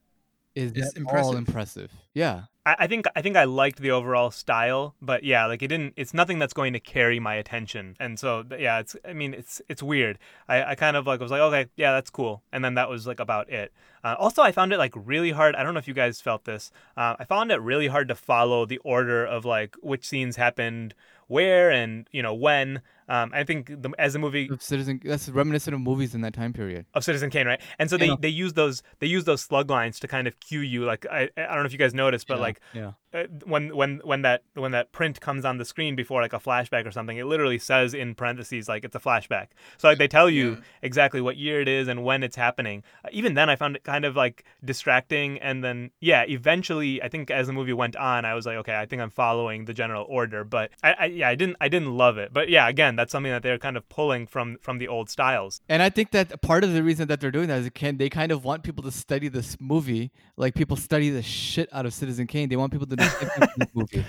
is 0.56 0.72
It's 0.72 0.96
at 0.96 1.02
all 1.02 1.36
impressive. 1.36 1.38
impressive. 1.38 1.92
Yeah. 2.14 2.42
I, 2.64 2.76
I 2.80 2.86
think 2.88 3.06
I 3.14 3.22
think 3.22 3.36
I 3.36 3.44
liked 3.44 3.78
the 3.78 3.92
overall 3.92 4.32
style, 4.32 4.96
but 5.00 5.22
yeah, 5.22 5.46
like 5.46 5.62
it 5.62 5.68
didn't. 5.68 5.94
It's 5.96 6.12
nothing 6.12 6.40
that's 6.40 6.52
going 6.52 6.72
to 6.72 6.80
carry 6.80 7.20
my 7.20 7.36
attention, 7.36 7.94
and 8.00 8.18
so 8.18 8.42
yeah, 8.58 8.80
it's. 8.80 8.96
I 9.08 9.12
mean, 9.12 9.34
it's 9.34 9.62
it's 9.68 9.82
weird. 9.82 10.18
I, 10.48 10.64
I 10.64 10.74
kind 10.74 10.96
of 10.96 11.06
like 11.06 11.20
was 11.20 11.30
like, 11.30 11.42
okay, 11.42 11.66
yeah, 11.76 11.92
that's 11.92 12.10
cool, 12.10 12.42
and 12.52 12.64
then 12.64 12.74
that 12.74 12.88
was 12.88 13.06
like 13.06 13.20
about 13.20 13.48
it. 13.50 13.72
Uh, 14.02 14.16
also, 14.18 14.42
I 14.42 14.50
found 14.50 14.72
it 14.72 14.78
like 14.78 14.94
really 14.96 15.30
hard. 15.30 15.54
I 15.54 15.62
don't 15.62 15.74
know 15.74 15.78
if 15.78 15.86
you 15.86 15.94
guys 15.94 16.20
felt 16.20 16.44
this. 16.44 16.72
Uh, 16.96 17.14
I 17.20 17.24
found 17.24 17.52
it 17.52 17.60
really 17.60 17.86
hard 17.86 18.08
to 18.08 18.16
follow 18.16 18.66
the 18.66 18.78
order 18.78 19.24
of 19.24 19.44
like 19.44 19.76
which 19.80 20.04
scenes 20.04 20.34
happened 20.36 20.94
where 21.28 21.70
and 21.70 22.08
you 22.10 22.22
know 22.22 22.34
when. 22.34 22.82
Um, 23.08 23.30
I 23.32 23.44
think 23.44 23.68
the, 23.68 23.90
as 23.98 24.14
the 24.14 24.18
movie 24.18 24.48
Of 24.50 24.62
Citizen. 24.62 25.00
That's 25.04 25.28
reminiscent 25.28 25.74
of 25.74 25.80
movies 25.80 26.14
in 26.14 26.22
that 26.22 26.34
time 26.34 26.52
period. 26.52 26.86
of 26.94 27.04
Citizen 27.04 27.30
Kane, 27.30 27.46
right? 27.46 27.60
And 27.78 27.88
so 27.88 27.96
they, 27.96 28.06
Yeah. 28.08 28.16
they 28.18 28.28
use 28.28 28.54
those 28.54 28.82
they 28.98 29.06
use 29.06 29.24
those 29.24 29.42
slug 29.42 29.70
lines 29.70 30.00
to 30.00 30.08
kind 30.08 30.26
of 30.26 30.38
cue 30.40 30.60
you. 30.60 30.84
Like 30.84 31.06
I 31.10 31.28
I 31.36 31.54
don't 31.54 31.60
know 31.60 31.66
if 31.66 31.72
you 31.72 31.78
guys 31.78 31.94
noticed, 31.94 32.26
but 32.26 32.36
Yeah, 32.38 32.40
like 32.42 32.60
yeah. 32.74 32.92
Uh, 33.16 33.24
when 33.44 33.74
when 33.76 34.00
when 34.04 34.22
that 34.22 34.42
when 34.54 34.72
that 34.72 34.92
print 34.92 35.20
comes 35.20 35.44
on 35.44 35.58
the 35.58 35.64
screen 35.64 35.96
before 35.96 36.20
like 36.22 36.32
a 36.32 36.38
flashback 36.38 36.86
or 36.86 36.90
something, 36.90 37.16
it 37.16 37.24
literally 37.26 37.58
says 37.58 37.94
in 37.94 38.14
parentheses 38.14 38.68
like 38.68 38.84
it's 38.84 38.94
a 38.96 39.00
flashback. 39.00 39.48
So 39.78 39.88
like 39.88 39.98
they 39.98 40.08
tell 40.08 40.28
you 40.30 40.50
Yeah. 40.50 40.56
exactly 40.82 41.20
what 41.20 41.36
year 41.36 41.60
it 41.60 41.68
is 41.68 41.88
and 41.88 42.04
when 42.04 42.22
it's 42.22 42.36
happening. 42.36 42.82
Uh, 43.04 43.08
even 43.12 43.34
then, 43.34 43.48
I 43.50 43.56
found 43.56 43.76
it 43.76 43.84
kind 43.84 44.04
of 44.04 44.16
like 44.16 44.44
distracting. 44.64 45.38
And 45.38 45.64
then 45.64 45.90
yeah, 46.00 46.24
eventually, 46.28 47.02
I 47.02 47.08
think 47.08 47.30
as 47.30 47.46
the 47.46 47.52
movie 47.52 47.72
went 47.72 47.96
on, 47.96 48.24
I 48.24 48.34
was 48.34 48.46
like, 48.46 48.56
okay, 48.58 48.76
I 48.76 48.86
think 48.86 49.00
I'm 49.02 49.10
following 49.10 49.64
the 49.64 49.74
general 49.74 50.04
order. 50.08 50.44
But 50.44 50.70
I, 50.82 50.92
I 50.92 51.04
yeah, 51.06 51.28
I 51.28 51.34
didn't 51.34 51.56
I 51.60 51.68
didn't 51.68 51.96
love 51.96 52.18
it. 52.18 52.32
But 52.32 52.48
yeah, 52.48 52.68
again, 52.68 52.96
that's 52.96 53.12
something 53.12 53.32
that 53.32 53.42
they're 53.42 53.58
kind 53.58 53.76
of 53.76 53.88
pulling 53.88 54.26
from 54.26 54.58
from 54.60 54.78
the 54.78 54.88
old 54.88 55.08
styles. 55.10 55.60
And 55.68 55.82
I 55.82 55.88
think 55.90 56.10
that 56.10 56.42
part 56.42 56.64
of 56.64 56.72
the 56.72 56.82
reason 56.82 57.08
that 57.08 57.20
they're 57.20 57.30
doing 57.30 57.48
that 57.48 57.60
is 57.60 57.66
it 57.66 57.74
can 57.74 57.96
they 57.96 58.08
kind 58.10 58.32
of 58.32 58.44
want 58.44 58.62
people 58.62 58.82
to 58.84 58.90
study 58.90 59.28
this 59.28 59.56
movie, 59.60 60.10
like 60.36 60.54
people 60.54 60.76
study 60.76 61.10
the 61.10 61.22
shit 61.22 61.68
out 61.72 61.86
of 61.86 61.94
Citizen 61.94 62.26
Kane. 62.26 62.48
They 62.48 62.56
want 62.56 62.72
people 62.72 62.86
to 62.86 62.96
in 63.20 63.28
the 63.58 63.68
movie. 63.74 64.04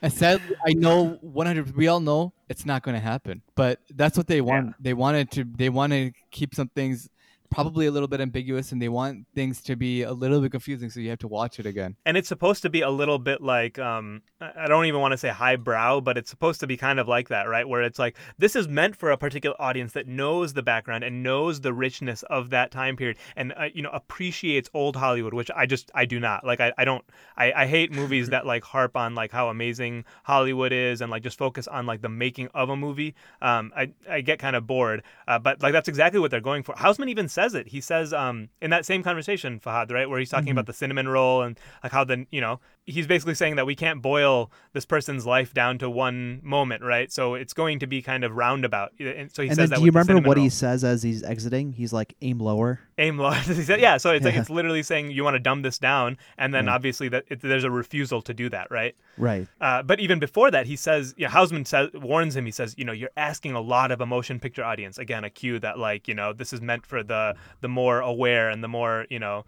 And 0.00 0.12
sadly, 0.12 0.54
I 0.66 0.74
know 0.74 1.18
100. 1.22 1.76
We 1.76 1.88
all 1.88 2.00
know 2.00 2.32
it's 2.48 2.64
not 2.64 2.82
going 2.82 2.94
to 2.94 3.00
happen, 3.00 3.42
but 3.56 3.80
that's 3.94 4.16
what 4.16 4.26
they 4.26 4.40
want. 4.40 4.66
Yeah. 4.66 4.72
They 4.80 4.94
wanted 4.94 5.30
to. 5.32 5.44
They 5.44 5.68
want 5.68 5.92
to 5.92 6.12
keep 6.30 6.54
some 6.54 6.68
things 6.68 7.08
probably 7.50 7.86
a 7.86 7.90
little 7.90 8.08
bit 8.08 8.20
ambiguous 8.20 8.72
and 8.72 8.80
they 8.80 8.88
want 8.88 9.26
things 9.34 9.62
to 9.62 9.76
be 9.76 10.02
a 10.02 10.12
little 10.12 10.40
bit 10.40 10.50
confusing 10.50 10.90
so 10.90 11.00
you 11.00 11.10
have 11.10 11.18
to 11.18 11.28
watch 11.28 11.58
it 11.58 11.66
again. 11.66 11.96
and 12.04 12.16
it's 12.16 12.28
supposed 12.28 12.62
to 12.62 12.70
be 12.70 12.82
a 12.82 12.90
little 12.90 13.18
bit 13.18 13.40
like 13.42 13.78
um 13.78 14.22
I 14.40 14.68
don't 14.68 14.86
even 14.86 15.00
want 15.00 15.12
to 15.12 15.18
say 15.18 15.30
highbrow, 15.30 16.00
but 16.00 16.16
it's 16.16 16.30
supposed 16.30 16.60
to 16.60 16.68
be 16.68 16.76
kind 16.76 17.00
of 17.00 17.08
like 17.08 17.28
that, 17.28 17.48
right? 17.48 17.68
Where 17.68 17.82
it's 17.82 17.98
like 17.98 18.16
this 18.38 18.54
is 18.54 18.68
meant 18.68 18.94
for 18.94 19.10
a 19.10 19.16
particular 19.16 19.60
audience 19.60 19.92
that 19.94 20.06
knows 20.06 20.52
the 20.52 20.62
background 20.62 21.02
and 21.02 21.24
knows 21.24 21.60
the 21.60 21.72
richness 21.72 22.22
of 22.24 22.50
that 22.50 22.70
time 22.70 22.96
period 22.96 23.16
and 23.36 23.52
uh, 23.56 23.68
you 23.74 23.82
know 23.82 23.90
appreciates 23.90 24.70
old 24.74 24.94
Hollywood, 24.94 25.34
which 25.34 25.50
I 25.56 25.66
just 25.66 25.90
I 25.94 26.04
do 26.04 26.20
not. 26.20 26.44
Like 26.44 26.60
I, 26.60 26.72
I 26.78 26.84
don't 26.84 27.04
I, 27.36 27.52
I 27.52 27.66
hate 27.66 27.90
movies 27.92 28.28
that 28.30 28.46
like 28.46 28.62
harp 28.62 28.96
on 28.96 29.14
like 29.14 29.32
how 29.32 29.48
amazing 29.48 30.04
Hollywood 30.22 30.72
is 30.72 31.00
and 31.00 31.10
like 31.10 31.22
just 31.22 31.38
focus 31.38 31.66
on 31.66 31.86
like 31.86 32.00
the 32.02 32.08
making 32.08 32.48
of 32.54 32.68
a 32.68 32.76
movie. 32.76 33.14
Um 33.42 33.72
I 33.76 33.90
I 34.08 34.20
get 34.20 34.38
kind 34.38 34.54
of 34.54 34.66
bored. 34.66 35.02
Uh, 35.26 35.38
but 35.38 35.62
like 35.62 35.72
that's 35.72 35.88
exactly 35.88 36.20
what 36.20 36.30
they're 36.30 36.40
going 36.40 36.62
for. 36.62 36.74
Houseman 36.76 37.08
even 37.08 37.28
says 37.38 37.54
it. 37.54 37.68
He 37.68 37.80
says 37.80 38.12
um 38.12 38.48
in 38.60 38.70
that 38.70 38.84
same 38.84 39.02
conversation, 39.02 39.60
Fahad, 39.60 39.92
right, 39.92 40.10
where 40.10 40.18
he's 40.18 40.30
talking 40.30 40.50
about 40.50 40.66
the 40.66 40.72
cinnamon 40.72 41.08
roll 41.08 41.42
and 41.42 41.58
like 41.82 41.92
how 41.92 42.04
the 42.04 42.26
you 42.30 42.40
know 42.40 42.60
he's 42.88 43.06
basically 43.06 43.34
saying 43.34 43.56
that 43.56 43.66
we 43.66 43.74
can't 43.74 44.00
boil 44.02 44.50
this 44.72 44.84
person's 44.86 45.26
life 45.26 45.52
down 45.54 45.78
to 45.78 45.90
one 45.90 46.40
moment, 46.42 46.82
right? 46.82 47.12
So 47.12 47.34
it's 47.34 47.52
going 47.52 47.78
to 47.80 47.86
be 47.86 48.02
kind 48.02 48.24
of 48.24 48.32
roundabout. 48.34 48.92
And 48.98 49.30
so 49.30 49.42
he 49.42 49.48
and 49.48 49.56
says 49.56 49.70
that. 49.70 49.78
do 49.78 49.84
you 49.84 49.90
remember 49.90 50.26
what 50.26 50.36
roll. 50.36 50.44
he 50.44 50.48
says 50.50 50.84
as 50.84 51.02
he's 51.02 51.22
exiting? 51.22 51.72
He's 51.72 51.92
like, 51.92 52.14
aim 52.22 52.38
lower. 52.38 52.80
aim 52.96 53.18
lower. 53.18 53.34
He 53.46 53.62
said- 53.62 53.80
yeah, 53.80 53.96
so 53.98 54.10
it's 54.12 54.24
like 54.24 54.34
it's 54.36 54.50
literally 54.50 54.82
saying 54.82 55.10
you 55.10 55.22
want 55.24 55.34
to 55.34 55.38
dumb 55.40 55.62
this 55.62 55.78
down, 55.78 56.16
and 56.38 56.52
then 56.54 56.66
Right. 56.66 56.74
obviously 56.74 57.08
that 57.10 57.24
it, 57.28 57.40
there's 57.40 57.64
a 57.64 57.70
refusal 57.70 58.22
to 58.22 58.34
do 58.34 58.48
that, 58.50 58.70
right? 58.70 58.94
Right. 59.16 59.46
Uh, 59.60 59.82
but 59.82 60.00
even 60.00 60.18
before 60.18 60.50
that, 60.50 60.66
he 60.66 60.76
says, 60.76 61.14
yeah, 61.16 61.28
Houseman 61.28 61.64
says, 61.64 61.90
warns 61.94 62.34
him. 62.36 62.44
He 62.46 62.50
says, 62.52 62.74
you 62.78 62.84
know, 62.84 62.92
you're 62.92 63.10
asking 63.16 63.52
a 63.52 63.60
lot 63.60 63.90
of 63.92 64.00
a 64.00 64.06
motion 64.06 64.40
picture 64.40 64.64
audience. 64.64 64.98
Again, 64.98 65.24
a 65.24 65.30
cue 65.30 65.58
that 65.60 65.78
like, 65.78 66.08
you 66.08 66.14
know, 66.14 66.32
this 66.32 66.52
is 66.52 66.60
meant 66.60 66.86
for 66.86 67.02
the 67.02 67.34
the 67.60 67.68
more 67.68 68.00
aware 68.00 68.48
and 68.48 68.62
the 68.64 68.68
more, 68.68 69.06
you 69.10 69.18
know, 69.18 69.44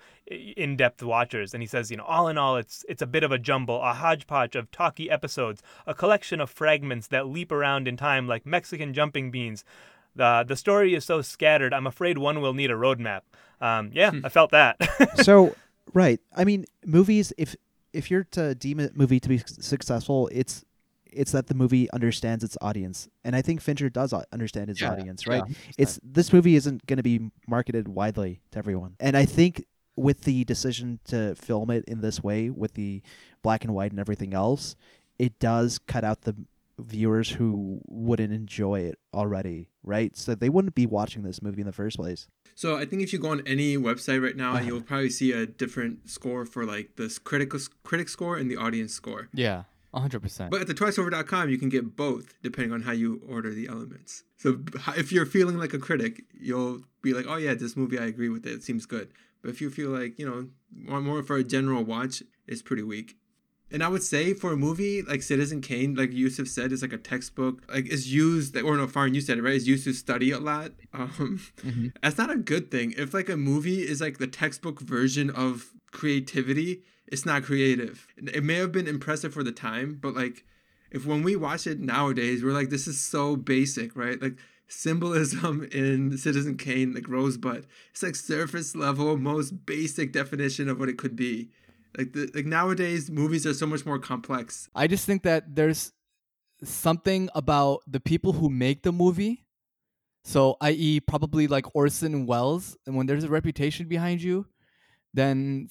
in 0.57 0.76
depth 0.76 1.03
watchers. 1.03 1.55
And 1.55 1.62
he 1.62 1.66
says, 1.66 1.91
you 1.91 1.97
know, 1.97 2.05
all 2.05 2.28
in 2.28 2.38
all, 2.38 2.57
it's 2.57 2.84
it's 2.88 3.03
a 3.03 3.07
bit 3.07 3.22
of 3.24 3.30
a 3.33 3.39
jumble, 3.39 3.83
a 3.83 3.95
hodgepodge 3.95 4.57
of 4.57 4.70
talky 4.70 5.11
episodes, 5.11 5.62
a 5.87 5.95
collection 5.95 6.41
of 6.41 6.51
fragments 6.51 7.07
that 7.09 7.26
leap 7.26 7.51
around 7.53 7.87
in 7.89 7.97
time 7.97 8.26
like 8.26 8.45
Mexican 8.47 8.93
jumping 8.95 9.31
beans. 9.31 9.64
The 10.16 10.45
the 10.47 10.57
story 10.57 10.95
is 10.95 11.05
so 11.05 11.22
scattered. 11.22 11.72
I'm 11.72 11.87
afraid 11.87 12.18
one 12.18 12.41
will 12.41 12.55
need 12.55 12.70
a 12.70 12.74
roadmap. 12.74 13.20
Um, 13.61 13.91
yeah, 13.93 14.11
I 14.24 14.28
felt 14.28 14.51
that. 14.51 14.76
so 15.22 15.55
right 15.93 16.20
i 16.37 16.45
mean 16.45 16.64
movies 16.87 17.33
if 17.37 17.57
if 17.93 18.11
you're 18.11 18.22
to 18.22 18.55
deem 18.55 18.78
a 18.78 18.91
movie 18.95 19.18
to 19.18 19.28
be 19.28 19.39
successful 19.39 20.28
it's 20.33 20.64
it's 21.07 21.33
that 21.33 21.49
the 21.49 21.55
movie 21.55 21.91
understands 21.91 22.45
its 22.45 22.57
audience 22.61 23.09
and 23.24 23.35
i 23.35 23.43
think 23.43 23.61
fincher 23.61 23.91
does 23.91 24.12
understand 24.33 24.68
his 24.68 24.81
Yeah, 24.81 24.93
audience 24.93 25.26
right 25.26 25.43
yeah, 25.49 25.55
it's 25.78 25.99
this 26.05 26.33
movie 26.33 26.55
isn't 26.55 26.87
going 26.87 26.99
to 26.99 27.03
be 27.03 27.33
marketed 27.49 27.89
widely 27.89 28.41
to 28.53 28.59
everyone 28.59 28.95
and 29.01 29.16
i 29.16 29.24
think 29.24 29.64
with 29.97 30.22
the 30.22 30.45
decision 30.45 30.99
to 31.05 31.34
film 31.34 31.70
it 31.70 31.84
in 31.86 32.01
this 32.01 32.22
way 32.22 32.51
with 32.51 32.74
the 32.74 33.03
black 33.43 33.64
and 33.64 33.74
white 33.74 33.91
and 33.91 34.01
everything 34.01 34.32
else 34.34 34.76
it 35.18 35.38
does 35.38 35.78
cut 35.78 36.05
out 36.05 36.22
the 36.22 36.34
viewers 36.78 37.30
who 37.32 37.80
wouldn't 37.88 38.32
enjoy 38.32 38.80
it 38.80 38.99
already 39.12 39.68
right 39.82 40.16
so 40.16 40.34
they 40.34 40.49
wouldn't 40.49 40.74
be 40.74 40.86
watching 40.86 41.22
this 41.22 41.43
movie 41.43 41.61
in 41.61 41.66
the 41.66 41.72
first 41.72 41.97
place 41.99 42.26
So 42.55 42.76
I 42.76 42.84
think 42.86 43.03
if 43.03 43.12
you 43.12 43.18
go 43.18 43.30
on 43.30 43.43
any 43.47 43.76
website 43.76 44.22
right 44.22 44.36
now, 44.36 44.53
Uh-huh. 44.55 44.64
you'll 44.66 44.82
probably 44.82 45.11
see 45.11 45.32
a 45.32 45.45
different 45.47 46.09
score 46.11 46.45
for 46.47 46.64
like 46.64 46.97
this 46.97 47.18
critical 47.18 47.59
critic 47.82 48.09
score 48.09 48.36
and 48.38 48.51
the 48.51 48.57
audience 48.57 48.93
score. 48.95 49.28
Yeah, 49.32 49.64
100%. 49.95 50.51
But 50.51 50.61
at 50.62 50.66
the 50.66 50.74
twiceover.com, 50.74 51.49
you 51.51 51.59
can 51.59 51.68
get 51.68 51.97
both 51.97 52.34
depending 52.43 52.72
on 52.72 52.82
how 52.82 52.93
you 52.93 53.20
order 53.28 53.53
the 53.55 53.66
elements. 53.68 54.24
So 54.36 54.59
if 54.97 55.11
you're 55.12 55.26
feeling 55.26 55.59
like 55.59 55.72
a 55.74 55.78
critic, 55.78 56.24
you'll 56.38 56.82
be 57.03 57.12
like, 57.14 57.26
"Oh 57.28 57.36
yeah, 57.36 57.55
this 57.55 57.76
movie 57.76 57.99
I 57.99 58.07
agree 58.07 58.28
with 58.28 58.47
it. 58.47 58.53
It 58.53 58.62
seems 58.62 58.84
good." 58.86 59.09
But 59.43 59.51
if 59.51 59.61
you 59.61 59.70
feel 59.70 59.91
like 59.91 60.18
you 60.18 60.28
know 60.28 60.49
want 60.88 61.05
more 61.05 61.22
for 61.22 61.36
a 61.36 61.45
general 61.45 61.82
watch, 61.84 62.22
it's 62.47 62.62
pretty 62.62 62.82
weak. 62.82 63.16
And 63.72 63.84
I 63.84 63.88
would 63.88 64.03
say 64.03 64.34
for 64.34 64.53
a 64.53 64.57
movie 64.57 65.01
like 65.03 65.22
Citizen 65.22 65.61
Kane, 65.61 65.95
like 65.95 66.12
Yusuf 66.12 66.49
said, 66.49 66.72
is 66.72 66.82
like 66.82 66.93
a 66.93 66.99
textbook. 66.99 67.62
Like 67.72 67.86
is 67.86 68.12
used, 68.12 68.57
or 68.57 68.76
no, 68.76 68.88
Farn, 68.88 69.14
you 69.14 69.20
said 69.20 69.38
it 69.38 69.43
right. 69.43 69.55
Is 69.55 69.68
used 69.68 69.84
to 69.84 69.93
study 69.93 70.30
a 70.32 70.38
lot. 70.41 70.72
Um, 70.93 71.41
Mhm. 71.64 71.93
That's 72.03 72.18
not 72.18 72.30
a 72.30 72.36
good 72.36 72.70
thing. 72.72 72.95
If 72.99 73.14
like 73.14 73.28
a 73.28 73.36
movie 73.36 73.82
is 73.86 74.01
like 74.01 74.18
the 74.18 74.26
textbook 74.26 74.80
version 74.80 75.30
of 75.30 75.70
creativity, 75.93 76.82
it's 77.07 77.24
not 77.24 77.45
creative. 77.45 78.07
It 78.16 78.43
may 78.43 78.57
have 78.57 78.72
been 78.72 78.88
impressive 78.88 79.32
for 79.32 79.45
the 79.45 79.53
time, 79.53 79.99
but 80.01 80.14
like 80.14 80.45
if 80.91 81.07
when 81.07 81.22
we 81.22 81.36
watch 81.36 81.68
it 81.68 81.78
nowadays, 81.78 82.43
we're 82.43 82.53
like, 82.53 82.70
this 82.70 82.88
is 82.88 83.01
so 83.01 83.36
basic, 83.36 83.95
right? 83.97 84.20
Like 84.20 84.36
symbolism 84.71 85.68
in 85.73 86.16
Citizen 86.16 86.57
Kane, 86.57 86.95
like 86.95 87.09
Rosebud, 87.09 87.66
it's 87.91 88.03
like 88.03 88.14
surface 88.14 88.75
level, 88.75 89.16
most 89.16 89.66
basic 89.66 90.12
definition 90.12 90.68
of 90.68 90.79
what 90.79 90.89
it 90.89 90.97
could 90.97 91.16
be. 91.16 91.51
Like 91.99 92.12
the 92.12 92.31
like 92.35 92.47
nowadays, 92.47 93.11
movies 93.11 93.47
are 93.47 93.55
so 93.55 93.66
much 93.66 93.85
more 93.85 93.99
complex. 93.99 94.68
I 94.75 94.87
just 94.87 95.07
think 95.07 95.25
that 95.25 95.55
there's 95.55 95.93
something 96.62 97.29
about 97.35 97.81
the 97.87 98.01
people 98.01 98.33
who 98.33 98.49
make 98.49 98.83
the 98.83 98.93
movie. 98.93 99.45
So, 100.23 100.57
i.e., 100.61 101.01
probably 101.01 101.47
like 101.47 101.75
Orson 101.75 102.27
Welles, 102.27 102.77
and 102.87 102.95
when 102.95 103.07
there's 103.07 103.25
a 103.25 103.29
reputation 103.29 103.89
behind 103.89 104.23
you, 104.23 104.47
then 105.14 105.68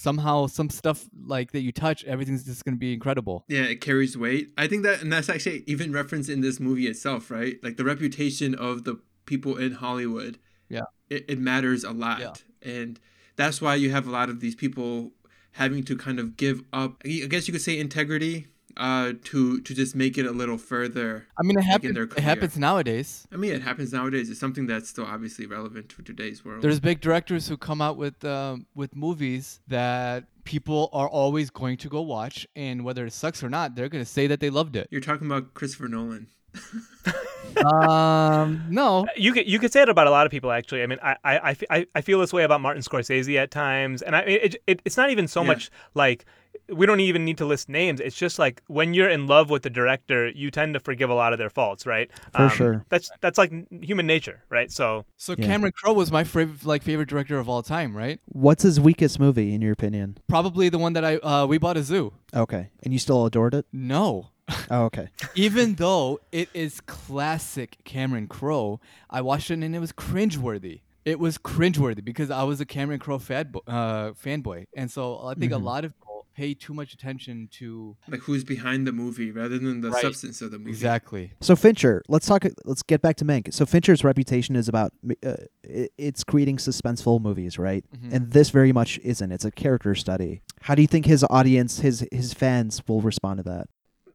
somehow 0.00 0.46
some 0.46 0.70
stuff 0.70 1.08
like 1.24 1.52
that 1.52 1.60
you 1.60 1.72
touch, 1.72 2.04
everything's 2.04 2.44
just 2.44 2.64
gonna 2.64 2.76
be 2.76 2.92
incredible. 2.92 3.44
Yeah, 3.48 3.62
it 3.62 3.80
carries 3.80 4.16
weight. 4.16 4.52
I 4.56 4.66
think 4.66 4.82
that, 4.84 5.02
and 5.02 5.12
that's 5.12 5.28
actually 5.28 5.64
even 5.66 5.92
referenced 5.92 6.30
in 6.30 6.40
this 6.40 6.58
movie 6.58 6.86
itself, 6.86 7.30
right? 7.30 7.56
Like 7.62 7.76
the 7.76 7.84
reputation 7.84 8.54
of 8.54 8.84
the 8.84 9.00
people 9.26 9.56
in 9.56 9.72
Hollywood. 9.72 10.38
Yeah. 10.68 10.84
It, 11.08 11.26
it 11.28 11.38
matters 11.38 11.84
a 11.84 11.92
lot. 11.92 12.20
Yeah. 12.20 12.32
And 12.62 13.00
that's 13.36 13.60
why 13.60 13.74
you 13.74 13.90
have 13.90 14.06
a 14.06 14.10
lot 14.10 14.28
of 14.28 14.40
these 14.40 14.54
people 14.54 15.12
having 15.52 15.82
to 15.84 15.96
kind 15.96 16.18
of 16.18 16.36
give 16.36 16.62
up, 16.72 17.02
I 17.04 17.26
guess 17.28 17.48
you 17.48 17.52
could 17.52 17.62
say 17.62 17.78
integrity, 17.78 18.46
uh, 18.76 19.12
to, 19.24 19.60
to 19.60 19.74
just 19.74 19.94
make 19.94 20.16
it 20.18 20.26
a 20.26 20.30
little 20.32 20.58
further. 20.58 21.26
I 21.38 21.42
mean, 21.42 21.52
it 21.52 21.60
Like 21.60 21.64
in 21.66 21.70
happens. 21.70 21.94
their 21.94 22.04
It 22.04 22.18
happens 22.20 22.58
nowadays. 22.58 23.26
I 23.32 23.36
mean, 23.36 23.52
it 23.52 23.62
happens 23.62 23.92
nowadays. 23.92 24.30
It's 24.30 24.40
something 24.40 24.66
that's 24.66 24.88
still 24.88 25.04
obviously 25.06 25.46
relevant 25.46 25.88
to 25.90 26.02
today's 26.02 26.44
world. 26.44 26.62
There's 26.62 26.80
big 26.80 27.00
directors 27.00 27.48
who 27.48 27.56
come 27.56 27.80
out 27.80 27.96
with 27.96 28.24
um, 28.24 28.66
with 28.74 28.94
movies 28.96 29.60
that 29.68 30.24
people 30.44 30.88
are 30.92 31.08
always 31.08 31.50
going 31.50 31.76
to 31.78 31.88
go 31.88 32.00
watch, 32.00 32.46
and 32.56 32.84
whether 32.84 33.04
it 33.06 33.12
sucks 33.12 33.42
or 33.42 33.48
not, 33.50 33.74
they're 33.74 33.88
gonna 33.88 34.04
say 34.04 34.26
that 34.26 34.40
they 34.40 34.50
loved 34.50 34.74
it. 34.76 34.88
You're 34.90 35.00
talking 35.00 35.26
about 35.26 35.54
Christopher 35.54 35.88
Nolan. 35.88 36.26
um, 37.64 38.64
no, 38.70 39.06
You 39.16 39.32
could 39.32 39.48
you 39.48 39.58
could 39.58 39.72
say 39.72 39.82
it 39.82 39.88
about 39.88 40.06
a 40.06 40.10
lot 40.10 40.26
of 40.26 40.30
people 40.32 40.50
actually. 40.50 40.82
I 40.82 40.86
mean, 40.86 40.98
I 41.02 41.16
I, 41.24 41.38
I 41.50 41.56
I- 41.70 41.86
I 41.96 42.00
feel 42.00 42.20
this 42.20 42.32
way 42.32 42.42
about 42.44 42.60
Martin 42.60 42.82
Scorsese 42.82 43.36
at 43.36 43.50
times, 43.50 44.02
and 44.02 44.16
I 44.16 44.20
it, 44.22 44.56
it 44.66 44.82
it's 44.84 44.96
not 44.96 45.10
even 45.10 45.26
so 45.28 45.42
Yeah. 45.42 45.46
much 45.48 45.70
like 45.94 46.24
we 46.68 46.86
don't 46.86 47.00
even 47.00 47.24
need 47.24 47.38
to 47.38 47.44
list 47.46 47.68
names. 47.68 48.00
It's 48.00 48.16
just 48.16 48.38
like 48.38 48.62
when 48.68 48.94
you're 48.94 49.08
in 49.08 49.26
love 49.26 49.50
with 49.50 49.62
the 49.62 49.70
director, 49.70 50.28
you 50.28 50.50
tend 50.50 50.74
to 50.74 50.80
forgive 50.80 51.10
a 51.10 51.14
lot 51.14 51.32
of 51.32 51.38
their 51.38 51.50
faults, 51.50 51.84
right? 51.86 52.10
Um, 52.34 52.48
For 52.48 52.56
sure. 52.56 52.84
That's 52.88 53.10
that's 53.20 53.38
like 53.38 53.52
human 53.82 54.06
nature, 54.06 54.44
right? 54.50 54.70
So 54.70 55.04
So 55.16 55.34
Yeah. 55.36 55.46
Cameron 55.46 55.72
Crowe 55.74 55.92
was 55.94 56.12
my 56.12 56.24
favorite, 56.24 56.64
like 56.64 56.82
favorite 56.82 57.08
director 57.08 57.38
of 57.38 57.48
all 57.48 57.62
time, 57.62 57.96
right? 57.96 58.20
what's 58.26 58.62
his 58.62 58.78
weakest 58.78 59.18
movie 59.18 59.52
in 59.54 59.60
your 59.62 59.72
opinion 59.72 60.18
Probably 60.28 60.68
the 60.68 60.78
one 60.78 60.92
that 60.94 61.04
I 61.04 61.16
uh, 61.16 61.46
we 61.46 61.58
bought 61.58 61.76
a 61.76 61.82
zoo. 61.82 62.12
okay 62.34 62.70
and 62.82 62.92
you 62.92 62.98
still 62.98 63.26
adored 63.26 63.54
it 63.54 63.66
No, 63.72 64.30
oh 64.70 64.84
okay 64.84 65.08
even 65.34 65.74
though 65.74 66.20
it 66.32 66.48
is 66.54 66.80
classic 66.82 67.78
Cameron 67.84 68.28
Crowe, 68.28 68.80
I 69.08 69.20
watched 69.20 69.50
it 69.50 69.54
and 69.62 69.74
it 69.74 69.80
was 69.80 69.92
cringeworthy. 69.92 70.80
It 71.04 71.18
was 71.18 71.38
cringeworthy 71.38 72.04
because 72.04 72.30
I 72.30 72.42
was 72.44 72.60
a 72.60 72.66
Cameron 72.66 73.00
Crowe 73.00 73.18
fan 73.18 73.52
uh, 73.66 74.10
fanboy, 74.12 74.66
and 74.76 74.90
so 74.90 75.18
I 75.24 75.34
think 75.34 75.52
Mhm. 75.52 75.56
a 75.62 75.64
lot 75.72 75.84
of 75.86 75.92
people 75.98 76.09
pay 76.34 76.54
too 76.54 76.72
much 76.72 76.92
attention 76.92 77.48
to 77.52 77.96
Like 78.08 78.20
who's 78.20 78.44
behind 78.44 78.86
the 78.86 78.92
movie 78.92 79.30
rather 79.32 79.58
than 79.58 79.80
the 79.80 79.90
Right. 79.90 80.02
substance 80.02 80.40
of 80.42 80.50
the 80.50 80.58
movie. 80.58 80.70
exactly. 80.70 81.32
So 81.40 81.56
Fincher, 81.56 82.02
let's 82.08 82.26
talk. 82.26 82.44
Let's 82.64 82.82
get 82.82 83.02
back 83.02 83.16
to 83.16 83.24
Mank. 83.24 83.52
So 83.52 83.66
Fincher's 83.66 84.04
reputation 84.04 84.56
is 84.56 84.68
about 84.68 84.92
uh, 85.26 85.34
it's 85.64 86.24
creating 86.24 86.58
suspenseful 86.58 87.20
movies, 87.20 87.58
right? 87.58 87.84
Mhm. 87.96 88.12
And 88.12 88.30
this 88.32 88.50
very 88.50 88.72
much 88.72 88.98
isn't. 89.02 89.32
It's 89.32 89.44
a 89.44 89.50
character 89.50 89.94
study. 89.94 90.42
How 90.62 90.74
do 90.74 90.82
you 90.82 90.88
think 90.88 91.06
his 91.06 91.24
audience, 91.30 91.80
his 91.80 92.06
his 92.12 92.32
fans, 92.32 92.82
will 92.88 93.00
respond 93.00 93.38
to 93.38 93.42
that? 93.44 93.68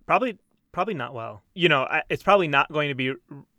probably 0.06 0.38
probably 0.72 0.94
not 0.94 1.14
well. 1.14 1.42
You 1.54 1.68
know, 1.70 1.84
I- 1.84 2.04
it's 2.10 2.22
probably 2.24 2.48
not 2.48 2.72
going 2.72 2.90
to 2.90 2.96
be 2.96 3.14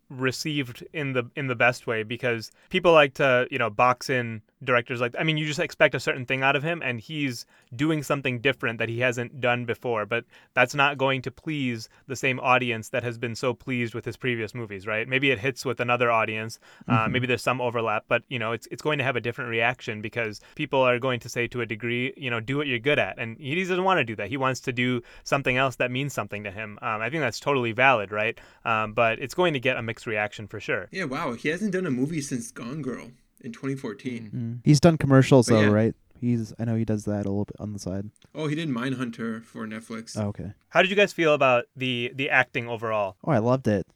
received 0.09 0.87
in 0.93 1.13
the 1.15 1.25
in 1.35 1.49
the 1.49 1.55
best 1.57 1.87
way 1.87 2.03
because 2.05 2.51
people 2.71 2.93
like 2.93 3.15
to 3.15 3.47
you 3.51 3.59
know 3.59 3.69
box 3.71 4.09
in 4.09 4.41
directors 4.65 5.01
like 5.01 5.15
I 5.19 5.23
mean 5.23 5.37
you 5.37 5.47
just 5.47 5.61
expect 5.61 5.95
a 5.95 6.01
certain 6.01 6.25
thing 6.25 6.43
out 6.43 6.57
of 6.57 6.63
him 6.63 6.83
and 6.83 7.01
he's 7.01 7.45
doing 7.75 8.03
something 8.03 8.41
different 8.41 8.79
that 8.79 8.89
he 8.89 9.01
hasn't 9.01 9.41
done 9.41 9.65
before 9.65 10.07
but 10.07 10.25
that's 10.55 10.75
not 10.75 10.97
going 10.99 11.23
to 11.23 11.31
please 11.31 11.89
the 12.07 12.17
same 12.17 12.41
audience 12.41 12.89
that 12.91 13.03
has 13.03 13.19
been 13.19 13.35
so 13.35 13.53
pleased 13.53 13.95
with 13.95 14.05
his 14.05 14.17
previous 14.17 14.55
movies 14.55 14.87
right? 14.87 15.09
Maybe 15.09 15.31
it 15.31 15.39
hits 15.39 15.65
with 15.65 15.81
another 15.81 16.11
audience 16.11 16.59
uh, 16.89 17.09
maybe 17.09 17.27
there's 17.27 17.43
some 17.43 17.61
overlap 17.61 18.05
but 18.09 18.23
you 18.29 18.39
know 18.39 18.53
it's 18.53 18.67
it's 18.71 18.83
going 18.83 18.99
to 18.99 19.05
have 19.05 19.17
a 19.17 19.21
different 19.21 19.51
reaction 19.51 20.01
because 20.01 20.41
people 20.55 20.81
are 20.81 20.99
going 20.99 21.21
to 21.21 21.29
say 21.29 21.47
to 21.49 21.61
a 21.61 21.67
degree 21.67 22.13
you 22.17 22.31
know 22.31 22.41
do 22.41 22.57
what 22.57 22.67
you're 22.67 22.79
good 22.79 22.99
at 22.99 23.19
and 23.19 23.37
he 23.39 23.55
doesn't 23.55 23.85
want 23.85 23.99
to 23.99 24.05
do 24.05 24.17
that. 24.17 24.29
He 24.29 24.37
wants 24.37 24.61
to 24.61 24.73
do 24.73 25.03
something 25.25 25.57
else 25.57 25.77
that 25.77 25.91
means 25.91 26.13
something 26.13 26.45
to 26.45 26.51
him. 26.51 26.79
Um, 26.83 27.01
I 27.01 27.11
think 27.11 27.21
that's 27.21 27.41
totally 27.41 27.73
valid 27.73 28.11
right? 28.11 28.39
Um, 28.65 28.93
but 28.93 29.19
it's 29.19 29.35
going 29.35 29.53
to 29.53 29.61
get 29.61 29.77
a 29.77 29.83
mixed 29.83 30.07
reaction 30.07 30.47
for 30.47 30.61
sure. 30.61 30.89
Yeah, 30.91 31.05
wow. 31.05 31.33
He 31.33 31.49
hasn't 31.49 31.73
done 31.73 31.87
a 31.87 31.91
movie 31.91 32.21
since 32.21 32.51
Gone 32.51 32.83
Girl. 32.83 33.11
In 33.47 33.53
2014. 33.53 34.30
Mm. 34.34 34.61
He's 34.64 34.80
done 34.80 34.99
commercials 34.99 35.49
But 35.49 35.55
though, 35.55 35.61
yeah. 35.62 35.68
right? 35.68 35.94
He's 36.20 36.53
I 36.59 36.64
know 36.64 36.76
he 36.76 36.84
does 36.84 37.05
that 37.05 37.26
a 37.26 37.30
little 37.30 37.44
bit 37.44 37.57
on 37.61 37.72
the 37.72 37.78
side. 37.78 38.11
Oh, 38.34 38.47
he 38.49 38.55
did 38.55 38.68
Mindhunter 38.68 39.44
for 39.44 39.66
Netflix. 39.66 40.16
Oh, 40.18 40.28
okay. 40.28 40.53
How 40.68 40.80
did 40.82 40.90
you 40.90 40.97
guys 40.97 41.12
feel 41.12 41.34
about 41.34 41.64
the 41.76 42.11
the 42.14 42.30
acting 42.30 42.68
overall? 42.68 43.16
Oh, 43.24 43.32
I 43.32 43.38
loved 43.38 43.68
it. 43.68 43.86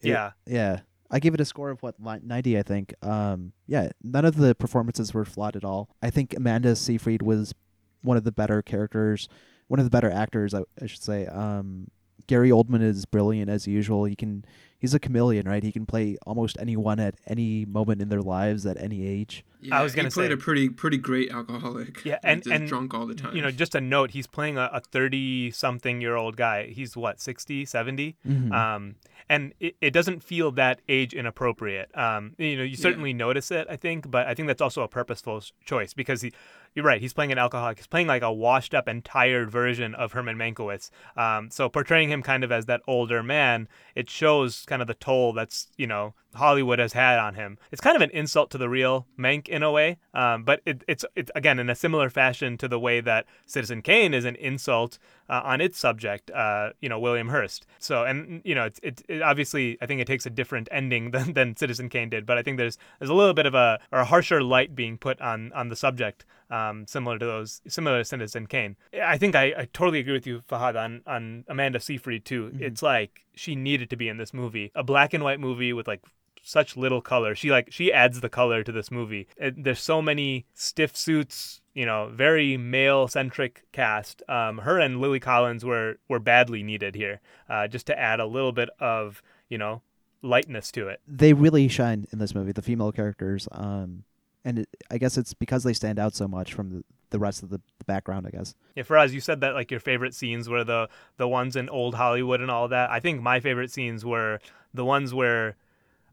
It- 0.00 0.08
Yeah. 0.08 0.32
Yeah. 0.46 0.80
I 1.10 1.20
gave 1.20 1.32
it 1.32 1.40
a 1.40 1.44
score 1.46 1.70
of 1.70 1.82
what 1.82 1.94
90 1.98 2.58
I 2.58 2.62
think. 2.62 2.94
Um 3.02 3.52
yeah, 3.66 3.90
none 4.02 4.24
of 4.24 4.36
the 4.36 4.54
performances 4.54 5.14
were 5.14 5.24
flawed 5.24 5.56
at 5.56 5.64
all. 5.64 5.88
I 6.02 6.10
think 6.10 6.34
Amanda 6.36 6.74
Seyfried 6.76 7.22
was 7.22 7.54
one 8.02 8.16
of 8.16 8.24
the 8.24 8.32
better 8.32 8.60
characters, 8.60 9.28
one 9.68 9.78
of 9.80 9.86
the 9.86 9.90
better 9.90 10.10
actors 10.10 10.52
I, 10.54 10.62
I 10.82 10.86
should 10.86 11.02
say. 11.02 11.26
Um 11.26 11.88
Gary 12.26 12.50
Oldman 12.50 12.82
is 12.82 13.04
brilliant 13.06 13.50
as 13.50 13.66
usual. 13.66 14.04
He 14.04 14.16
can 14.16 14.44
he's 14.78 14.94
a 14.94 14.98
chameleon, 15.00 15.48
right? 15.48 15.62
He 15.62 15.72
can 15.72 15.86
play 15.86 16.16
almost 16.26 16.56
anyone 16.60 17.00
at 17.00 17.16
any 17.26 17.64
moment 17.64 18.00
in 18.00 18.08
their 18.10 18.22
lives 18.22 18.64
at 18.66 18.80
any 18.80 19.06
age. 19.06 19.44
Yeah, 19.60 19.80
I 19.80 19.82
was 19.82 19.94
gonna 19.94 20.08
he 20.08 20.12
played 20.12 20.28
say- 20.28 20.34
a 20.34 20.36
pretty 20.36 20.68
pretty 20.68 20.98
great 20.98 21.30
alcoholic. 21.30 22.04
Yeah, 22.04 22.18
and- 22.22 22.42
just 22.42 22.54
and, 22.54 22.68
drunk 22.68 22.94
all 22.94 23.06
the 23.06 23.14
time. 23.14 23.34
You 23.34 23.42
know, 23.42 23.50
just 23.50 23.74
a 23.74 23.80
note, 23.80 24.12
he's 24.12 24.26
playing 24.26 24.56
a 24.58 24.80
30 24.92 25.50
something 25.50 26.00
year 26.00 26.14
old 26.16 26.36
guy. 26.36 26.66
He's 26.68 26.96
what, 26.96 27.20
60, 27.20 27.64
70? 27.64 28.16
Mhm. 28.26 28.52
Um, 28.52 28.94
and 29.28 29.52
it, 29.60 29.76
it 29.80 29.90
doesn't 29.90 30.22
feel 30.22 30.50
that 30.52 30.80
age 30.88 31.12
inappropriate. 31.12 31.90
Um, 31.96 32.34
you 32.38 32.56
know, 32.56 32.62
you 32.62 32.76
certainly 32.76 33.12
notice 33.12 33.50
it, 33.50 33.66
I 33.68 33.76
think, 33.76 34.10
but 34.10 34.26
I 34.26 34.34
think 34.34 34.46
that's 34.48 34.62
also 34.62 34.82
a 34.82 34.88
purposeful 34.88 35.42
choice 35.64 35.92
because 35.92 36.22
he, 36.22 36.32
you're 36.74 36.84
right, 36.84 37.00
he's 37.00 37.12
playing 37.12 37.32
an 37.32 37.38
alcoholic. 37.38 37.78
He's 37.78 37.86
playing 37.86 38.06
like 38.06 38.22
a 38.22 38.32
washed 38.32 38.74
up 38.74 38.88
and 38.88 39.04
tired 39.04 39.50
version 39.50 39.94
of 39.94 40.12
Herman 40.12 40.36
Mankiewicz. 40.36 40.90
Um, 41.16 41.50
so 41.50 41.68
portraying 41.68 42.10
him 42.10 42.22
kind 42.22 42.44
of 42.44 42.52
as 42.52 42.66
that 42.66 42.82
older 42.86 43.22
man, 43.22 43.68
it 43.94 44.08
shows 44.08 44.64
kind 44.66 44.82
of 44.82 44.88
the 44.88 44.94
toll 44.94 45.32
that's, 45.32 45.68
you 45.76 45.86
know, 45.86 46.14
Hollywood 46.34 46.78
has 46.78 46.92
had 46.92 47.18
on 47.18 47.34
him. 47.34 47.58
It's 47.72 47.80
kind 47.80 47.96
of 47.96 48.02
an 48.02 48.10
insult 48.10 48.50
to 48.50 48.58
the 48.58 48.68
real 48.68 49.06
Mank 49.18 49.48
in 49.48 49.62
a 49.62 49.70
way, 49.70 49.98
um, 50.14 50.44
but 50.44 50.60
it, 50.66 50.84
it's 50.86 51.04
it's 51.16 51.30
again 51.34 51.58
in 51.58 51.70
a 51.70 51.74
similar 51.74 52.10
fashion 52.10 52.58
to 52.58 52.68
the 52.68 52.78
way 52.78 53.00
that 53.00 53.26
Citizen 53.46 53.82
Kane 53.82 54.14
is 54.14 54.24
an 54.24 54.36
insult 54.36 54.98
uh, 55.28 55.40
on 55.44 55.60
its 55.60 55.78
subject, 55.78 56.30
uh, 56.30 56.70
you 56.80 56.88
know, 56.88 56.98
William 56.98 57.28
Hearst. 57.28 57.66
So 57.78 58.04
and 58.04 58.42
you 58.44 58.54
know, 58.54 58.64
it's 58.64 58.80
it, 58.82 59.02
it 59.08 59.22
obviously 59.22 59.78
I 59.80 59.86
think 59.86 60.00
it 60.00 60.06
takes 60.06 60.26
a 60.26 60.30
different 60.30 60.68
ending 60.70 61.10
than, 61.12 61.32
than 61.32 61.56
Citizen 61.56 61.88
Kane 61.88 62.10
did, 62.10 62.26
but 62.26 62.38
I 62.38 62.42
think 62.42 62.58
there's 62.58 62.78
there's 62.98 63.10
a 63.10 63.14
little 63.14 63.34
bit 63.34 63.46
of 63.46 63.54
a 63.54 63.80
or 63.90 64.00
a 64.00 64.04
harsher 64.04 64.42
light 64.42 64.74
being 64.74 64.98
put 64.98 65.20
on 65.20 65.52
on 65.52 65.68
the 65.68 65.76
subject, 65.76 66.24
um, 66.50 66.86
similar 66.86 67.18
to 67.18 67.24
those 67.24 67.62
similar 67.68 67.98
to 67.98 68.04
Citizen 68.04 68.46
Kane. 68.46 68.76
I 69.02 69.18
think 69.18 69.34
I, 69.34 69.54
I 69.56 69.68
totally 69.72 70.00
agree 70.00 70.12
with 70.14 70.26
you, 70.26 70.42
Fahad, 70.48 70.78
on 70.78 71.02
on 71.06 71.44
Amanda 71.48 71.80
Seyfried 71.80 72.24
too. 72.24 72.52
It's 72.58 72.82
like 72.82 73.24
she 73.38 73.54
needed 73.54 73.90
to 73.90 73.96
be 73.96 74.08
in 74.08 74.16
this 74.16 74.34
movie, 74.34 74.70
a 74.74 74.82
black 74.82 75.14
and 75.14 75.24
white 75.24 75.40
movie 75.40 75.72
with 75.72 75.86
like 75.86 76.02
such 76.42 76.76
little 76.76 77.00
color. 77.00 77.34
She 77.34 77.50
like 77.50 77.70
she 77.70 77.92
adds 77.92 78.20
the 78.20 78.28
color 78.28 78.62
to 78.64 78.72
this 78.72 78.90
movie. 78.90 79.28
And 79.38 79.64
there's 79.64 79.80
so 79.80 80.00
many 80.00 80.46
stiff 80.54 80.96
suits, 80.96 81.60
you 81.74 81.86
know, 81.86 82.10
very 82.12 82.56
male 82.56 83.08
centric 83.08 83.64
cast. 83.72 84.22
Um, 84.28 84.58
her 84.58 84.78
and 84.78 85.00
Lily 85.00 85.20
Collins 85.20 85.64
were 85.64 85.98
were 86.08 86.18
badly 86.18 86.62
needed 86.62 86.94
here, 86.94 87.20
uh, 87.48 87.68
just 87.68 87.86
to 87.86 87.98
add 87.98 88.20
a 88.20 88.26
little 88.26 88.52
bit 88.52 88.70
of 88.80 89.22
you 89.48 89.58
know 89.58 89.82
lightness 90.22 90.72
to 90.72 90.88
it. 90.88 91.00
they 91.06 91.32
really 91.32 91.68
shine 91.68 92.06
in 92.12 92.18
this 92.18 92.34
movie, 92.34 92.52
the 92.52 92.62
female 92.62 92.92
characters. 92.92 93.46
Um, 93.52 94.04
and 94.44 94.60
it, 94.60 94.68
I 94.90 94.98
guess 94.98 95.18
it's 95.18 95.34
because 95.34 95.62
they 95.62 95.72
stand 95.72 95.98
out 95.98 96.14
so 96.14 96.26
much 96.26 96.54
from 96.54 96.70
the, 96.70 96.84
the 97.10 97.18
rest 97.18 97.42
of 97.42 97.50
the, 97.50 97.60
the 97.78 97.84
background. 97.86 98.26
I 98.26 98.30
guess. 98.30 98.54
Yeah, 98.74 98.82
Faraz, 98.84 99.12
you 99.12 99.20
said 99.20 99.40
that 99.40 99.54
like 99.54 99.70
your 99.70 99.80
favorite 99.80 100.14
scenes 100.14 100.48
were 100.48 100.64
the 100.64 100.88
the 101.16 101.28
ones 101.28 101.56
in 101.56 101.68
old 101.68 101.94
Hollywood 101.94 102.40
and 102.40 102.50
all 102.50 102.68
that. 102.68 102.90
I 102.90 103.00
think 103.00 103.22
my 103.22 103.40
favorite 103.40 103.70
scenes 103.70 104.04
were 104.04 104.40
the 104.74 104.84
ones 104.84 105.14
where 105.14 105.56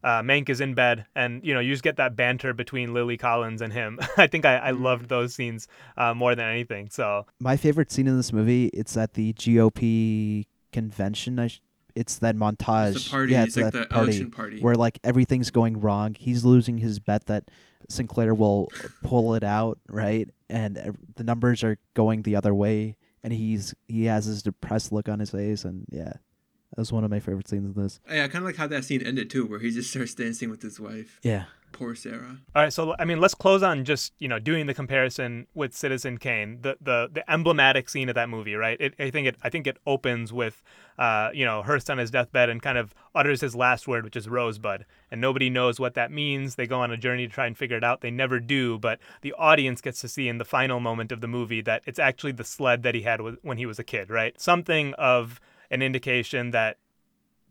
uh, 0.03 0.21
Mank 0.21 0.49
is 0.49 0.61
in 0.61 0.75
bed 0.75 1.05
and 1.15 1.43
you 1.43 1.53
know 1.53 1.59
you 1.59 1.73
just 1.73 1.83
get 1.83 1.97
that 1.97 2.15
banter 2.15 2.53
between 2.53 2.93
Lily 2.93 3.17
Collins 3.17 3.61
and 3.61 3.73
him. 3.73 3.99
I 4.17 4.27
think 4.27 4.45
I, 4.45 4.57
I 4.57 4.71
loved 4.71 5.09
those 5.09 5.33
scenes 5.33 5.67
uh, 5.97 6.13
more 6.13 6.35
than 6.35 6.47
anything. 6.47 6.89
So 6.89 7.25
My 7.39 7.57
favorite 7.57 7.91
scene 7.91 8.07
in 8.07 8.15
this 8.15 8.31
movie, 8.31 8.67
it's 8.67 8.95
at 8.97 9.15
the 9.15 9.33
GOP 9.33 10.45
convention. 10.71 11.39
I 11.39 11.47
sh- 11.47 11.61
it's 11.95 12.17
that 12.19 12.35
montage. 12.35 12.95
It's 12.95 13.05
the 13.05 13.09
party. 13.11 13.31
Yeah, 13.33 13.43
it's 13.43 13.57
like 13.57 13.71
the 13.71 13.79
that 13.79 13.89
party 13.89 14.03
election 14.07 14.31
party. 14.31 14.59
where 14.61 14.75
like 14.75 14.99
everything's 15.03 15.49
going 15.49 15.79
wrong. 15.79 16.13
He's 16.13 16.43
losing 16.45 16.77
his 16.77 16.99
bet 16.99 17.25
that 17.27 17.49
Sinclair 17.89 18.33
will 18.33 18.71
pull 19.03 19.36
it 19.36 19.43
out, 19.43 19.79
right? 19.89 20.29
And 20.49 20.97
the 21.15 21.23
numbers 21.23 21.63
are 21.63 21.77
going 21.93 22.21
the 22.21 22.36
other 22.36 22.53
way, 22.53 22.97
and 23.23 23.33
he's 23.33 23.73
he 23.88 24.05
has 24.05 24.27
this 24.27 24.41
depressed 24.41 24.91
look 24.91 25.09
on 25.09 25.19
his 25.19 25.31
face, 25.31 25.65
and 25.65 25.86
yeah, 25.89 26.13
that 26.13 26.77
was 26.77 26.91
one 26.91 27.03
of 27.03 27.11
my 27.11 27.19
favorite 27.19 27.47
scenes 27.47 27.75
in 27.75 27.81
this. 27.81 27.99
yeah, 28.09 28.25
I 28.25 28.27
kind 28.27 28.43
of 28.43 28.45
like 28.45 28.57
how 28.57 28.67
that 28.67 28.86
scene 28.86 29.01
ended 29.01 29.29
too, 29.29 29.45
where 29.45 29.59
he 29.59 29.71
just 29.71 29.89
starts 29.89 30.13
dancing 30.13 30.49
with 30.49 30.61
his 30.61 30.79
wife. 30.79 31.19
Yeah. 31.23 31.45
Poor 31.76 31.93
Sarah. 31.93 32.38
All 32.55 32.61
right, 32.63 32.71
so 32.71 32.95
I 32.97 33.03
mean, 33.03 33.19
let's 33.19 33.36
close 33.36 33.61
on 33.61 33.84
just 33.84 34.13
you 34.17 34.30
know 34.30 34.39
doing 34.39 34.65
the 34.65 34.73
comparison 34.73 35.45
with 35.53 35.76
Citizen 35.76 36.17
Kane, 36.17 36.59
the 36.61 36.78
the, 36.80 37.09
the 37.11 37.30
emblematic 37.30 37.89
scene 37.89 38.07
of 38.07 38.15
that 38.15 38.30
movie, 38.30 38.55
right? 38.55 38.78
It, 38.80 38.93
I 38.97 39.09
think 39.09 39.28
it 39.28 39.36
I 39.43 39.49
think 39.49 39.67
it 39.67 39.78
opens 39.86 40.32
with, 40.32 40.63
uh, 40.97 41.32
you 41.34 41.43
know, 41.43 41.63
Hearst 41.63 41.89
on 41.89 41.97
his 41.97 42.11
deathbed 42.11 42.49
and 42.49 42.61
kind 42.61 42.78
of 42.78 42.95
utters 43.13 43.41
his 43.41 43.57
last 43.57 43.89
word, 43.89 44.05
which 44.05 44.15
is 44.15 44.30
Rosebud, 44.30 44.86
and 45.11 45.19
nobody 45.19 45.49
knows 45.49 45.78
what 45.78 45.95
that 45.95 46.13
means. 46.13 46.55
They 46.55 46.65
go 46.65 46.80
on 46.80 46.91
a 46.91 46.97
journey 46.97 47.28
to 47.28 47.34
try 47.34 47.45
and 47.45 47.57
figure 47.57 47.76
it 47.76 47.84
out. 47.84 47.99
They 47.99 48.11
never 48.11 48.39
do, 48.39 48.80
but 48.80 48.99
the 49.21 49.34
audience 49.34 49.82
gets 49.82 49.99
to 49.99 50.07
see 50.07 50.30
in 50.30 50.38
the 50.38 50.45
final 50.45 50.80
moment 50.80 51.11
of 51.11 51.19
the 51.19 51.28
movie 51.28 51.61
that 51.63 51.84
it's 51.86 51.99
actually 51.99 52.32
the 52.32 52.45
sled 52.45 52.84
that 52.84 52.95
he 52.95 53.01
had 53.01 53.19
wh- 53.19 53.43
when 53.43 53.57
he 53.57 53.65
was 53.65 53.80
a 53.80 53.84
kid, 53.84 54.09
right? 54.09 54.39
Something 54.39 54.93
of 54.93 55.41
an 55.69 55.82
indication 55.82 56.51
that 56.51 56.78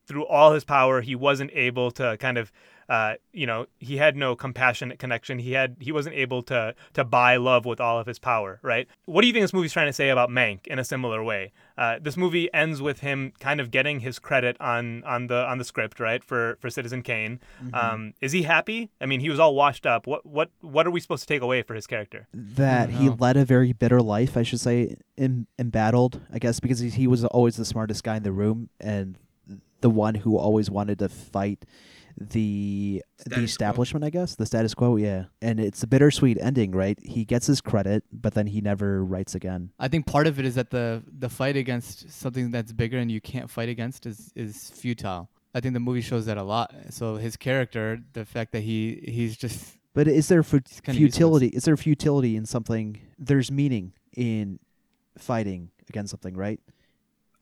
through 0.07 0.27
all 0.27 0.53
his 0.53 0.65
power, 0.65 1.01
he 1.01 1.15
wasn't 1.15 1.51
able 1.55 1.91
to 1.93 2.17
kind 2.19 2.39
of, 2.39 2.53
uh, 2.89 3.15
you 3.33 3.47
know, 3.47 3.67
he 3.79 3.97
had 3.97 4.17
no 4.17 4.37
compassionate 4.37 4.99
connection. 4.99 5.39
He 5.39 5.53
had, 5.53 5.77
he 5.81 5.93
wasn't 5.93 6.17
able 6.17 6.43
to 6.45 6.75
to 6.95 7.05
buy 7.05 7.37
love 7.37 7.65
with 7.65 7.81
all 7.81 7.99
of 7.99 8.07
his 8.07 8.19
power, 8.19 8.61
right? 8.63 8.89
What 9.07 9.23
do 9.23 9.27
you 9.27 9.33
think 9.33 9.45
this 9.45 9.53
movie's 9.53 9.73
trying 9.73 9.89
to 9.89 9.93
say 9.93 10.09
about 10.09 10.31
Mank 10.31 10.67
in 10.67 10.79
a 10.79 10.85
similar 10.85 11.23
way? 11.23 11.53
Uh, 11.77 11.99
this 12.01 12.17
movie 12.17 12.53
ends 12.55 12.81
with 12.81 13.01
him 13.01 13.33
kind 13.41 13.61
of 13.61 13.71
getting 13.71 14.01
his 14.01 14.19
credit 14.19 14.57
on 14.61 15.03
on 15.05 15.27
the 15.27 15.45
on 15.47 15.59
the 15.59 15.65
script, 15.65 15.99
right, 16.01 16.23
for 16.23 16.57
for 16.61 16.71
Citizen 16.71 17.03
Kane. 17.03 17.41
Um, 17.73 18.15
is 18.21 18.33
he 18.33 18.43
happy? 18.43 18.91
I 19.01 19.07
mean, 19.07 19.21
he 19.21 19.29
was 19.31 19.41
all 19.41 19.55
washed 19.55 19.87
up. 19.87 20.07
What 20.07 20.25
what 20.25 20.51
what 20.61 20.87
are 20.87 20.91
we 20.91 21.01
supposed 21.01 21.23
to 21.23 21.29
take 21.29 21.43
away 21.43 21.63
for 21.63 21.75
his 21.75 21.87
character? 21.87 22.29
that 22.33 22.91
he 22.91 23.09
led 23.09 23.37
a 23.37 23.45
very 23.45 23.73
bitter 23.73 24.01
life, 24.01 24.37
I 24.37 24.43
should 24.43 24.61
say, 24.61 24.97
em- 25.19 25.47
embattled, 25.59 26.21
I 26.33 26.39
guess, 26.39 26.61
because 26.61 26.79
he, 26.79 26.91
he 26.91 27.07
was 27.07 27.25
always 27.25 27.57
the 27.57 27.65
smartest 27.65 28.05
guy 28.05 28.17
in 28.17 28.23
the 28.23 28.33
room 28.33 28.69
and 28.81 29.17
the 29.81 29.91
one 29.91 30.15
who 30.15 30.37
always 30.37 30.71
wanted 30.71 30.99
to 31.01 31.09
fight 31.09 31.65
the 32.19 33.03
Status 33.19 33.25
the 33.25 33.35
quo. 33.35 33.43
establishment, 33.45 34.05
I 34.05 34.11
guess, 34.11 34.35
the 34.37 34.47
status 34.47 34.75
quo, 34.75 34.97
yeah. 34.97 35.25
And 35.43 35.59
it's 35.61 35.83
a 35.83 35.87
bittersweet 35.87 36.39
ending, 36.41 36.73
right? 36.73 36.99
He 37.03 37.25
gets 37.25 37.47
his 37.47 37.61
credit, 37.61 38.05
but 38.13 38.35
then 38.35 38.47
he 38.47 38.61
never 38.61 39.05
writes 39.05 39.35
again. 39.35 39.71
I 39.79 39.89
think 39.89 40.07
part 40.07 40.27
of 40.27 40.39
it 40.39 40.45
is 40.45 40.55
that 40.55 40.71
the 40.71 41.03
the 41.19 41.29
fight 41.29 41.57
against 41.57 42.11
something 42.11 42.51
that's 42.51 42.73
bigger 42.73 42.99
and 42.99 43.11
you 43.11 43.21
can't 43.21 43.51
fight 43.51 43.69
against 43.69 44.07
is 44.07 44.33
is 44.35 44.71
futile. 44.71 45.29
I 45.55 45.61
think 45.61 45.75
the 45.75 45.81
movie 45.81 46.01
shows 46.01 46.27
that 46.27 46.37
a 46.37 46.43
lot. 46.43 46.75
So 46.91 47.17
his 47.17 47.37
character, 47.37 48.01
the 48.13 48.25
fact 48.25 48.53
that 48.53 48.63
he 48.63 49.01
he's 49.07 49.37
just 49.37 49.77
But 49.95 50.09
is 50.09 50.29
there 50.29 50.43
fu- 50.43 50.61
kinda 50.61 51.01
useless. 51.01 51.15
futility? 51.15 51.47
Is 51.49 51.65
there 51.65 51.77
futility 51.77 52.37
in 52.37 52.47
something? 52.47 52.99
There's 53.19 53.51
meaning 53.53 53.93
in 54.17 54.59
fighting 55.19 55.71
against 55.89 56.11
something, 56.11 56.37
right? 56.37 56.61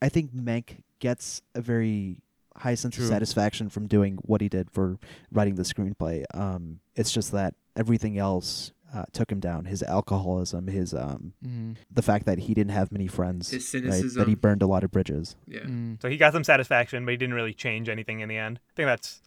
I 0.03 0.09
think 0.11 0.35
Mank 0.35 0.83
gets 0.99 1.41
a 1.55 1.61
very 1.63 2.21
high 2.57 2.75
sense 2.75 2.97
True. 2.97 3.05
of 3.05 3.11
satisfaction 3.11 3.69
from 3.69 3.87
doing 3.87 4.19
what 4.23 4.41
he 4.41 4.49
did 4.49 4.71
for 4.71 4.99
writing 5.31 5.55
the 5.55 5.63
screenplay. 5.63 6.25
Um, 6.35 6.81
it's 6.95 7.13
just 7.13 7.33
that 7.33 7.55
everything 7.77 8.19
else 8.19 8.73
uh, 8.95 9.05
took 9.13 9.31
him 9.33 9.41
down. 9.41 9.65
His 9.65 9.83
alcoholism, 9.83 10.67
his 10.67 10.93
um, 10.95 11.33
mm, 11.45 11.77
the 11.91 12.03
fact 12.03 12.27
that 12.27 12.39
he 12.39 12.55
didn't 12.55 12.73
have 12.73 12.93
many 12.93 13.07
friends, 13.07 13.51
His 13.51 13.75
right? 13.75 14.03
That 14.15 14.29
he 14.29 14.35
burned 14.35 14.63
a 14.63 14.67
lot 14.67 14.85
of 14.85 14.91
bridges. 14.91 15.37
Yeah. 15.47 15.61
mm. 15.61 16.01
So 16.03 16.09
he 16.09 16.17
got 16.17 16.33
some 16.33 16.45
satisfaction, 16.45 17.05
but 17.05 17.13
he 17.13 17.17
didn't 17.17 17.35
really 17.35 17.55
change 17.55 17.89
anything 17.89 18.21
in 18.21 18.29
the 18.29 18.37
end. 18.37 18.61
I 18.63 18.73
think 18.77 18.87
that's 18.87 19.23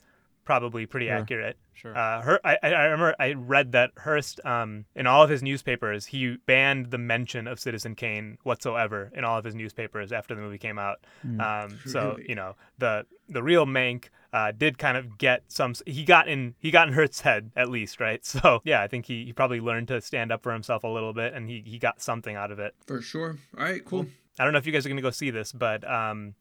probably 0.45 0.85
pretty 0.85 1.07
Sure. 1.07 1.15
accurate. 1.15 1.57
Sure. 1.73 1.97
Uh, 1.97 2.21
Her, 2.21 2.39
I, 2.45 2.57
I 2.63 2.69
I 2.69 2.83
remember 2.85 3.15
I 3.19 3.33
read 3.33 3.73
that 3.73 3.91
Hearst, 3.97 4.39
um, 4.45 4.85
in 4.95 5.07
all 5.07 5.23
of 5.23 5.29
his 5.29 5.43
newspapers, 5.43 6.05
he 6.05 6.37
banned 6.45 6.91
the 6.91 6.97
mention 6.97 7.47
of 7.47 7.59
Citizen 7.59 7.95
Kane 7.95 8.37
whatsoever 8.43 9.11
in 9.13 9.25
all 9.25 9.37
of 9.37 9.43
his 9.43 9.55
newspapers 9.55 10.13
after 10.13 10.33
the 10.35 10.41
movie 10.41 10.57
came 10.57 10.79
out. 10.79 10.99
Mm. 11.27 11.41
Um, 11.41 11.79
so 11.85 12.17
you 12.25 12.35
know 12.35 12.55
the 12.77 13.05
the 13.27 13.43
real 13.43 13.65
Mank 13.65 14.05
uh, 14.31 14.51
did 14.57 14.77
kind 14.77 14.95
of 14.95 15.17
get 15.17 15.43
some. 15.49 15.73
He 15.85 16.05
got 16.05 16.27
in 16.29 16.55
he 16.59 16.71
got 16.71 16.87
in 16.87 16.93
Hearst's 16.93 17.21
head 17.21 17.51
at 17.55 17.69
least, 17.69 17.99
right? 17.99 18.23
So 18.25 18.61
yeah, 18.63 18.81
I 18.81 18.87
think 18.87 19.05
he, 19.05 19.25
he 19.25 19.33
probably 19.33 19.59
learned 19.59 19.87
to 19.89 19.99
stand 19.99 20.31
up 20.31 20.43
for 20.43 20.53
himself 20.53 20.83
a 20.83 20.87
little 20.87 21.13
bit, 21.13 21.33
and 21.33 21.49
he, 21.49 21.61
he 21.65 21.77
got 21.79 22.01
something 22.01 22.35
out 22.35 22.51
of 22.51 22.59
it. 22.59 22.73
For 22.85 23.01
sure. 23.01 23.37
All 23.57 23.63
right, 23.63 23.83
cool. 23.83 24.05
I 24.39 24.43
don't 24.43 24.53
know 24.53 24.59
if 24.59 24.65
you 24.65 24.71
guys 24.73 24.85
are 24.85 24.89
gonna 24.89 25.01
go 25.01 25.09
see 25.11 25.29
this, 25.29 25.51
but 25.51 25.89
um, 25.89 26.35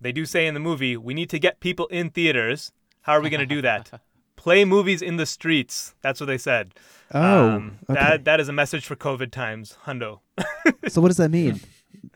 they 0.00 0.12
do 0.12 0.24
say 0.26 0.46
in 0.46 0.54
the 0.54 0.60
movie 0.60 0.96
we 0.96 1.12
need 1.14 1.28
to 1.30 1.38
get 1.38 1.60
people 1.60 1.86
in 1.88 2.10
theaters. 2.10 2.72
How 3.02 3.12
are 3.14 3.20
we 3.20 3.30
gonna 3.30 3.46
do 3.46 3.62
that? 3.62 3.90
Play 4.36 4.64
movies 4.64 5.02
in 5.02 5.16
the 5.16 5.26
streets. 5.26 5.94
That's 6.00 6.20
what 6.20 6.26
they 6.26 6.38
said. 6.38 6.74
Oh, 7.12 7.48
Um, 7.50 7.78
okay. 7.90 7.98
that 8.00 8.24
that 8.24 8.40
is 8.40 8.48
a 8.48 8.52
message 8.52 8.84
for 8.86 8.94
COVID 8.96 9.30
times, 9.32 9.76
Hundo. 9.86 10.20
so 10.88 11.00
what 11.00 11.08
does 11.08 11.16
that 11.16 11.30
mean? 11.30 11.60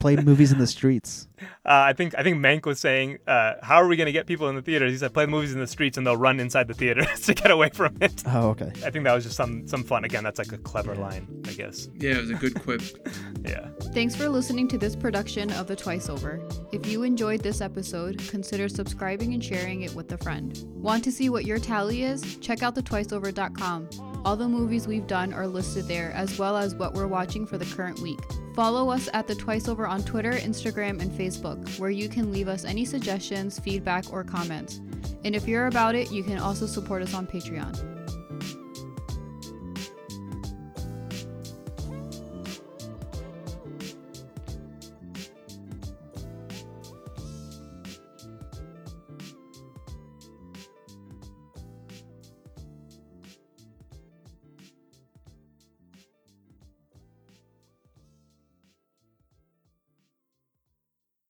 Play 0.02 0.16
movies 0.16 0.50
in 0.50 0.58
the 0.58 0.66
streets. 0.66 1.28
Uh, 1.40 1.46
I 1.64 1.92
think 1.92 2.16
I 2.18 2.24
think 2.24 2.38
Mank 2.38 2.66
was 2.66 2.80
saying, 2.80 3.18
uh, 3.28 3.54
"How 3.62 3.76
are 3.76 3.86
we 3.86 3.96
going 3.96 4.06
to 4.06 4.12
get 4.12 4.26
people 4.26 4.48
in 4.48 4.56
the 4.56 4.62
theaters?" 4.62 4.90
He 4.90 4.98
said, 4.98 5.14
"Play 5.14 5.26
the 5.26 5.30
movies 5.30 5.52
in 5.52 5.60
the 5.60 5.66
streets, 5.68 5.96
and 5.96 6.04
they'll 6.04 6.16
run 6.16 6.40
inside 6.40 6.66
the 6.66 6.74
theaters 6.74 7.20
to 7.26 7.34
get 7.34 7.52
away 7.52 7.68
from 7.68 7.96
it." 8.00 8.20
Oh, 8.26 8.48
okay. 8.48 8.72
I 8.84 8.90
think 8.90 9.04
that 9.04 9.14
was 9.14 9.22
just 9.22 9.36
some 9.36 9.64
some 9.68 9.84
fun. 9.84 10.04
Again, 10.04 10.24
that's 10.24 10.40
like 10.40 10.50
a 10.50 10.58
clever 10.58 10.96
line, 10.96 11.28
I 11.46 11.52
guess. 11.52 11.88
Yeah, 12.00 12.14
it 12.16 12.20
was 12.22 12.30
a 12.30 12.34
good 12.34 12.60
quip. 12.60 12.82
Yeah. 13.44 13.70
Thanks 13.92 14.14
for 14.14 14.28
listening 14.28 14.68
to 14.68 14.78
this 14.78 14.94
production 14.94 15.50
of 15.54 15.66
The 15.66 15.74
Twice 15.74 16.08
Over. 16.08 16.40
If 16.70 16.86
you 16.86 17.02
enjoyed 17.02 17.40
this 17.40 17.60
episode, 17.60 18.18
consider 18.28 18.68
subscribing 18.68 19.34
and 19.34 19.42
sharing 19.42 19.82
it 19.82 19.92
with 19.96 20.12
a 20.12 20.18
friend. 20.18 20.56
Want 20.76 21.02
to 21.02 21.10
see 21.10 21.28
what 21.28 21.44
your 21.44 21.58
tally 21.58 22.04
is? 22.04 22.36
Check 22.36 22.62
out 22.62 22.76
thetwiceover.com. 22.76 24.11
All 24.24 24.36
the 24.36 24.48
movies 24.48 24.86
we've 24.86 25.06
done 25.08 25.32
are 25.32 25.48
listed 25.48 25.88
there, 25.88 26.12
as 26.12 26.38
well 26.38 26.56
as 26.56 26.76
what 26.76 26.94
we're 26.94 27.08
watching 27.08 27.44
for 27.44 27.58
the 27.58 27.64
current 27.64 27.98
week. 27.98 28.20
Follow 28.54 28.88
us 28.88 29.08
at 29.12 29.26
The 29.26 29.34
Twice 29.34 29.66
Over 29.66 29.86
on 29.86 30.04
Twitter, 30.04 30.32
Instagram, 30.32 31.00
and 31.00 31.10
Facebook, 31.10 31.78
where 31.80 31.90
you 31.90 32.08
can 32.08 32.30
leave 32.30 32.46
us 32.46 32.64
any 32.64 32.84
suggestions, 32.84 33.58
feedback, 33.58 34.12
or 34.12 34.22
comments. 34.22 34.80
And 35.24 35.34
if 35.34 35.48
you're 35.48 35.66
about 35.66 35.96
it, 35.96 36.12
you 36.12 36.22
can 36.22 36.38
also 36.38 36.66
support 36.66 37.02
us 37.02 37.14
on 37.14 37.26
Patreon. 37.26 38.01